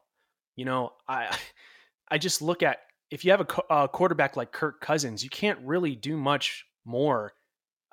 You 0.55 0.63
know, 0.63 0.93
I 1.07 1.35
I 2.09 2.17
just 2.17 2.41
look 2.41 2.63
at 2.63 2.79
if 3.11 3.25
you 3.25 3.31
have 3.31 3.41
a, 3.41 3.73
a 3.73 3.87
quarterback 3.89 4.37
like 4.37 4.53
Kirk 4.53 4.79
Cousins, 4.79 5.23
you 5.23 5.29
can't 5.29 5.59
really 5.63 5.95
do 5.95 6.15
much 6.15 6.65
more 6.85 7.33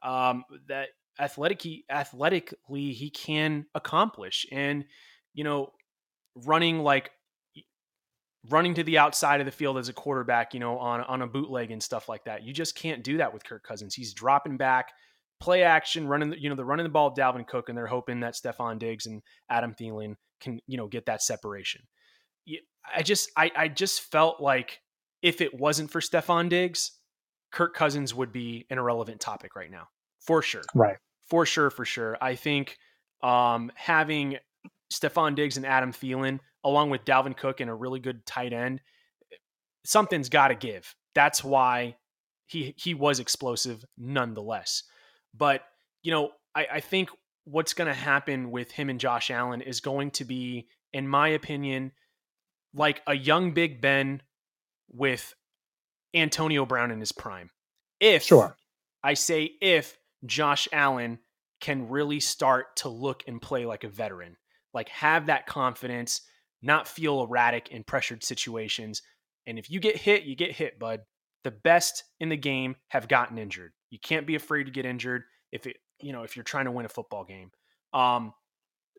um, 0.02 0.44
that 0.68 0.88
athletic 1.18 1.62
athletically 1.90 2.92
he 2.92 3.10
can 3.10 3.66
accomplish. 3.74 4.46
And 4.50 4.84
you 5.34 5.44
know, 5.44 5.72
running 6.34 6.80
like 6.80 7.10
running 8.48 8.74
to 8.74 8.82
the 8.82 8.98
outside 8.98 9.40
of 9.40 9.46
the 9.46 9.52
field 9.52 9.76
as 9.76 9.88
a 9.88 9.92
quarterback, 9.92 10.54
you 10.54 10.60
know, 10.60 10.78
on 10.78 11.02
on 11.02 11.22
a 11.22 11.26
bootleg 11.26 11.70
and 11.70 11.82
stuff 11.82 12.08
like 12.08 12.24
that. 12.24 12.42
You 12.42 12.52
just 12.52 12.74
can't 12.74 13.04
do 13.04 13.18
that 13.18 13.32
with 13.32 13.44
Kirk 13.44 13.62
Cousins. 13.64 13.94
He's 13.94 14.14
dropping 14.14 14.56
back, 14.56 14.92
play 15.40 15.62
action, 15.62 16.06
running, 16.06 16.34
you 16.38 16.48
know, 16.48 16.54
they're 16.54 16.64
running 16.64 16.84
the 16.84 16.90
ball 16.90 17.14
Dalvin 17.14 17.46
Cook, 17.46 17.68
and 17.68 17.76
they're 17.76 17.86
hoping 17.86 18.20
that 18.20 18.34
Stefon 18.34 18.78
Diggs 18.78 19.06
and 19.06 19.22
Adam 19.48 19.74
Thielen 19.74 20.14
can, 20.40 20.60
you 20.66 20.76
know, 20.76 20.86
get 20.86 21.06
that 21.06 21.22
separation. 21.22 21.82
I 22.94 23.02
just, 23.02 23.30
I, 23.36 23.50
I 23.54 23.68
just 23.68 24.00
felt 24.10 24.40
like 24.40 24.80
if 25.22 25.40
it 25.40 25.54
wasn't 25.54 25.90
for 25.90 26.00
Stefon 26.00 26.48
Diggs, 26.48 26.92
Kirk 27.52 27.74
Cousins 27.74 28.14
would 28.14 28.32
be 28.32 28.66
an 28.70 28.78
irrelevant 28.78 29.20
topic 29.20 29.56
right 29.56 29.70
now, 29.70 29.88
for 30.20 30.42
sure. 30.42 30.62
Right. 30.74 30.96
For 31.28 31.46
sure, 31.46 31.70
for 31.70 31.84
sure. 31.84 32.16
I 32.20 32.34
think 32.34 32.76
um, 33.22 33.70
having 33.74 34.38
Stefon 34.92 35.34
Diggs 35.34 35.56
and 35.56 35.66
Adam 35.66 35.92
Thielen 35.92 36.40
along 36.64 36.90
with 36.90 37.04
Dalvin 37.04 37.36
Cook 37.36 37.60
and 37.60 37.70
a 37.70 37.74
really 37.74 38.00
good 38.00 38.24
tight 38.26 38.52
end, 38.52 38.80
something's 39.84 40.28
got 40.28 40.48
to 40.48 40.54
give. 40.54 40.94
That's 41.14 41.42
why 41.42 41.96
he 42.46 42.74
he 42.76 42.94
was 42.94 43.20
explosive 43.20 43.84
nonetheless. 43.96 44.82
But 45.34 45.62
you 46.02 46.12
know, 46.12 46.30
I, 46.54 46.66
I 46.74 46.80
think 46.80 47.10
what's 47.44 47.74
going 47.74 47.88
to 47.88 47.94
happen 47.94 48.50
with 48.50 48.70
him 48.70 48.90
and 48.90 49.00
Josh 49.00 49.30
Allen 49.30 49.60
is 49.60 49.80
going 49.80 50.10
to 50.12 50.24
be, 50.24 50.68
in 50.92 51.08
my 51.08 51.28
opinion, 51.28 51.92
like 52.74 53.02
a 53.06 53.14
young 53.14 53.52
Big 53.52 53.80
Ben 53.80 54.22
with 54.90 55.34
Antonio 56.14 56.64
Brown 56.66 56.90
in 56.90 57.00
his 57.00 57.12
prime. 57.12 57.50
If 58.00 58.24
sure. 58.24 58.56
I 59.02 59.14
say 59.14 59.52
if 59.60 59.96
Josh 60.24 60.68
Allen 60.72 61.18
can 61.60 61.88
really 61.88 62.20
start 62.20 62.76
to 62.76 62.88
look 62.88 63.22
and 63.26 63.40
play 63.40 63.66
like 63.66 63.84
a 63.84 63.88
veteran, 63.88 64.36
like 64.72 64.88
have 64.88 65.26
that 65.26 65.46
confidence, 65.46 66.22
not 66.62 66.88
feel 66.88 67.22
erratic 67.22 67.70
in 67.70 67.84
pressured 67.84 68.24
situations. 68.24 69.02
And 69.46 69.58
if 69.58 69.70
you 69.70 69.80
get 69.80 69.96
hit, 69.96 70.24
you 70.24 70.36
get 70.36 70.52
hit, 70.52 70.78
bud. 70.78 71.00
The 71.44 71.50
best 71.50 72.04
in 72.18 72.28
the 72.28 72.36
game 72.36 72.76
have 72.88 73.08
gotten 73.08 73.38
injured. 73.38 73.72
You 73.90 73.98
can't 73.98 74.26
be 74.26 74.34
afraid 74.34 74.64
to 74.64 74.70
get 74.70 74.84
injured 74.84 75.22
if 75.52 75.66
it, 75.66 75.76
you 76.00 76.12
know, 76.12 76.22
if 76.22 76.36
you're 76.36 76.42
trying 76.42 76.66
to 76.66 76.70
win 76.70 76.86
a 76.86 76.90
football 76.90 77.24
game. 77.24 77.50
Um, 77.92 78.34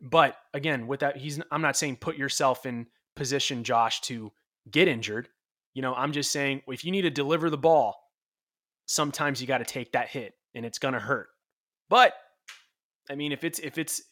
but 0.02 0.36
again, 0.52 0.88
with 0.88 1.00
that, 1.00 1.16
he's 1.16 1.40
I'm 1.50 1.62
not 1.62 1.76
saying 1.76 1.96
put 1.96 2.16
yourself 2.16 2.66
in 2.66 2.86
position, 3.14 3.62
Josh, 3.62 4.00
to 4.02 4.32
get 4.70 4.88
injured. 4.88 5.28
You 5.74 5.82
know, 5.82 5.94
I'm 5.94 6.12
just 6.12 6.32
saying 6.32 6.62
if 6.68 6.84
you 6.84 6.90
need 6.90 7.02
to 7.02 7.10
deliver 7.10 7.50
the 7.50 7.58
ball, 7.58 7.96
sometimes 8.86 9.40
you 9.40 9.46
got 9.46 9.58
to 9.58 9.64
take 9.64 9.92
that 9.92 10.08
hit 10.08 10.34
and 10.54 10.66
it's 10.66 10.78
gonna 10.78 11.00
hurt. 11.00 11.28
But 11.88 12.14
I 13.10 13.14
mean, 13.14 13.32
if 13.32 13.44
it's 13.44 13.58
if 13.58 13.78
it's 13.78 14.02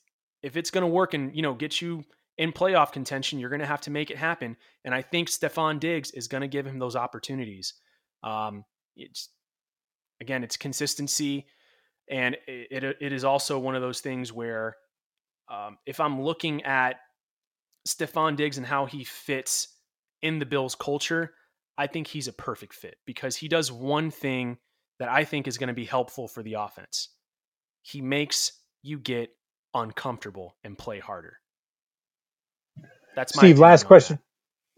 if 0.43 0.57
it's 0.57 0.71
gonna 0.71 0.89
work 0.89 1.15
and 1.15 1.35
you 1.35 1.43
know 1.43 1.55
get 1.55 1.81
you 1.81 2.05
in 2.41 2.53
playoff 2.53 2.91
contention, 2.91 3.39
you're 3.39 3.51
going 3.51 3.61
to 3.61 3.67
have 3.67 3.83
to 3.83 3.91
make 3.91 4.11
it 4.11 4.17
happen. 4.17 4.57
And 4.87 4.95
I 4.95 5.03
think 5.03 5.29
Stefon 5.29 5.79
Diggs 5.79 6.11
is 6.13 6.27
going 6.27 6.41
to 6.41 6.49
give 6.49 6.67
him 6.67 6.79
those 6.79 6.97
opportunities. 6.97 7.75
Um, 8.25 8.65
it's 8.97 9.29
again, 10.23 10.43
it's 10.43 10.57
consistency, 10.57 11.47
and 12.09 12.39
it, 12.47 12.83
it, 12.83 12.97
it 12.99 13.13
is 13.13 13.25
also 13.25 13.59
one 13.59 13.75
of 13.75 13.83
those 13.83 14.01
things 14.01 14.33
where 14.33 14.77
um, 15.51 15.77
if 15.85 16.01
I'm 16.01 16.23
looking 16.23 16.63
at 16.65 16.97
Stefon 17.87 18.37
Diggs 18.37 18.57
and 18.57 18.67
how 18.67 18.87
he 18.87 19.05
fits 19.05 19.69
in 20.23 20.39
the 20.39 20.47
Bills 20.47 20.75
culture, 20.75 21.35
I 21.81 21.87
think 21.87 22.09
he's 22.09 22.29
a 22.29 22.33
perfect 22.35 22.75
fit 22.75 22.97
because 23.07 23.37
he 23.37 23.49
does 23.49 23.73
one 23.73 24.11
thing 24.11 24.59
that 24.99 25.09
I 25.09 25.25
think 25.25 25.49
is 25.49 25.57
going 25.57 25.69
to 25.69 25.75
be 25.75 25.87
helpful 25.87 26.29
for 26.29 26.43
the 26.43 26.55
offense. 26.59 27.09
He 27.81 28.03
makes 28.03 28.53
you 28.83 28.99
get 28.99 29.31
uncomfortable 29.73 30.59
and 30.63 30.77
play 30.77 30.99
harder. 30.99 31.39
That's 33.17 33.35
Steve. 33.35 33.59
Last 33.59 33.85
question. 33.85 34.19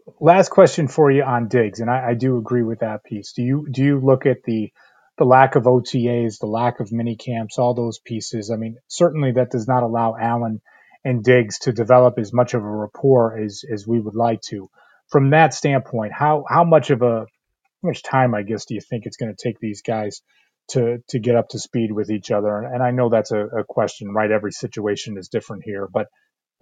That. 0.05 0.13
Last 0.21 0.49
question 0.49 0.87
for 0.87 1.11
you 1.11 1.23
on 1.23 1.49
Diggs, 1.49 1.81
and 1.81 1.89
I, 1.89 2.11
I, 2.11 2.13
do 2.13 2.37
agree 2.37 2.63
with 2.63 2.79
that 2.79 3.03
piece. 3.03 3.33
Do 3.33 3.41
you 3.41 3.67
do 3.69 3.83
you 3.83 3.99
look 3.99 4.25
at 4.25 4.43
the 4.45 4.71
the 5.17 5.25
lack 5.25 5.55
of 5.55 5.63
OTAs, 5.63 6.39
the 6.39 6.47
lack 6.47 6.79
of 6.79 6.93
mini 6.93 7.17
camps, 7.17 7.59
all 7.59 7.73
those 7.73 7.99
pieces? 7.99 8.49
I 8.49 8.55
mean, 8.55 8.77
certainly 8.87 9.33
that 9.33 9.51
does 9.51 9.67
not 9.67 9.83
allow 9.83 10.15
Allen 10.15 10.61
and 11.03 11.21
Diggs 11.21 11.59
to 11.59 11.73
develop 11.73 12.17
as 12.17 12.31
much 12.31 12.53
of 12.53 12.63
a 12.63 12.69
rapport 12.69 13.37
as 13.43 13.65
as 13.69 13.85
we 13.85 13.99
would 13.99 14.15
like 14.15 14.39
to. 14.43 14.69
From 15.13 15.29
that 15.29 15.53
standpoint, 15.53 16.11
how 16.11 16.43
how 16.49 16.63
much 16.63 16.89
of 16.89 17.03
a 17.03 17.19
how 17.19 17.87
much 17.87 18.01
time, 18.01 18.33
I 18.33 18.41
guess, 18.41 18.65
do 18.65 18.73
you 18.73 18.81
think 18.81 19.05
it's 19.05 19.17
going 19.17 19.33
to 19.33 19.41
take 19.41 19.59
these 19.59 19.83
guys 19.83 20.21
to 20.69 20.97
to 21.09 21.19
get 21.19 21.35
up 21.35 21.49
to 21.49 21.59
speed 21.59 21.91
with 21.91 22.09
each 22.09 22.31
other? 22.31 22.57
And, 22.57 22.73
and 22.73 22.81
I 22.81 22.89
know 22.89 23.09
that's 23.09 23.31
a, 23.31 23.45
a 23.45 23.63
question, 23.63 24.11
right? 24.11 24.31
Every 24.31 24.51
situation 24.51 25.15
is 25.17 25.29
different 25.29 25.63
here, 25.63 25.87
but 25.87 26.07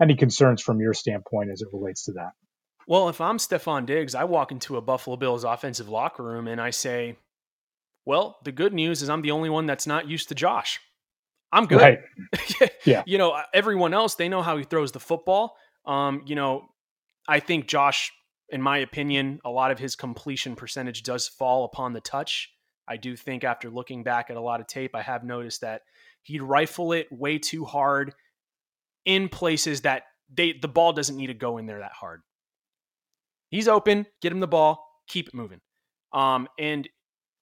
any 0.02 0.16
concerns 0.16 0.62
from 0.62 0.82
your 0.82 0.94
standpoint 0.94 1.50
as 1.50 1.62
it 1.62 1.70
relates 1.72 2.06
to 2.06 2.14
that? 2.14 2.32
Well, 2.88 3.08
if 3.08 3.22
I'm 3.22 3.38
Stefon 3.38 3.86
Diggs, 3.86 4.16
I 4.16 4.26
walk 4.26 4.52
into 4.52 4.76
a 4.76 4.82
Buffalo 4.82 5.16
Bills 5.16 5.46
offensive 5.46 5.88
locker 5.88 6.24
room 6.24 6.48
and 6.48 6.60
I 6.60 6.72
say, 6.72 7.16
well, 8.06 8.38
the 8.44 8.52
good 8.52 8.74
news 8.74 9.02
is 9.02 9.10
I'm 9.10 9.22
the 9.22 9.32
only 9.32 9.50
one 9.50 9.66
that's 9.66 9.88
not 9.88 10.10
used 10.10 10.28
to 10.30 10.36
Josh. 10.36 10.80
I'm 11.54 11.68
good. 11.68 11.80
Right. 11.80 12.00
yeah. 12.86 13.04
You 13.06 13.18
know, 13.18 13.40
everyone 13.54 13.94
else, 13.94 14.16
they 14.16 14.28
know 14.28 14.42
how 14.42 14.58
he 14.58 14.64
throws 14.64 14.92
the 14.92 15.00
football. 15.00 15.56
Um, 15.86 16.24
you 16.26 16.36
know, 16.36 16.70
I 17.28 17.40
think 17.40 17.68
Josh, 17.68 18.12
in 18.52 18.62
my 18.62 18.80
opinion, 18.80 19.40
a 19.46 19.50
lot 19.50 19.72
of 19.72 19.80
his 19.80 19.96
completion 19.96 20.56
percentage 20.56 21.04
does 21.04 21.28
fall 21.28 21.66
upon 21.66 21.94
the 21.94 22.02
touch. 22.02 22.54
I 22.88 22.98
do 22.98 23.16
think 23.16 23.44
after 23.44 23.70
looking 23.70 24.04
back 24.04 24.30
at 24.30 24.38
a 24.38 24.42
lot 24.42 24.60
of 24.60 24.68
tape, 24.68 24.96
I 24.96 25.02
have 25.02 25.24
noticed 25.24 25.62
that 25.62 25.84
he'd 26.24 26.42
rifle 26.42 26.92
it 26.92 27.08
way 27.12 27.38
too 27.38 27.64
hard 27.66 28.14
in 29.06 29.30
places 29.30 29.82
that 29.82 30.04
they 30.34 30.54
the 30.54 30.68
ball 30.68 30.94
doesn't 30.94 31.16
need 31.16 31.28
to 31.28 31.34
go 31.34 31.58
in 31.58 31.66
there 31.66 31.80
that 31.80 31.94
hard. 31.94 32.22
He's 33.50 33.68
open, 33.68 34.06
get 34.22 34.32
him 34.32 34.40
the 34.40 34.48
ball, 34.48 34.86
keep 35.08 35.28
it 35.28 35.34
moving. 35.34 35.62
Um, 36.14 36.48
and 36.60 36.88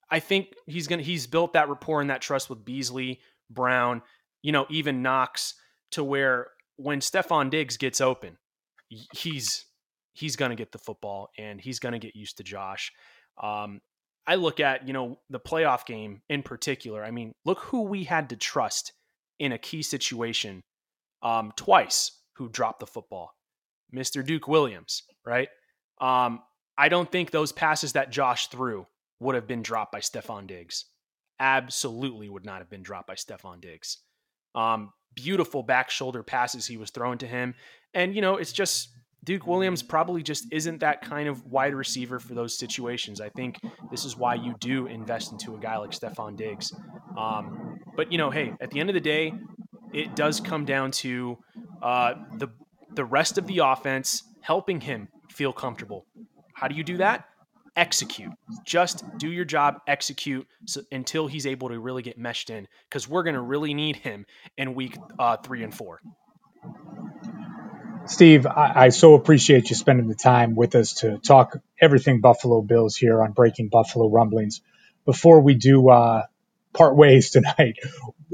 I 0.09 0.19
think 0.19 0.53
he's 0.67 0.87
gonna 0.87 1.01
he's 1.01 1.27
built 1.27 1.53
that 1.53 1.69
rapport 1.69 2.01
and 2.01 2.09
that 2.09 2.21
trust 2.21 2.49
with 2.49 2.65
Beasley, 2.65 3.19
Brown, 3.49 4.01
you 4.41 4.51
know, 4.51 4.65
even 4.69 5.01
Knox 5.01 5.55
to 5.91 6.03
where 6.03 6.47
when 6.77 6.99
Stefon 6.99 7.49
Diggs 7.49 7.77
gets 7.77 7.99
open, 7.99 8.37
he's 9.13 9.65
he's 10.19 10.35
gonna 10.35 10.55
get 10.55 10.71
the 10.71 10.77
football 10.77 11.29
and 11.37 11.61
he's 11.61 11.79
gonna 11.79 11.99
get 11.99 12.15
used 12.15 12.37
to 12.37 12.43
Josh. 12.43 12.91
Um, 13.41 13.81
I 14.27 14.35
look 14.35 14.59
at, 14.59 14.87
you 14.87 14.93
know, 14.93 15.19
the 15.29 15.39
playoff 15.39 15.85
game 15.85 16.21
in 16.29 16.43
particular. 16.43 17.03
I 17.03 17.11
mean, 17.11 17.33
look 17.45 17.59
who 17.59 17.83
we 17.83 18.03
had 18.03 18.29
to 18.29 18.35
trust 18.35 18.93
in 19.39 19.53
a 19.53 19.57
key 19.57 19.81
situation 19.81 20.61
um, 21.23 21.51
twice 21.55 22.11
who 22.35 22.49
dropped 22.49 22.79
the 22.79 22.85
football. 22.85 23.31
Mr. 23.93 24.23
Duke 24.23 24.47
Williams, 24.47 25.03
right? 25.25 25.49
Um, 25.99 26.41
I 26.77 26.89
don't 26.89 27.11
think 27.11 27.31
those 27.31 27.51
passes 27.51 27.93
that 27.93 28.11
Josh 28.11 28.47
threw 28.47 28.85
would 29.19 29.35
have 29.35 29.47
been 29.47 29.63
dropped 29.63 29.91
by 29.91 29.99
Stefon 29.99 30.47
Diggs. 30.47 30.85
Absolutely 31.39 32.29
would 32.29 32.45
not 32.45 32.59
have 32.59 32.69
been 32.69 32.83
dropped 32.83 33.07
by 33.07 33.15
Stefon 33.15 33.61
Diggs. 33.61 33.97
Um, 34.53 34.93
beautiful 35.15 35.63
back 35.63 35.89
shoulder 35.89 36.23
passes 36.23 36.67
he 36.67 36.77
was 36.77 36.91
throwing 36.91 37.17
to 37.17 37.27
him. 37.27 37.55
And, 37.93 38.13
you 38.13 38.21
know, 38.21 38.37
it's 38.37 38.53
just 38.53 38.89
Duke 39.23 39.45
Williams 39.45 39.83
probably 39.83 40.23
just 40.23 40.47
isn't 40.51 40.79
that 40.79 41.01
kind 41.01 41.27
of 41.27 41.45
wide 41.45 41.75
receiver 41.75 42.19
for 42.19 42.33
those 42.33 42.57
situations. 42.57 43.19
I 43.21 43.29
think 43.29 43.59
this 43.91 44.05
is 44.05 44.15
why 44.15 44.35
you 44.35 44.55
do 44.59 44.87
invest 44.87 45.31
into 45.31 45.55
a 45.55 45.59
guy 45.59 45.77
like 45.77 45.91
Stefon 45.91 46.37
Diggs. 46.37 46.73
Um, 47.17 47.79
but, 47.95 48.11
you 48.11 48.17
know, 48.17 48.29
hey, 48.29 48.53
at 48.61 48.71
the 48.71 48.79
end 48.79 48.89
of 48.89 48.93
the 48.93 49.01
day, 49.01 49.33
it 49.93 50.15
does 50.15 50.39
come 50.39 50.65
down 50.65 50.91
to 50.91 51.37
uh, 51.81 52.13
the 52.37 52.47
the 52.95 53.05
rest 53.05 53.37
of 53.37 53.45
the 53.47 53.59
offense 53.59 54.23
helping 54.41 54.81
him 54.81 55.07
feel 55.31 55.53
comfortable. 55.53 56.05
How 56.53 56.67
do 56.67 56.75
you 56.75 56.83
do 56.83 56.97
that? 56.97 57.25
Execute. 57.75 58.31
Just 58.65 59.03
do 59.17 59.29
your 59.31 59.45
job, 59.45 59.75
execute 59.87 60.47
so, 60.65 60.81
until 60.91 61.27
he's 61.27 61.45
able 61.45 61.69
to 61.69 61.79
really 61.79 62.01
get 62.01 62.17
meshed 62.17 62.49
in 62.49 62.67
because 62.89 63.07
we're 63.07 63.23
going 63.23 63.35
to 63.35 63.41
really 63.41 63.73
need 63.73 63.95
him 63.97 64.25
in 64.57 64.73
week 64.73 64.97
uh, 65.19 65.37
three 65.37 65.63
and 65.63 65.73
four. 65.73 66.01
Steve, 68.09 68.47
I, 68.47 68.73
I, 68.75 68.89
so 68.89 69.13
appreciate 69.13 69.69
you 69.69 69.75
spending 69.75 70.07
the 70.07 70.15
time 70.15 70.55
with 70.55 70.75
us 70.75 70.93
to 70.95 71.19
talk 71.19 71.57
everything 71.79 72.21
Buffalo 72.21 72.61
Bills 72.61 72.95
here 72.95 73.21
on 73.21 73.33
Breaking 73.33 73.69
Buffalo 73.69 74.09
Rumblings. 74.09 74.61
Before 75.05 75.41
we 75.41 75.53
do 75.53 75.89
uh, 75.89 76.23
part 76.73 76.95
ways 76.95 77.29
tonight. 77.31 77.75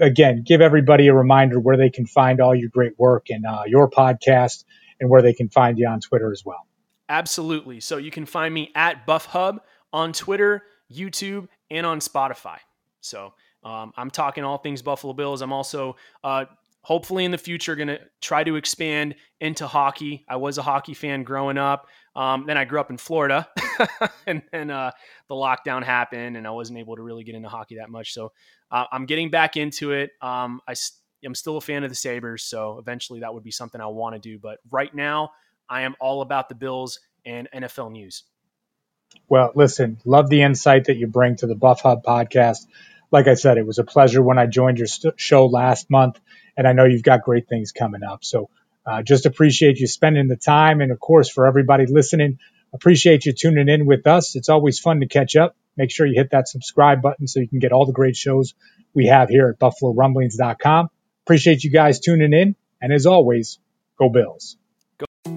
Again, 0.02 0.44
give 0.46 0.62
everybody 0.62 1.08
a 1.08 1.14
reminder 1.14 1.60
where 1.60 1.78
they 1.78 1.90
can 1.90 2.06
find 2.06 2.42
all 2.42 2.56
your 2.56 2.70
great 2.70 2.98
work 3.00 3.28
and 3.30 3.46
uh, 3.46 3.64
your 3.66 3.90
podcast 3.90 4.64
and 5.00 5.10
where 5.10 5.22
they 5.22 5.34
can 5.34 5.50
find 5.50 5.78
you 5.78 5.88
on 5.88 6.00
Twitter 6.00 6.32
as 6.32 6.44
well. 6.46 6.66
Absolutely. 7.08 7.80
So 7.80 7.98
you 7.98 8.12
can 8.12 8.26
find 8.26 8.54
me 8.54 8.72
at 8.76 9.06
Buff 9.06 9.26
Hub 9.28 9.62
on 9.94 10.12
Twitter, 10.12 10.64
YouTube, 10.92 11.48
and 11.70 11.86
on 11.86 12.00
Spotify. 12.00 12.58
So 13.02 13.34
um, 13.64 13.94
I'm 13.96 14.10
talking 14.10 14.44
all 14.44 14.58
things 14.58 14.82
Buffalo 14.82 15.14
Bills. 15.14 15.42
I'm 15.42 15.54
also 15.54 15.96
uh, 16.24 16.46
hopefully 16.86 17.26
in 17.26 17.32
the 17.32 17.38
future 17.38 17.76
going 17.76 17.88
to 17.88 18.00
try 18.22 18.44
to 18.44 18.58
expand 18.58 19.16
into 19.40 19.66
hockey. 19.66 20.24
I 20.30 20.36
was 20.36 20.60
a 20.60 20.62
hockey 20.62 20.94
fan 20.94 21.24
growing 21.24 21.58
up. 21.58 21.88
Um, 22.16 22.46
then 22.46 22.60
I 22.60 22.66
grew 22.66 22.80
up 22.80 22.92
in 22.92 22.98
Florida, 22.98 23.50
and 24.28 24.44
then 24.52 24.70
uh, 24.70 24.92
the 25.28 25.34
lockdown 25.34 25.84
happened, 25.84 26.38
and 26.38 26.46
I 26.46 26.52
wasn't 26.52 26.78
able 26.78 26.96
to 26.96 27.02
really 27.02 27.24
get 27.24 27.34
into 27.34 27.50
hockey 27.50 27.78
that 27.78 27.90
much. 27.90 28.14
So 28.14 28.32
uh, 28.70 28.86
I'm 28.92 29.08
getting 29.08 29.32
back 29.32 29.58
into 29.58 29.94
it. 29.94 30.12
Um, 30.22 30.62
I, 30.68 30.76
am 31.26 31.34
still 31.34 31.58
a 31.58 31.62
fan 31.62 31.84
of 31.84 31.90
the 31.90 31.96
Sabres, 31.96 32.44
so 32.44 32.78
eventually 32.78 33.22
that 33.22 33.34
would 33.34 33.44
be 33.44 33.52
something 33.52 33.82
I 33.82 33.88
want 33.88 34.14
to 34.14 34.20
do. 34.20 34.38
But 34.38 34.60
right 34.70 34.94
now, 34.94 35.32
I 35.68 35.82
am 35.82 35.96
all 36.00 36.22
about 36.22 36.50
the 36.50 36.56
Bills 36.56 37.00
and 37.26 37.50
NFL 37.54 37.94
news. 37.94 38.24
Well, 39.28 39.52
listen, 39.56 39.98
love 40.06 40.30
the 40.30 40.44
insight 40.44 40.86
that 40.86 40.98
you 40.98 41.08
bring 41.08 41.36
to 41.38 41.48
the 41.48 41.56
Buff 41.56 41.82
Hub 41.82 42.04
podcast. 42.04 42.60
Like 43.12 43.28
I 43.28 43.34
said, 43.34 43.58
it 43.58 43.66
was 43.66 43.80
a 43.80 43.84
pleasure 43.84 44.22
when 44.22 44.38
I 44.38 44.46
joined 44.46 44.78
your 44.78 44.88
st- 44.88 45.20
show 45.20 45.48
last 45.48 45.90
month 45.90 46.20
and 46.58 46.68
I 46.68 46.74
know 46.74 46.86
you've 46.86 47.04
got 47.04 47.22
great 47.24 47.48
things 47.48 47.72
coming 47.72 48.04
up. 48.04 48.24
So 48.24 48.50
uh, 48.86 49.02
just 49.02 49.26
appreciate 49.26 49.80
you 49.80 49.88
spending 49.88 50.28
the 50.28 50.36
time. 50.36 50.82
And 50.82 50.92
of 50.92 51.00
course, 51.00 51.30
for 51.30 51.48
everybody 51.48 51.86
listening, 51.88 52.40
appreciate 52.74 53.26
you 53.26 53.34
tuning 53.34 53.68
in 53.68 53.86
with 53.86 54.06
us. 54.08 54.36
It's 54.36 54.50
always 54.50 54.80
fun 54.80 55.00
to 55.00 55.08
catch 55.08 55.36
up. 55.36 55.56
Make 55.78 55.92
sure 55.92 56.06
you 56.06 56.16
hit 56.16 56.32
that 56.32 56.48
subscribe 56.48 57.02
button 57.02 57.28
so 57.28 57.40
you 57.40 57.48
can 57.48 57.60
get 57.60 57.72
all 57.72 57.86
the 57.86 57.94
great 57.94 58.16
shows 58.16 58.54
we 58.94 59.08
have 59.08 59.30
here 59.30 59.50
at 59.50 59.60
BuffaloRumblings.com. 59.60 60.88
Appreciate 61.26 61.64
you 61.64 61.72
guys 61.72 62.00
tuning 62.00 62.34
in. 62.34 62.56
And 62.82 62.94
as 62.94 63.06
always, 63.06 63.60
go 63.98 64.10
Bills. 64.10 64.58
Go. 64.98 65.32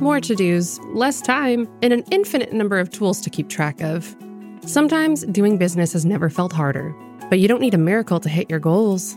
More 0.00 0.20
to 0.20 0.34
dos, 0.34 0.80
less 0.92 1.20
time, 1.20 1.68
and 1.82 1.92
an 1.92 2.04
infinite 2.10 2.52
number 2.52 2.78
of 2.78 2.90
tools 2.90 3.20
to 3.22 3.30
keep 3.30 3.48
track 3.48 3.80
of. 3.82 4.16
Sometimes 4.62 5.24
doing 5.26 5.58
business 5.58 5.92
has 5.92 6.04
never 6.04 6.30
felt 6.30 6.52
harder, 6.52 6.94
but 7.28 7.38
you 7.38 7.46
don't 7.46 7.60
need 7.60 7.74
a 7.74 7.78
miracle 7.78 8.18
to 8.20 8.28
hit 8.28 8.50
your 8.50 8.58
goals 8.58 9.16